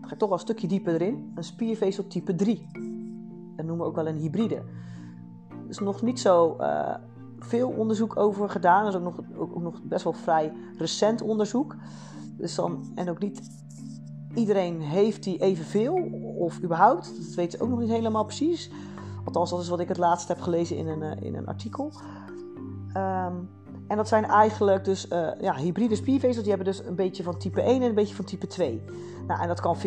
ga 0.00 0.12
ik 0.12 0.18
toch 0.18 0.28
wel 0.28 0.38
een 0.38 0.44
stukje 0.44 0.68
dieper 0.68 0.94
erin, 0.94 1.32
een 1.34 1.44
spiervezeltype 1.44 2.34
3 2.34 2.88
dat 3.58 3.66
noemen 3.66 3.84
we 3.84 3.90
ook 3.90 3.96
wel 3.96 4.06
een 4.06 4.16
hybride. 4.16 4.54
Er 5.48 5.68
is 5.68 5.78
nog 5.78 6.02
niet 6.02 6.20
zo 6.20 6.56
uh, 6.60 6.94
veel 7.38 7.68
onderzoek 7.68 8.16
over 8.16 8.50
gedaan. 8.50 8.82
Er 8.82 8.88
is 8.88 8.94
ook 8.94 9.02
nog, 9.02 9.20
ook, 9.36 9.60
nog 9.60 9.82
best 9.82 10.04
wel 10.04 10.12
vrij 10.12 10.52
recent 10.76 11.22
onderzoek. 11.22 11.76
Dus 12.36 12.54
dan, 12.54 12.92
en 12.94 13.10
ook 13.10 13.18
niet 13.18 13.50
iedereen 14.34 14.80
heeft 14.80 15.22
die 15.22 15.40
evenveel, 15.40 15.94
of 16.38 16.62
überhaupt. 16.62 17.16
Dat 17.16 17.34
weten 17.34 17.58
ze 17.58 17.64
ook 17.64 17.70
nog 17.70 17.78
niet 17.78 17.90
helemaal 17.90 18.24
precies. 18.24 18.70
Althans, 19.28 19.50
dat 19.50 19.60
is 19.60 19.68
wat 19.68 19.80
ik 19.80 19.88
het 19.88 19.98
laatst 19.98 20.28
heb 20.28 20.40
gelezen 20.40 20.76
in 20.76 20.86
een, 20.86 21.22
in 21.22 21.34
een 21.34 21.46
artikel. 21.46 21.92
Ehm, 22.92 23.34
en 23.88 23.96
dat 23.96 24.08
zijn 24.08 24.24
eigenlijk 24.24 24.84
dus 24.84 25.10
uh, 25.10 25.28
ja, 25.40 25.54
hybride 25.54 25.94
spiervezels. 25.94 26.44
Die 26.44 26.54
hebben 26.54 26.66
dus 26.66 26.84
een 26.84 26.94
beetje 26.94 27.22
van 27.22 27.38
type 27.38 27.62
1 27.62 27.82
en 27.82 27.88
een 27.88 27.94
beetje 27.94 28.14
van 28.14 28.24
type 28.24 28.46
2. 28.46 28.82
Nou, 29.26 29.40
en 29.40 29.48
dat 29.48 29.60
kan 29.60 29.76
50-50 29.76 29.80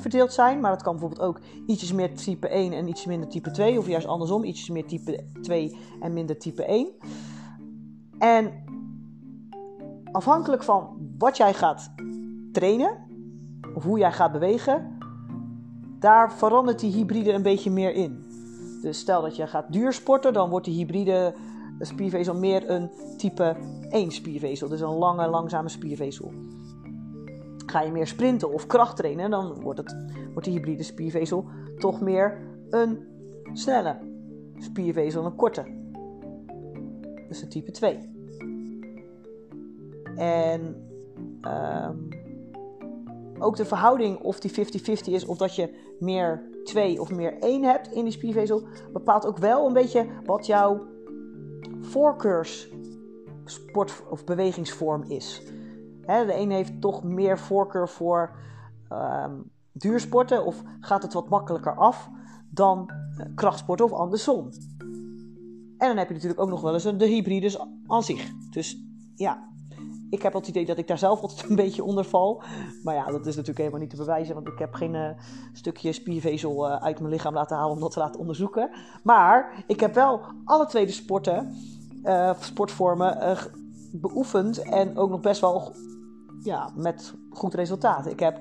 verdeeld 0.00 0.32
zijn. 0.32 0.60
Maar 0.60 0.70
dat 0.70 0.82
kan 0.82 0.92
bijvoorbeeld 0.92 1.28
ook 1.28 1.40
ietsjes 1.66 1.92
meer 1.92 2.14
type 2.14 2.48
1 2.48 2.72
en 2.72 2.88
iets 2.88 3.06
minder 3.06 3.28
type 3.28 3.50
2. 3.50 3.78
Of 3.78 3.86
juist 3.86 4.06
andersom, 4.06 4.44
ietsjes 4.44 4.68
meer 4.68 4.86
type 4.86 5.24
2 5.42 5.76
en 6.00 6.12
minder 6.12 6.38
type 6.38 6.64
1. 6.64 6.88
En 8.18 8.52
afhankelijk 10.12 10.62
van 10.62 10.96
wat 11.18 11.36
jij 11.36 11.54
gaat 11.54 11.92
trainen, 12.52 13.06
of 13.74 13.82
hoe 13.82 13.98
jij 13.98 14.12
gaat 14.12 14.32
bewegen, 14.32 14.98
daar 15.98 16.32
verandert 16.32 16.80
die 16.80 16.92
hybride 16.92 17.32
een 17.32 17.42
beetje 17.42 17.70
meer 17.70 17.94
in. 17.94 18.27
Dus 18.82 18.98
stel 18.98 19.22
dat 19.22 19.36
je 19.36 19.46
gaat 19.46 19.72
duursporten, 19.72 20.32
dan 20.32 20.50
wordt 20.50 20.66
die 20.66 20.76
hybride 20.76 21.34
spiervezel 21.78 22.34
meer 22.34 22.70
een 22.70 22.90
type 23.16 23.56
1 23.88 24.10
spiervezel. 24.10 24.68
Dus 24.68 24.80
een 24.80 24.94
lange, 24.94 25.28
langzame 25.28 25.68
spiervezel. 25.68 26.32
Ga 27.66 27.80
je 27.80 27.90
meer 27.90 28.06
sprinten 28.06 28.52
of 28.52 28.66
kracht 28.66 28.96
trainen, 28.96 29.30
dan 29.30 29.60
wordt, 29.60 29.78
het, 29.78 29.96
wordt 30.32 30.44
die 30.44 30.56
hybride 30.56 30.82
spiervezel 30.82 31.44
toch 31.78 32.00
meer 32.00 32.38
een 32.70 33.06
snelle 33.52 33.96
spiervezel, 34.58 35.24
een 35.24 35.34
korte. 35.34 35.64
Dus 37.28 37.42
een 37.42 37.48
type 37.48 37.70
2. 37.70 38.16
En 40.16 40.86
um, 41.42 42.08
ook 43.38 43.56
de 43.56 43.64
verhouding 43.64 44.20
of 44.20 44.40
die 44.40 44.50
50-50 44.50 44.54
is, 45.04 45.26
of 45.26 45.36
dat 45.36 45.54
je 45.54 45.74
meer 45.98 46.42
2 46.68 47.00
of 47.00 47.10
meer 47.10 47.38
1 47.38 47.62
hebt 47.62 47.92
in 47.92 48.04
die 48.04 48.12
spiervezel, 48.12 48.62
bepaalt 48.92 49.26
ook 49.26 49.38
wel 49.38 49.66
een 49.66 49.72
beetje 49.72 50.06
wat 50.24 50.46
jouw 50.46 50.86
voorkeurs 51.80 52.68
sport- 53.44 54.02
of 54.10 54.24
bewegingsvorm 54.24 55.02
is. 55.02 55.42
de 56.06 56.34
een 56.34 56.50
heeft 56.50 56.80
toch 56.80 57.04
meer 57.04 57.38
voorkeur 57.38 57.88
voor 57.88 58.36
um, 58.92 59.50
duursporten 59.72 60.44
of 60.44 60.62
gaat 60.80 61.02
het 61.02 61.12
wat 61.12 61.28
makkelijker 61.28 61.74
af 61.74 62.08
dan 62.50 62.90
uh, 62.90 63.26
krachtsporten 63.34 63.84
of 63.84 63.92
andersom. 63.92 64.48
En 65.78 65.88
dan 65.88 65.96
heb 65.96 66.08
je 66.08 66.14
natuurlijk 66.14 66.40
ook 66.40 66.48
nog 66.48 66.60
wel 66.60 66.74
eens 66.74 66.96
de 66.96 67.06
hybrides 67.06 67.58
aan 67.86 68.02
zich. 68.02 68.30
Dus 68.50 68.78
ja, 69.14 69.48
ik 70.10 70.22
heb 70.22 70.32
het 70.32 70.48
idee 70.48 70.66
dat 70.66 70.78
ik 70.78 70.86
daar 70.86 70.98
zelf 70.98 71.20
altijd 71.20 71.48
een 71.48 71.56
beetje 71.56 71.84
onder 71.84 72.04
val. 72.04 72.42
Maar 72.82 72.94
ja, 72.94 73.04
dat 73.04 73.26
is 73.26 73.36
natuurlijk 73.36 73.58
helemaal 73.58 73.80
niet 73.80 73.90
te 73.90 73.96
bewijzen, 73.96 74.34
want 74.34 74.48
ik 74.48 74.58
heb 74.58 74.74
geen 74.74 74.94
uh, 74.94 75.08
stukje 75.52 75.92
spiervezel 75.92 76.68
uh, 76.68 76.82
uit 76.82 76.98
mijn 77.00 77.12
lichaam 77.12 77.34
laten 77.34 77.56
halen 77.56 77.74
om 77.74 77.80
dat 77.80 77.90
te 77.90 77.98
laten 77.98 78.20
onderzoeken. 78.20 78.70
Maar 79.02 79.64
ik 79.66 79.80
heb 79.80 79.94
wel 79.94 80.20
alle 80.44 80.66
twee 80.66 80.86
de 80.86 80.92
sporten 80.92 81.56
uh, 82.04 82.30
sportvormen 82.40 83.38
beoefend 83.92 84.58
en 84.58 84.98
ook 84.98 85.10
nog 85.10 85.20
best 85.20 85.40
wel 85.40 85.72
ja, 86.42 86.70
met 86.74 87.14
goed 87.30 87.54
resultaat. 87.54 88.06
Ik 88.06 88.20
heb 88.20 88.38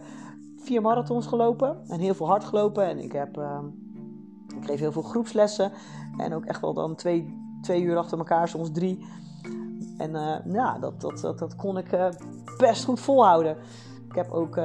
vier 0.57 0.81
marathons 0.81 1.27
gelopen 1.27 1.83
en 1.87 1.99
heel 1.99 2.13
veel 2.13 2.27
hard 2.27 2.43
gelopen 2.43 2.85
en 2.85 2.99
ik 2.99 3.11
heb 3.11 3.37
uh, 3.37 3.59
ik 4.57 4.65
geef 4.65 4.79
heel 4.79 4.91
veel 4.91 5.01
groepslessen 5.01 5.71
en 6.17 6.33
ook 6.33 6.45
echt 6.45 6.61
wel 6.61 6.73
dan 6.73 6.95
twee, 6.95 7.37
twee 7.61 7.81
uur 7.81 7.97
achter 7.97 8.17
elkaar, 8.17 8.47
soms 8.47 8.71
drie. 8.71 9.05
En 9.97 10.11
ja, 10.51 10.77
dat, 10.79 11.01
dat, 11.01 11.19
dat, 11.19 11.39
dat 11.39 11.55
kon 11.55 11.77
ik 11.77 12.11
best 12.57 12.85
goed 12.85 12.99
volhouden. 12.99 13.57
Ik 14.09 14.15
heb 14.15 14.31
ook 14.31 14.59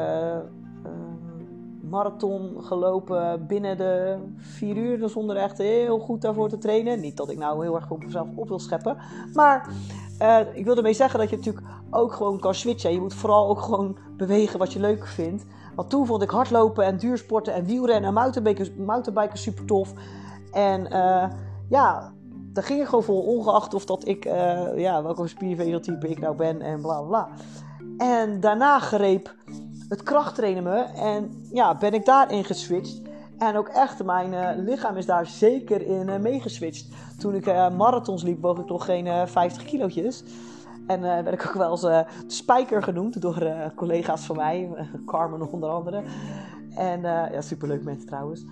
marathon 1.81 2.57
gelopen 2.63 3.47
binnen 3.47 3.77
de 3.77 4.19
vier 4.37 4.77
uur. 4.77 5.09
Zonder 5.09 5.37
echt 5.37 5.59
heel 5.59 5.99
goed 5.99 6.21
daarvoor 6.21 6.49
te 6.49 6.59
trainen. 6.59 7.01
Niet 7.01 7.17
dat 7.17 7.31
ik 7.31 7.39
nou 7.39 7.63
heel 7.63 7.75
erg 7.75 7.91
op 7.91 8.05
mezelf 8.05 8.29
op 8.35 8.49
wil 8.49 8.59
scheppen. 8.59 8.97
Maar 9.33 9.69
ik 10.55 10.65
wil 10.65 10.77
ermee 10.77 10.95
zeggen 10.95 11.19
dat 11.19 11.31
je 11.31 11.37
natuurlijk 11.37 11.67
ook 11.91 12.13
gewoon 12.13 12.41
kan 12.41 12.55
switchen. 12.55 12.93
Je 12.93 13.01
moet 13.01 13.15
vooral 13.15 13.49
ook 13.49 13.61
gewoon 13.61 13.97
bewegen 14.17 14.59
wat 14.59 14.73
je 14.73 14.81
leuk 14.81 15.07
vindt. 15.07 15.45
Want 15.75 15.91
toen 15.91 16.07
vond 16.07 16.23
ik 16.23 16.31
hardlopen 16.31 16.85
en 16.85 16.97
duursporten 16.97 17.55
en 17.55 17.65
wielrennen 17.65 18.09
en 18.09 18.85
mountainbiken, 18.85 19.39
super 19.39 19.65
tof. 19.65 19.93
En 20.53 20.89
ja, 21.69 22.13
daar 22.53 22.65
ging 22.65 22.81
ik 22.81 22.87
gewoon 22.87 23.05
voor. 23.05 23.23
Ongeacht 23.23 23.75
of 23.75 23.85
dat 23.85 24.09
ik, 24.09 24.25
uh, 24.25 24.79
ja, 24.79 25.03
welke 25.03 25.29
spiervezeltype 25.29 26.09
ik 26.09 26.21
nou 26.21 26.37
ben 26.37 26.61
en 26.61 26.81
bla 26.81 27.01
bla. 27.01 27.29
En 27.97 28.41
daarna 28.41 28.79
greep 28.79 29.35
het 29.89 30.03
krachttrainen 30.03 30.63
me. 30.63 30.77
En 30.97 31.47
ja, 31.53 31.77
ben 31.77 31.93
ik 31.93 32.05
daarin 32.05 32.45
geswitcht. 32.45 33.01
En 33.39 33.57
ook 33.57 33.69
echt, 33.69 34.05
mijn 34.05 34.33
uh, 34.33 34.65
lichaam 34.65 34.97
is 34.97 35.07
daar 35.07 35.27
zeker 35.27 35.83
in 35.87 36.09
uh, 36.09 36.17
meegeswitcht. 36.17 36.89
Toen 37.19 37.35
ik 37.35 37.47
marathons 37.77 38.23
liep, 38.23 38.43
woog 38.43 38.59
ik 38.59 38.69
nog 38.69 38.85
geen 38.85 39.29
50 39.29 39.65
kilootjes. 39.65 40.25
En 40.87 41.01
werd 41.01 41.33
ik 41.33 41.47
ook 41.47 41.53
wel 41.53 41.71
eens 41.71 41.81
de 41.81 42.05
spijker 42.27 42.83
genoemd 42.83 43.21
door 43.21 43.53
collega's 43.75 44.25
van 44.25 44.37
mij. 44.37 44.71
Carmen 45.07 45.53
onder 45.53 45.71
andere. 45.71 46.03
En 46.75 47.01
ja, 47.01 47.41
superleuk 47.41 47.85
mensen 47.85 48.07
trouwens. 48.07 48.45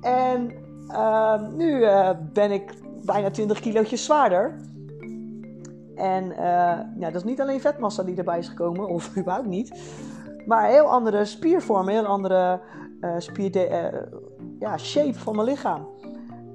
En 0.00 0.52
ehm, 0.88 1.56
nu 1.56 1.86
ben 2.32 2.50
ik 2.50 2.74
bijna 3.04 3.30
20 3.30 3.60
kilootjes 3.60 4.04
zwaarder. 4.04 4.56
En 5.94 6.24
ja, 6.98 7.10
dat 7.10 7.14
is 7.14 7.24
niet 7.24 7.40
alleen 7.40 7.60
vetmassa 7.60 8.02
die 8.02 8.16
erbij 8.16 8.38
is 8.38 8.48
gekomen, 8.48 8.88
of 8.88 9.10
überhaupt 9.18 9.48
niet. 9.48 9.80
Maar 10.46 10.68
heel 10.68 10.84
andere 10.90 11.24
spiervormen, 11.24 11.94
heel 11.94 12.06
andere 12.06 12.60
uh, 13.00 13.14
spier, 13.18 13.56
uh, 13.56 14.02
ja, 14.58 14.78
shape 14.78 15.18
van 15.18 15.36
mijn 15.36 15.48
lichaam. 15.48 15.88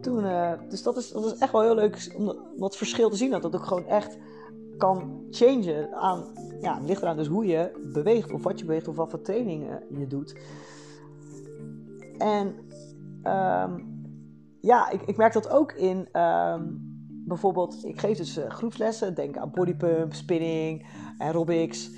Toen, 0.02 0.26
dus 0.70 0.84
dat 0.84 0.98
is, 0.98 1.12
dat 1.12 1.26
is 1.26 1.38
echt 1.38 1.52
wel 1.52 1.62
heel 1.62 1.76
leuk 1.76 2.14
om 2.18 2.36
dat 2.58 2.78
verschil 2.78 3.10
te 3.10 3.16
zien. 3.16 3.32
Dat 3.32 3.42
dat 3.42 3.56
ook 3.56 3.66
gewoon 3.66 3.88
echt 3.88 4.18
kan 4.78 5.26
changen 5.30 5.94
aan, 5.94 6.24
ja, 6.62 6.76
het 6.76 6.88
ligt 6.88 7.02
eraan 7.02 7.18
dus 7.18 7.28
hoe 7.28 7.46
je 7.46 7.90
beweegt 7.94 8.32
of 8.32 8.44
wat 8.44 8.60
je 8.60 8.66
beweegt 8.66 8.88
of 8.88 8.96
wat 8.96 9.10
voor 9.10 9.22
training 9.22 9.68
je 9.90 10.08
doet. 10.08 10.36
En 12.18 12.56
um, 13.24 13.95
ja, 14.66 14.90
ik, 14.90 15.02
ik 15.02 15.18
merk 15.18 15.34
dat 15.34 15.50
ook 15.50 15.72
in 15.72 16.22
um, 16.22 16.94
bijvoorbeeld, 17.28 17.86
ik 17.86 18.00
geef 18.00 18.18
dus 18.18 18.40
groepslessen, 18.48 19.16
denk 19.16 19.38
aan 19.38 19.52
bodypump, 19.52 20.14
spinning, 20.14 20.86
aerobics. 21.18 21.92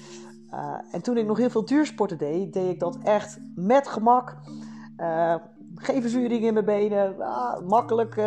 Uh, 0.53 0.74
en 0.91 1.01
toen 1.01 1.18
ik 1.18 1.26
nog 1.26 1.38
heel 1.38 1.49
veel 1.49 1.65
duursporten 1.65 2.18
deed, 2.18 2.53
deed 2.53 2.70
ik 2.70 2.80
dat 2.80 2.97
echt 3.03 3.39
met 3.55 3.88
gemak. 3.88 4.38
Uh, 4.97 5.36
geen 5.76 6.01
verzuring 6.01 6.43
in 6.43 6.53
mijn 6.53 6.65
benen. 6.65 7.22
Ah, 7.22 7.68
makkelijk 7.68 8.22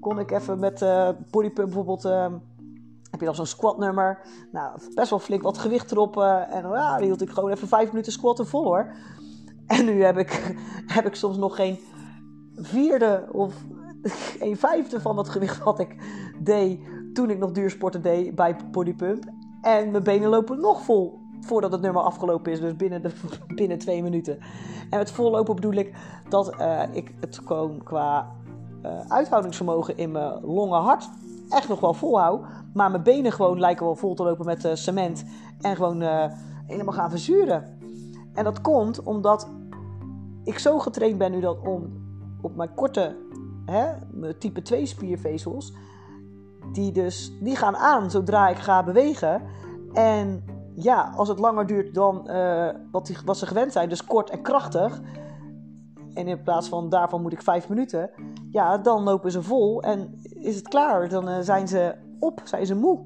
kon 0.00 0.18
ik 0.18 0.30
even 0.30 0.58
met 0.58 0.84
bodypump 1.30 1.66
bijvoorbeeld. 1.66 2.02
heb 3.10 3.20
je 3.20 3.24
dan 3.24 3.34
zo'n 3.34 3.46
squatnummer. 3.46 4.20
Nou, 4.52 4.78
best 4.94 5.10
wel 5.10 5.18
flink 5.18 5.42
wat 5.42 5.58
gewicht 5.58 5.90
erop. 5.90 6.16
en 6.50 6.68
ja, 6.68 6.96
dan 6.96 7.02
hield 7.02 7.22
ik 7.22 7.30
gewoon 7.30 7.50
even 7.50 7.68
vijf 7.68 7.88
minuten 7.88 8.12
squatten 8.12 8.46
vol 8.46 8.64
hoor. 8.64 8.92
En 9.66 9.84
nu 9.84 10.04
heb 10.04 10.16
ik, 10.16 10.56
heb 10.96 11.06
ik 11.06 11.14
soms 11.14 11.36
nog 11.36 11.56
geen 11.56 11.78
vierde 12.64 13.28
of 13.32 13.54
een 14.40 14.56
vijfde 14.56 15.00
van 15.00 15.16
dat 15.16 15.28
gewicht 15.28 15.62
wat 15.62 15.78
ik 15.78 15.96
deed 16.42 16.80
toen 17.12 17.30
ik 17.30 17.38
nog 17.38 17.52
duursporten 17.52 18.02
deed 18.02 18.34
bij 18.34 18.56
bodypump. 18.70 19.24
En 19.60 19.90
mijn 19.90 20.02
benen 20.02 20.28
lopen 20.28 20.60
nog 20.60 20.82
vol 20.82 21.20
voordat 21.40 21.72
het 21.72 21.80
nummer 21.80 22.02
afgelopen 22.02 22.52
is. 22.52 22.60
Dus 22.60 22.76
binnen, 22.76 23.02
de, 23.02 23.10
binnen 23.54 23.78
twee 23.78 24.02
minuten. 24.02 24.38
En 24.90 24.98
met 24.98 25.10
vollopen 25.10 25.54
bedoel 25.54 25.72
ik 25.72 25.94
dat 26.28 26.54
uh, 26.60 26.82
ik 26.92 27.14
het 27.20 27.40
gewoon 27.44 27.82
qua 27.82 28.30
uh, 28.84 29.00
uithoudingsvermogen 29.08 29.96
in 29.96 30.12
mijn 30.12 30.40
longen 30.40 30.80
hart 30.80 31.08
echt 31.48 31.68
nog 31.68 31.80
wel 31.80 31.94
volhoud. 31.94 32.40
Maar 32.74 32.90
mijn 32.90 33.02
benen 33.02 33.32
gewoon 33.32 33.60
lijken 33.60 33.84
wel 33.84 33.96
vol 33.96 34.14
te 34.14 34.22
lopen 34.22 34.46
met 34.46 34.64
uh, 34.64 34.74
cement. 34.74 35.24
En 35.60 35.76
gewoon 35.76 36.02
helemaal 36.66 36.94
gaan 36.94 37.10
verzuren. 37.10 37.78
En 38.34 38.44
dat 38.44 38.60
komt 38.60 39.02
omdat 39.02 39.48
ik 40.44 40.58
zo 40.58 40.78
getraind 40.78 41.18
ben 41.18 41.32
nu 41.32 41.40
dat 41.40 41.58
om 41.64 42.01
op 42.42 42.56
mijn 42.56 42.74
korte, 42.74 43.16
hè, 43.66 43.92
mijn 44.10 44.38
type 44.38 44.62
2 44.62 44.86
spiervezels, 44.86 45.74
die 46.72 46.92
dus, 46.92 47.32
die 47.40 47.56
gaan 47.56 47.76
aan 47.76 48.10
zodra 48.10 48.48
ik 48.48 48.58
ga 48.58 48.84
bewegen. 48.84 49.42
En 49.92 50.44
ja, 50.74 51.12
als 51.16 51.28
het 51.28 51.38
langer 51.38 51.66
duurt 51.66 51.94
dan 51.94 52.30
uh, 52.30 52.68
wat, 52.90 53.06
die, 53.06 53.16
wat 53.24 53.38
ze 53.38 53.46
gewend 53.46 53.72
zijn, 53.72 53.88
dus 53.88 54.04
kort 54.04 54.30
en 54.30 54.42
krachtig. 54.42 55.00
En 56.14 56.28
in 56.28 56.42
plaats 56.42 56.68
van 56.68 56.88
daarvan 56.88 57.22
moet 57.22 57.32
ik 57.32 57.42
vijf 57.42 57.68
minuten. 57.68 58.10
Ja, 58.50 58.78
dan 58.78 59.02
lopen 59.02 59.30
ze 59.30 59.42
vol 59.42 59.82
en 59.82 60.20
is 60.22 60.56
het 60.56 60.68
klaar. 60.68 61.08
Dan 61.08 61.28
uh, 61.28 61.36
zijn 61.40 61.68
ze 61.68 61.94
op, 62.18 62.40
zijn 62.44 62.66
ze 62.66 62.74
moe. 62.74 63.00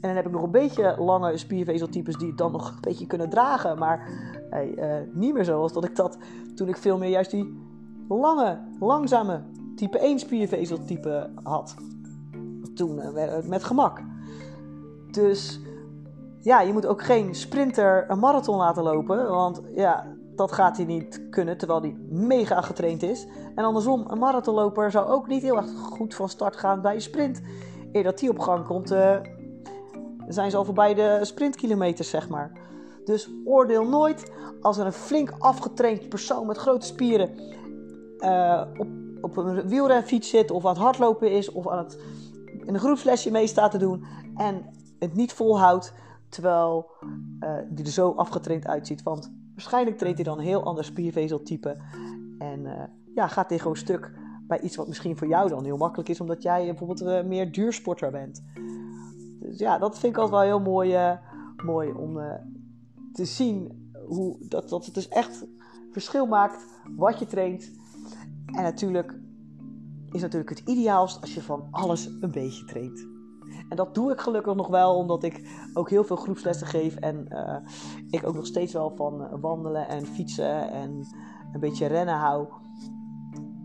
En 0.00 0.08
dan 0.08 0.16
heb 0.16 0.26
ik 0.26 0.32
nog 0.32 0.42
een 0.42 0.50
beetje 0.50 0.94
lange 0.98 1.36
spiervezeltypes 1.36 2.16
die 2.16 2.28
het 2.28 2.38
dan 2.38 2.52
nog 2.52 2.68
een 2.68 2.80
beetje 2.80 3.06
kunnen 3.06 3.30
dragen. 3.30 3.78
Maar 3.78 4.08
uh, 4.52 4.94
niet 5.12 5.34
meer 5.34 5.44
zoals 5.44 5.72
dat 5.72 5.84
ik 5.84 5.96
dat 5.96 6.18
toen 6.54 6.68
ik 6.68 6.76
veel 6.76 6.98
meer 6.98 7.10
juist 7.10 7.30
die 7.30 7.69
lange, 8.18 8.58
langzame 8.80 9.42
type 9.76 9.98
1 9.98 10.18
spiervezeltype 10.18 11.30
had. 11.42 11.74
Toen 12.74 13.00
met 13.44 13.64
gemak. 13.64 14.02
Dus 15.10 15.60
ja, 16.40 16.60
je 16.60 16.72
moet 16.72 16.86
ook 16.86 17.02
geen 17.02 17.34
sprinter 17.34 18.10
een 18.10 18.18
marathon 18.18 18.56
laten 18.56 18.82
lopen. 18.82 19.28
Want 19.28 19.60
ja, 19.74 20.06
dat 20.34 20.52
gaat 20.52 20.76
hij 20.76 20.86
niet 20.86 21.28
kunnen, 21.30 21.58
terwijl 21.58 21.80
hij 21.80 21.96
mega 22.08 22.60
getraind 22.60 23.02
is. 23.02 23.26
En 23.54 23.64
andersom, 23.64 24.04
een 24.08 24.18
marathonloper 24.18 24.90
zou 24.90 25.08
ook 25.08 25.26
niet 25.26 25.42
heel 25.42 25.56
erg 25.56 25.70
goed 25.70 26.14
van 26.14 26.28
start 26.28 26.56
gaan 26.56 26.80
bij 26.80 26.94
een 26.94 27.00
sprint. 27.00 27.40
Eer 27.92 28.02
dat 28.02 28.18
die 28.18 28.30
op 28.30 28.38
gang 28.38 28.66
komt, 28.66 28.92
uh, 28.92 29.16
zijn 30.28 30.50
ze 30.50 30.56
al 30.56 30.64
voorbij 30.64 30.94
de 30.94 31.18
sprintkilometers, 31.22 32.10
zeg 32.10 32.28
maar. 32.28 32.52
Dus 33.04 33.30
oordeel 33.44 33.88
nooit 33.88 34.32
als 34.60 34.78
er 34.78 34.86
een 34.86 34.92
flink 34.92 35.32
afgetraind 35.38 36.08
persoon 36.08 36.46
met 36.46 36.56
grote 36.56 36.86
spieren 36.86 37.30
uh, 38.22 38.62
op, 38.78 38.88
op 39.20 39.36
een 39.36 39.68
wielrenfiets 39.68 40.30
zit, 40.30 40.50
of 40.50 40.64
aan 40.64 40.72
het 40.72 40.82
hardlopen 40.82 41.32
is, 41.32 41.52
of 41.52 41.68
aan 41.68 41.78
het 41.78 41.98
in 42.66 42.74
een 42.74 42.80
groepslesje 42.80 43.30
mee 43.30 43.46
staat 43.46 43.70
te 43.70 43.78
doen 43.78 44.04
en 44.36 44.64
het 44.98 45.14
niet 45.14 45.32
volhoudt, 45.32 45.94
terwijl 46.28 46.90
uh, 47.40 47.54
die 47.68 47.84
er 47.84 47.90
zo 47.90 48.10
afgetraind 48.10 48.66
uitziet. 48.66 49.02
Want 49.02 49.32
waarschijnlijk 49.52 49.98
treedt 49.98 50.14
hij 50.14 50.24
dan 50.24 50.38
een 50.38 50.44
heel 50.44 50.64
ander 50.64 50.84
spiervezeltype 50.84 51.76
en 52.38 52.60
uh, 52.60 52.82
ja, 53.14 53.26
gaat 53.26 53.48
hij 53.48 53.58
gewoon 53.58 53.76
stuk 53.76 54.12
bij 54.46 54.60
iets 54.60 54.76
wat 54.76 54.88
misschien 54.88 55.16
voor 55.16 55.28
jou 55.28 55.48
dan 55.48 55.64
heel 55.64 55.76
makkelijk 55.76 56.08
is, 56.08 56.20
omdat 56.20 56.42
jij 56.42 56.66
bijvoorbeeld 56.66 57.26
meer 57.26 57.52
duursporter 57.52 58.10
bent. 58.10 58.42
Dus 59.40 59.58
ja, 59.58 59.78
dat 59.78 59.98
vind 59.98 60.12
ik 60.12 60.18
altijd 60.18 60.48
wel 60.48 60.58
heel 60.58 60.70
mooi, 60.72 61.18
mooi 61.64 61.92
om 61.92 62.18
te 63.12 63.24
zien 63.24 63.90
hoe, 64.06 64.36
dat, 64.40 64.68
dat 64.68 64.84
het 64.84 64.94
dus 64.94 65.08
echt 65.08 65.46
verschil 65.92 66.26
maakt 66.26 66.64
wat 66.96 67.18
je 67.18 67.26
traint. 67.26 67.70
En 68.52 68.62
natuurlijk 68.62 69.18
is 70.10 70.20
natuurlijk 70.20 70.50
het 70.50 70.68
ideaalst 70.68 71.20
als 71.20 71.34
je 71.34 71.42
van 71.42 71.68
alles 71.70 72.06
een 72.06 72.30
beetje 72.30 72.64
traint. 72.64 73.08
En 73.68 73.76
dat 73.76 73.94
doe 73.94 74.12
ik 74.12 74.20
gelukkig 74.20 74.54
nog 74.54 74.68
wel, 74.68 74.96
omdat 74.96 75.22
ik 75.22 75.48
ook 75.74 75.90
heel 75.90 76.04
veel 76.04 76.16
groepslessen 76.16 76.66
geef. 76.66 76.96
En 76.96 77.26
uh, 77.28 77.56
ik 78.10 78.26
ook 78.26 78.34
nog 78.34 78.46
steeds 78.46 78.72
wel 78.72 78.92
van 78.96 79.22
uh, 79.22 79.28
wandelen 79.40 79.88
en 79.88 80.06
fietsen 80.06 80.70
en 80.70 81.06
een 81.52 81.60
beetje 81.60 81.86
rennen 81.86 82.14
hou. 82.14 82.48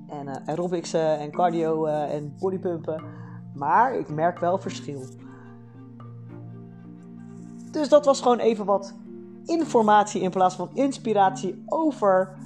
En 0.07 0.27
uh, 0.47 1.21
en 1.21 1.31
cardio 1.31 1.85
en 1.85 2.35
bodypumpen. 2.39 3.03
Maar 3.53 3.95
ik 3.95 4.09
merk 4.09 4.39
wel 4.39 4.57
verschil. 4.57 5.03
Dus 7.71 7.89
dat 7.89 8.05
was 8.05 8.21
gewoon 8.21 8.39
even 8.39 8.65
wat 8.65 8.95
informatie 9.43 10.21
in 10.21 10.29
plaats 10.29 10.55
van 10.55 10.69
inspiratie 10.73 11.63
over 11.65 12.37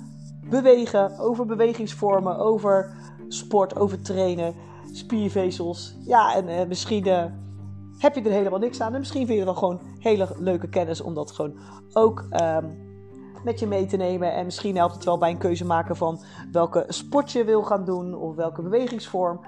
bewegen, 0.50 1.20
over 1.20 1.46
bewegingsvormen, 1.46 2.38
over 2.38 2.96
sport, 3.28 3.76
over 3.76 4.02
trainen, 4.02 4.54
spiervezels. 4.92 5.96
Ja, 6.06 6.36
en 6.36 6.50
uh, 6.50 6.68
misschien 6.68 7.08
uh, 7.08 7.24
heb 7.98 8.16
je 8.16 8.22
er 8.22 8.32
helemaal 8.32 8.60
niks 8.60 8.82
aan. 8.82 8.94
En 8.94 9.00
misschien 9.00 9.26
vind 9.26 9.40
je 9.40 9.46
het 9.46 9.60
wel 9.60 9.70
gewoon 9.70 9.80
hele 10.00 10.28
leuke 10.38 10.70
kennis 10.70 11.02
om 11.02 11.14
dat 11.14 11.32
gewoon 11.32 11.54
ook 11.94 12.26
um, 12.42 12.78
met 13.44 13.60
je 13.60 13.68
mee 13.68 13.86
te 13.86 13.98
nemen. 13.98 14.34
En 14.34 14.46
misschien 14.46 14.76
helpt 14.76 14.94
het 14.94 15.04
wel 15.04 15.18
bij 15.18 15.30
een 15.30 15.38
keuze 15.38 15.66
maken 15.66 15.96
van 15.96 16.20
welke 16.52 16.86
sport 16.88 17.32
je 17.32 17.44
wil 17.44 17.64
gaan 17.64 17.86
doen 17.86 18.16
of 18.16 18.36
welke 18.36 18.62
bewegingsvorm. 18.62 19.40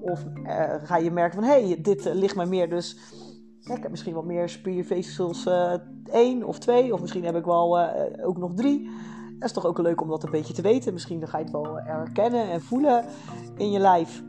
Of 0.00 0.24
uh, 0.44 0.74
ga 0.82 0.96
je 0.96 1.10
merken 1.10 1.40
van 1.40 1.48
hé, 1.48 1.66
hey, 1.66 1.80
dit 1.80 2.04
ligt 2.04 2.36
mij 2.36 2.46
meer 2.46 2.68
dus 2.68 2.98
ja, 3.60 3.74
ik 3.76 3.82
heb 3.82 3.90
misschien 3.90 4.14
wat 4.14 4.24
meer 4.24 4.48
spiervezels 4.48 5.46
uh, 5.46 5.72
één 6.12 6.44
of 6.44 6.58
twee, 6.58 6.92
of 6.92 7.00
misschien 7.00 7.24
heb 7.24 7.36
ik 7.36 7.44
wel 7.44 7.80
ook 8.22 8.38
nog 8.38 8.54
drie. 8.54 8.90
Dat 9.40 9.48
is 9.48 9.54
toch 9.54 9.66
ook 9.66 9.78
leuk 9.78 10.00
om 10.00 10.08
dat 10.08 10.22
een 10.22 10.30
beetje 10.30 10.54
te 10.54 10.62
weten. 10.62 10.92
Misschien 10.92 11.28
ga 11.28 11.38
je 11.38 11.44
het 11.44 11.52
wel 11.52 11.76
herkennen 11.76 12.50
en 12.50 12.62
voelen 12.62 13.04
in 13.56 13.70
je 13.70 13.78
lijf. 13.78 14.22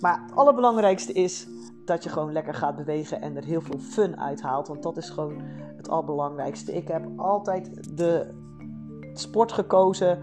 Maar 0.00 0.22
het 0.22 0.36
allerbelangrijkste 0.36 1.12
is 1.12 1.48
dat 1.84 2.02
je 2.02 2.08
gewoon 2.08 2.32
lekker 2.32 2.54
gaat 2.54 2.76
bewegen 2.76 3.20
en 3.20 3.36
er 3.36 3.44
heel 3.44 3.60
veel 3.60 3.78
fun 3.78 4.20
uithaalt. 4.20 4.68
Want 4.68 4.82
dat 4.82 4.96
is 4.96 5.10
gewoon 5.10 5.40
het 5.76 5.88
allerbelangrijkste. 5.88 6.74
Ik 6.74 6.88
heb 6.88 7.06
altijd 7.16 7.96
de 7.96 8.34
sport 9.12 9.52
gekozen 9.52 10.18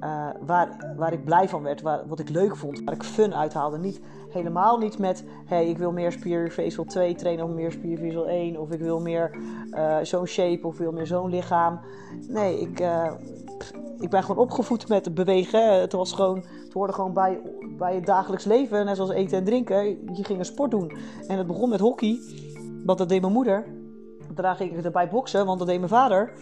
uh, 0.00 0.28
waar, 0.40 0.94
waar 0.96 1.12
ik 1.12 1.24
blij 1.24 1.48
van 1.48 1.62
werd, 1.62 1.82
waar, 1.82 2.06
wat 2.06 2.18
ik 2.18 2.28
leuk 2.28 2.56
vond, 2.56 2.84
waar 2.84 2.94
ik 2.94 3.02
fun 3.02 3.34
uithaalde. 3.34 3.78
Niet, 3.78 4.00
helemaal 4.32 4.78
niet 4.78 4.98
met, 4.98 5.24
hey, 5.44 5.68
ik 5.68 5.78
wil 5.78 5.92
meer 5.92 6.12
spiervezel 6.12 6.84
2 6.84 7.14
trainen 7.14 7.44
of 7.44 7.50
meer 7.50 7.72
spiervezel 7.72 8.28
1 8.28 8.60
of 8.60 8.70
ik 8.70 8.80
wil 8.80 9.00
meer 9.00 9.36
uh, 9.70 9.96
zo'n 10.02 10.26
shape 10.26 10.66
of 10.66 10.78
wil 10.78 10.92
meer 10.92 11.06
zo'n 11.06 11.30
lichaam. 11.30 11.80
Nee, 12.28 12.60
ik, 12.60 12.80
uh, 12.80 13.12
ik 13.98 14.10
ben 14.10 14.22
gewoon 14.22 14.42
opgevoed 14.42 14.88
met 14.88 15.14
bewegen. 15.14 15.80
Het 15.80 15.92
was 15.92 16.12
gewoon, 16.12 16.44
het 16.64 16.72
hoorde 16.72 16.92
gewoon 16.92 17.12
bij, 17.12 17.40
bij 17.78 17.94
het 17.94 18.06
dagelijks 18.06 18.44
leven, 18.44 18.84
net 18.84 18.96
zoals 18.96 19.10
eten 19.10 19.38
en 19.38 19.44
drinken. 19.44 19.84
Je 20.14 20.24
ging 20.24 20.38
een 20.38 20.44
sport 20.44 20.70
doen. 20.70 20.92
En 21.26 21.38
het 21.38 21.46
begon 21.46 21.68
met 21.68 21.80
hockey, 21.80 22.18
want 22.84 22.98
dat 22.98 23.08
deed 23.08 23.20
mijn 23.20 23.32
moeder. 23.32 23.66
Daarna 24.34 24.54
ging 24.54 24.76
ik 24.76 24.84
erbij 24.84 25.08
boksen, 25.08 25.46
want 25.46 25.58
dat 25.58 25.68
deed 25.68 25.78
mijn 25.78 25.90
vader. 25.90 26.32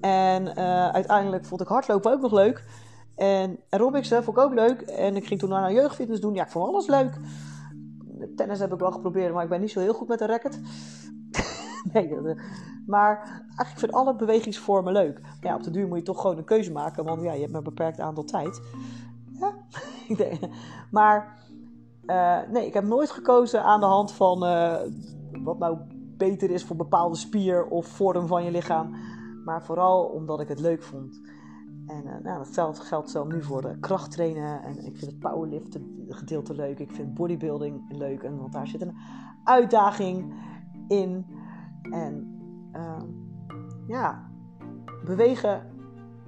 En 0.00 0.46
uh, 0.46 0.88
uiteindelijk 0.88 1.44
vond 1.44 1.60
ik 1.60 1.66
hardlopen 1.66 2.12
ook 2.12 2.20
nog 2.20 2.32
leuk. 2.32 2.64
En 3.16 3.60
aerobics 3.70 4.08
vond 4.08 4.28
ik 4.28 4.38
ook 4.38 4.54
leuk. 4.54 4.80
En 4.80 5.16
ik 5.16 5.26
ging 5.26 5.40
toen 5.40 5.48
naar 5.48 5.72
jeugdfitness 5.72 6.20
doen. 6.20 6.34
Ja, 6.34 6.44
ik 6.44 6.50
vond 6.50 6.68
alles 6.68 6.86
leuk. 6.86 7.18
Tennis 8.36 8.58
heb 8.58 8.72
ik 8.72 8.78
wel 8.78 8.92
geprobeerd, 8.92 9.32
maar 9.32 9.42
ik 9.42 9.48
ben 9.48 9.60
niet 9.60 9.70
zo 9.70 9.80
heel 9.80 9.94
goed 9.94 10.08
met 10.08 10.20
een 10.20 10.26
racket. 10.26 10.60
nee, 11.92 12.16
eh, 12.16 12.40
maar 12.86 13.16
eigenlijk 13.46 13.78
vind 13.78 13.92
alle 13.92 14.16
bewegingsvormen 14.16 14.92
leuk. 14.92 15.20
Ja, 15.40 15.54
op 15.54 15.62
de 15.62 15.70
duur 15.70 15.88
moet 15.88 15.98
je 15.98 16.04
toch 16.04 16.20
gewoon 16.20 16.38
een 16.38 16.44
keuze 16.44 16.72
maken, 16.72 17.04
want 17.04 17.22
ja, 17.22 17.32
je 17.32 17.40
hebt 17.40 17.52
maar 17.52 17.60
een 17.60 17.74
beperkt 17.74 18.00
aantal 18.00 18.24
tijd. 18.24 18.60
Ja, 19.32 19.52
maar 20.90 21.38
uh, 22.06 22.38
nee, 22.52 22.66
ik 22.66 22.74
heb 22.74 22.84
nooit 22.84 23.10
gekozen 23.10 23.62
aan 23.62 23.80
de 23.80 23.86
hand 23.86 24.12
van 24.12 24.44
uh, 24.44 24.76
wat 25.42 25.58
nou 25.58 25.78
beter 26.16 26.50
is 26.50 26.64
voor 26.64 26.76
bepaalde 26.76 27.16
spier 27.16 27.66
of 27.66 27.86
vorm 27.86 28.26
van 28.26 28.44
je 28.44 28.50
lichaam. 28.50 28.96
Maar 29.44 29.64
vooral 29.64 30.04
omdat 30.04 30.40
ik 30.40 30.48
het 30.48 30.60
leuk 30.60 30.82
vond. 30.82 31.20
En 31.86 32.06
uh, 32.06 32.18
nou, 32.22 32.44
dat 32.54 32.80
geldt 32.80 33.10
zo 33.10 33.24
nu 33.24 33.42
voor 33.42 33.62
de 33.62 33.78
krachttrainen. 33.78 34.62
En 34.62 34.84
ik 34.84 34.96
vind 34.96 35.10
het 35.10 35.18
powerliften 35.18 36.06
gedeelte 36.08 36.54
leuk. 36.54 36.78
Ik 36.78 36.90
vind 36.90 37.14
bodybuilding 37.14 37.96
leuk. 37.98 38.22
En, 38.22 38.38
want 38.38 38.52
daar 38.52 38.66
zit 38.66 38.80
een 38.80 38.96
uitdaging 39.44 40.34
in. 40.88 41.26
En 41.90 42.40
uh, 42.72 43.02
ja, 43.86 44.30
bewegen. 45.04 45.74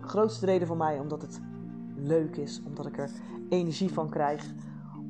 Grootste 0.00 0.46
reden 0.46 0.66
voor 0.66 0.76
mij 0.76 0.98
omdat 0.98 1.22
het 1.22 1.40
leuk 1.96 2.36
is. 2.36 2.62
Omdat 2.66 2.86
ik 2.86 2.98
er 2.98 3.10
energie 3.48 3.92
van 3.92 4.10
krijg. 4.10 4.54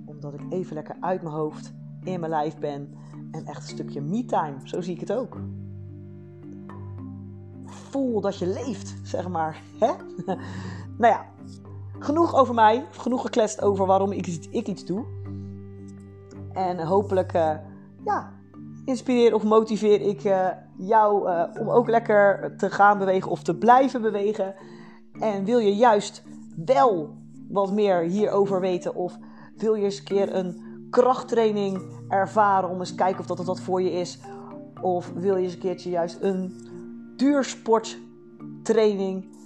Omdat 0.05 0.35
ik 0.35 0.41
even 0.49 0.75
lekker 0.75 0.97
uit 1.01 1.23
mijn 1.23 1.35
hoofd 1.35 1.75
in 2.03 2.21
mijn 2.21 2.33
lijf 2.33 2.59
ben. 2.59 2.95
En 3.31 3.45
echt 3.45 3.63
een 3.63 3.69
stukje 3.69 4.01
me-time. 4.01 4.57
Zo 4.65 4.81
zie 4.81 4.95
ik 4.95 5.01
het 5.01 5.13
ook 5.13 5.37
voel 7.69 8.21
dat 8.21 8.39
je 8.39 8.47
leeft, 8.47 8.95
zeg 9.03 9.29
maar. 9.29 9.63
Hè? 9.79 9.93
nou 10.99 11.13
ja, 11.13 11.27
genoeg 11.99 12.35
over 12.35 12.55
mij. 12.55 12.87
Genoeg 12.91 13.23
gekletst 13.23 13.63
over 13.63 13.87
waarom 13.87 14.13
ik, 14.13 14.27
ik 14.51 14.67
iets 14.67 14.85
doe. 14.85 15.05
En 16.53 16.81
hopelijk 16.81 17.35
uh, 17.35 17.55
ja, 18.05 18.33
inspireer 18.85 19.35
of 19.35 19.43
motiveer 19.43 20.01
ik 20.01 20.25
uh, 20.25 20.49
jou 20.77 21.31
uh, 21.31 21.43
om 21.61 21.71
ook 21.71 21.89
lekker 21.89 22.55
te 22.57 22.71
gaan 22.71 22.99
bewegen 22.99 23.31
of 23.31 23.43
te 23.43 23.57
blijven 23.57 24.03
bewegen. 24.03 24.55
En 25.21 25.45
wil 25.45 25.59
je 25.59 25.75
juist 25.75 26.23
wel 26.65 27.17
wat 27.49 27.73
meer 27.73 28.01
hierover 28.01 28.61
weten 28.61 28.95
of 28.95 29.19
wil 29.57 29.75
je 29.75 29.85
eens 29.85 29.99
een 29.99 30.05
keer 30.05 30.35
een 30.35 30.63
krachttraining 30.91 31.83
ervaren 32.09 32.69
om 32.69 32.79
eens 32.79 32.95
kijken 32.95 33.21
of 33.21 33.27
dat 33.27 33.39
het 33.39 33.47
wat 33.47 33.61
voor 33.61 33.83
je 33.83 33.91
is? 33.91 34.19
Of 34.81 35.13
wil 35.15 35.37
je 35.37 35.43
eens 35.43 35.53
een 35.53 35.59
keertje 35.59 35.91
juist 35.91 36.19
een 36.21 36.69
duursporttraining 37.19 39.37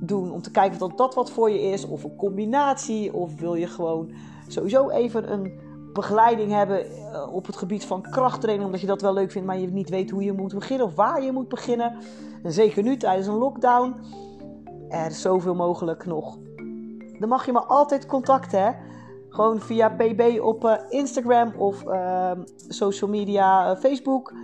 doen. 0.00 0.32
Om 0.32 0.42
te 0.42 0.50
kijken 0.50 0.82
of 0.82 0.92
dat 0.92 1.14
wat 1.14 1.30
voor 1.30 1.50
je 1.50 1.60
is. 1.60 1.86
Of 1.86 2.04
een 2.04 2.16
combinatie. 2.16 3.14
Of 3.14 3.40
wil 3.40 3.54
je 3.54 3.66
gewoon 3.66 4.12
sowieso 4.48 4.88
even 4.88 5.32
een 5.32 5.52
begeleiding 5.92 6.52
hebben 6.52 6.90
eh, 6.90 7.34
op 7.34 7.46
het 7.46 7.56
gebied 7.56 7.84
van 7.84 8.02
krachttraining. 8.02 8.66
Omdat 8.66 8.80
je 8.80 8.86
dat 8.86 9.02
wel 9.02 9.14
leuk 9.14 9.30
vindt, 9.30 9.46
maar 9.46 9.58
je 9.58 9.66
niet 9.66 9.90
weet 9.90 10.10
hoe 10.10 10.22
je 10.22 10.32
moet 10.32 10.54
beginnen. 10.54 10.86
Of 10.86 10.94
waar 10.94 11.22
je 11.22 11.32
moet 11.32 11.48
beginnen. 11.48 11.96
En 12.42 12.52
zeker 12.52 12.82
nu 12.82 12.96
tijdens 12.96 13.26
een 13.26 13.34
lockdown. 13.34 13.94
Er 14.88 15.06
is 15.06 15.20
zoveel 15.20 15.54
mogelijk 15.54 16.06
nog. 16.06 16.38
Dan 17.18 17.28
mag 17.28 17.46
je 17.46 17.52
me 17.52 17.60
altijd 17.60 18.06
contacten. 18.06 18.62
Hè? 18.62 18.70
Gewoon 19.28 19.60
via 19.60 19.88
pb 19.88 20.40
op 20.40 20.64
uh, 20.64 20.74
Instagram 20.88 21.52
of 21.56 21.84
uh, 21.84 22.30
social 22.68 23.10
media, 23.10 23.76
Facebook. 23.76 24.34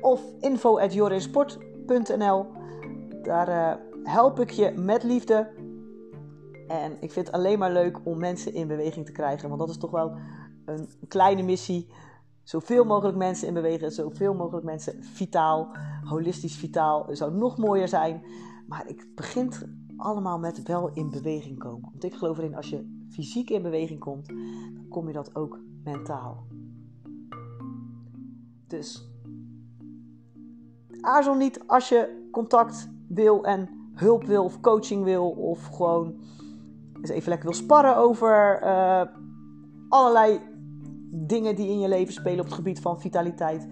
Of 0.00 0.20
info 0.40 0.78
daar 3.22 3.48
uh, 3.48 3.74
help 4.12 4.40
ik 4.40 4.50
je 4.50 4.70
met 4.70 5.02
liefde. 5.02 5.50
En 6.68 6.92
ik 7.00 7.12
vind 7.12 7.26
het 7.26 7.34
alleen 7.34 7.58
maar 7.58 7.72
leuk 7.72 8.00
om 8.04 8.18
mensen 8.18 8.54
in 8.54 8.68
beweging 8.68 9.06
te 9.06 9.12
krijgen. 9.12 9.48
Want 9.48 9.60
dat 9.60 9.70
is 9.70 9.78
toch 9.78 9.90
wel 9.90 10.16
een 10.64 10.88
kleine 11.08 11.42
missie. 11.42 11.88
Zoveel 12.42 12.84
mogelijk 12.84 13.16
mensen 13.16 13.48
in 13.48 13.54
bewegen. 13.54 13.92
Zoveel 13.92 14.34
mogelijk 14.34 14.64
mensen 14.64 15.04
vitaal, 15.04 15.68
holistisch 16.04 16.56
vitaal. 16.56 17.06
zou 17.10 17.34
nog 17.34 17.58
mooier 17.58 17.88
zijn. 17.88 18.22
Maar 18.66 18.86
het 18.86 19.06
begint 19.14 19.66
allemaal 19.96 20.38
met 20.38 20.62
wel 20.62 20.90
in 20.94 21.10
beweging 21.10 21.58
komen. 21.58 21.88
Want 21.90 22.04
ik 22.04 22.14
geloof 22.14 22.38
erin, 22.38 22.56
als 22.56 22.70
je 22.70 23.04
fysiek 23.10 23.50
in 23.50 23.62
beweging 23.62 24.00
komt, 24.00 24.28
dan 24.74 24.86
kom 24.88 25.06
je 25.06 25.12
dat 25.12 25.34
ook 25.36 25.58
mentaal. 25.84 26.46
Dus 28.66 29.11
aarzel 31.02 31.34
niet 31.34 31.62
als 31.66 31.88
je 31.88 32.28
contact 32.30 32.90
wil 33.08 33.44
en 33.44 33.68
hulp 33.94 34.24
wil 34.24 34.44
of 34.44 34.60
coaching 34.60 35.04
wil 35.04 35.30
of 35.30 35.66
gewoon 35.66 36.14
eens 37.00 37.10
even 37.10 37.28
lekker 37.28 37.48
wil 37.48 37.58
sparren 37.58 37.96
over 37.96 38.62
uh, 38.62 39.02
allerlei 39.88 40.40
dingen 41.10 41.56
die 41.56 41.68
in 41.68 41.80
je 41.80 41.88
leven 41.88 42.12
spelen 42.12 42.40
op 42.40 42.44
het 42.44 42.54
gebied 42.54 42.80
van 42.80 43.00
vitaliteit. 43.00 43.68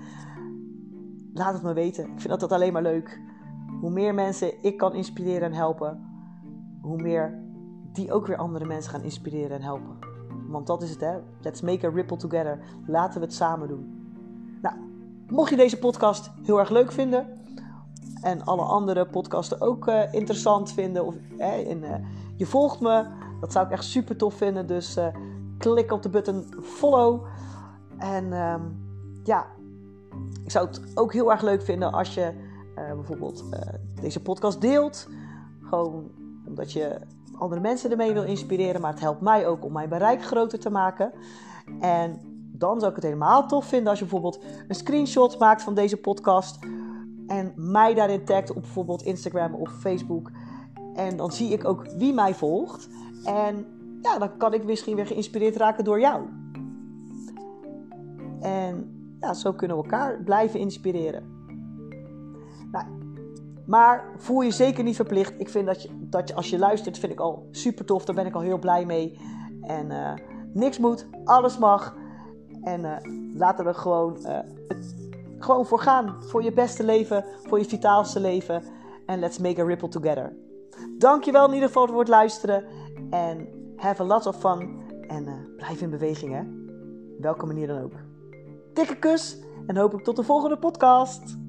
Laat 1.33 1.53
het 1.53 1.63
me 1.63 1.73
weten. 1.73 2.05
Ik 2.05 2.21
vind 2.21 2.29
dat, 2.29 2.41
dat 2.41 2.53
alleen 2.53 2.73
maar 2.73 2.83
leuk. 2.83 3.21
Hoe 3.81 3.91
meer 3.91 4.15
mensen 4.15 4.63
ik 4.63 4.77
kan 4.77 4.95
inspireren 4.95 5.43
en 5.43 5.53
helpen, 5.53 6.01
hoe 6.83 7.03
meer 7.03 7.39
die 7.93 8.13
ook 8.13 8.27
weer 8.27 8.37
andere 8.37 8.65
mensen 8.65 8.91
gaan 8.91 9.03
inspireren 9.03 9.57
en 9.57 9.63
helpen. 9.63 9.99
Want 10.49 10.67
dat 10.67 10.83
is 10.83 10.91
het, 10.91 11.01
hè? 11.01 11.19
Let's 11.41 11.61
make 11.61 11.87
a 11.87 11.91
ripple 11.91 12.17
together. 12.17 12.59
Laten 12.87 13.21
we 13.21 13.27
het 13.27 13.35
samen 13.35 13.69
doen. 13.69 14.00
Mocht 15.31 15.51
je 15.51 15.57
deze 15.57 15.79
podcast 15.79 16.31
heel 16.43 16.59
erg 16.59 16.71
leuk 16.71 16.93
vinden 16.93 17.27
en 18.23 18.45
alle 18.45 18.63
andere 18.63 19.07
podcasten 19.07 19.61
ook 19.61 19.89
uh, 19.89 20.13
interessant 20.13 20.73
vinden, 20.73 21.07
of 21.07 21.15
en, 21.39 21.83
uh, 21.83 21.95
je 22.37 22.47
volgt 22.47 22.81
me, 22.81 23.07
dat 23.41 23.53
zou 23.53 23.67
ik 23.67 23.73
echt 23.73 23.85
super 23.85 24.17
tof 24.17 24.35
vinden. 24.35 24.67
Dus 24.67 24.99
klik 25.59 25.93
op 25.93 26.03
de 26.03 26.09
button 26.09 26.55
follow. 26.63 27.27
En 27.99 28.33
um, 28.33 28.79
ja, 29.25 29.47
ik 30.45 30.51
zou 30.51 30.67
het 30.67 30.81
ook 30.95 31.13
heel 31.13 31.31
erg 31.31 31.43
leuk 31.43 31.63
vinden 31.63 31.93
als 31.93 32.15
je 32.15 32.33
bijvoorbeeld 32.75 33.45
deze 34.01 34.23
podcast 34.23 34.61
deelt. 34.61 35.09
Gewoon 35.63 36.11
omdat 36.47 36.73
je 36.73 37.01
andere 37.39 37.61
mensen 37.61 37.91
ermee 37.91 38.13
wil 38.13 38.25
inspireren, 38.25 38.81
maar 38.81 38.91
het 38.91 39.01
helpt 39.01 39.21
mij 39.21 39.47
ook 39.47 39.65
om 39.65 39.73
mijn 39.73 39.89
bereik 39.89 40.25
groter 40.25 40.59
te 40.59 40.71
maken. 40.71 41.13
En 41.81 42.30
dan 42.61 42.79
zou 42.79 42.91
ik 42.91 42.97
het 42.97 43.05
helemaal 43.05 43.47
tof 43.47 43.65
vinden 43.65 43.89
als 43.89 43.99
je 43.99 44.05
bijvoorbeeld 44.05 44.45
een 44.69 44.75
screenshot 44.75 45.39
maakt 45.39 45.63
van 45.63 45.75
deze 45.75 45.97
podcast 45.97 46.59
en 47.27 47.53
mij 47.57 47.95
daarin 47.95 48.25
tagt 48.25 48.51
op 48.51 48.61
bijvoorbeeld 48.63 49.03
Instagram 49.03 49.55
of 49.55 49.71
Facebook. 49.71 50.31
En 50.95 51.17
dan 51.17 51.33
zie 51.33 51.49
ik 51.49 51.65
ook 51.65 51.87
wie 51.97 52.13
mij 52.13 52.35
volgt. 52.35 52.89
En 53.25 53.67
ja, 54.03 54.19
dan 54.19 54.37
kan 54.37 54.55
ik 54.55 54.65
misschien 54.65 54.97
weer 54.97 55.07
geïnspireerd 55.07 55.57
raken 55.57 55.85
door 55.85 56.01
jou. 56.01 56.23
En 58.41 59.01
ja, 59.21 59.35
zo 59.35 59.53
kunnen 59.53 59.77
we 59.77 59.83
elkaar 59.83 60.23
blijven 60.23 60.61
inspireren. 60.61 61.23
Nou, 62.73 62.85
maar 63.67 64.05
voel 64.17 64.41
je 64.41 64.51
zeker 64.51 64.85
niet 64.85 64.97
verplicht. 64.97 65.35
Ik 65.41 65.49
vind 65.49 65.67
dat 65.67 65.83
je, 65.83 65.89
dat 66.01 66.29
je 66.29 66.35
als 66.35 66.51
je 66.51 66.59
luistert, 66.59 66.99
vind 66.99 67.13
ik 67.13 67.21
al 67.21 67.49
super 67.51 67.85
tof. 67.85 68.05
Daar 68.05 68.15
ben 68.15 68.27
ik 68.27 68.35
al 68.35 68.41
heel 68.41 68.59
blij 68.59 68.87
mee. 68.87 69.19
En 69.63 69.91
uh, 69.91 70.13
niks 70.53 70.79
moet, 70.79 71.07
alles 71.25 71.59
mag. 71.59 71.97
En 72.63 72.81
uh, 72.81 72.97
laten 73.35 73.65
we 73.65 73.75
gewoon, 73.75 74.17
het, 74.69 74.95
gewoon 75.39 75.67
voor 75.67 75.79
gaan. 75.79 76.23
Voor 76.23 76.43
je 76.43 76.53
beste 76.53 76.85
leven, 76.85 77.25
voor 77.43 77.59
je 77.59 77.65
vitaalste 77.65 78.21
leven. 78.21 78.63
En 79.07 79.19
let's 79.19 79.39
make 79.39 79.61
a 79.61 79.65
ripple 79.65 79.89
together. 79.89 80.33
Dankjewel 80.99 81.47
in 81.47 81.55
ieder 81.55 81.69
geval 81.69 81.87
voor 81.87 81.99
het 81.99 82.09
luisteren. 82.09 82.65
En 83.11 83.49
have 83.77 84.03
a 84.03 84.07
lot 84.07 84.27
of 84.27 84.37
fun. 84.37 84.79
En 85.07 85.55
blijf 85.57 85.81
in 85.81 85.91
beweging 85.91 86.33
hè. 86.33 86.43
Welke 87.21 87.47
manier 87.47 87.67
dan 87.67 87.83
ook. 87.83 87.93
Dikke 88.73 88.99
kus 88.99 89.39
en 89.67 89.77
hopelijk 89.77 90.05
tot 90.05 90.17
de 90.17 90.23
volgende 90.23 90.59
podcast. 90.59 91.40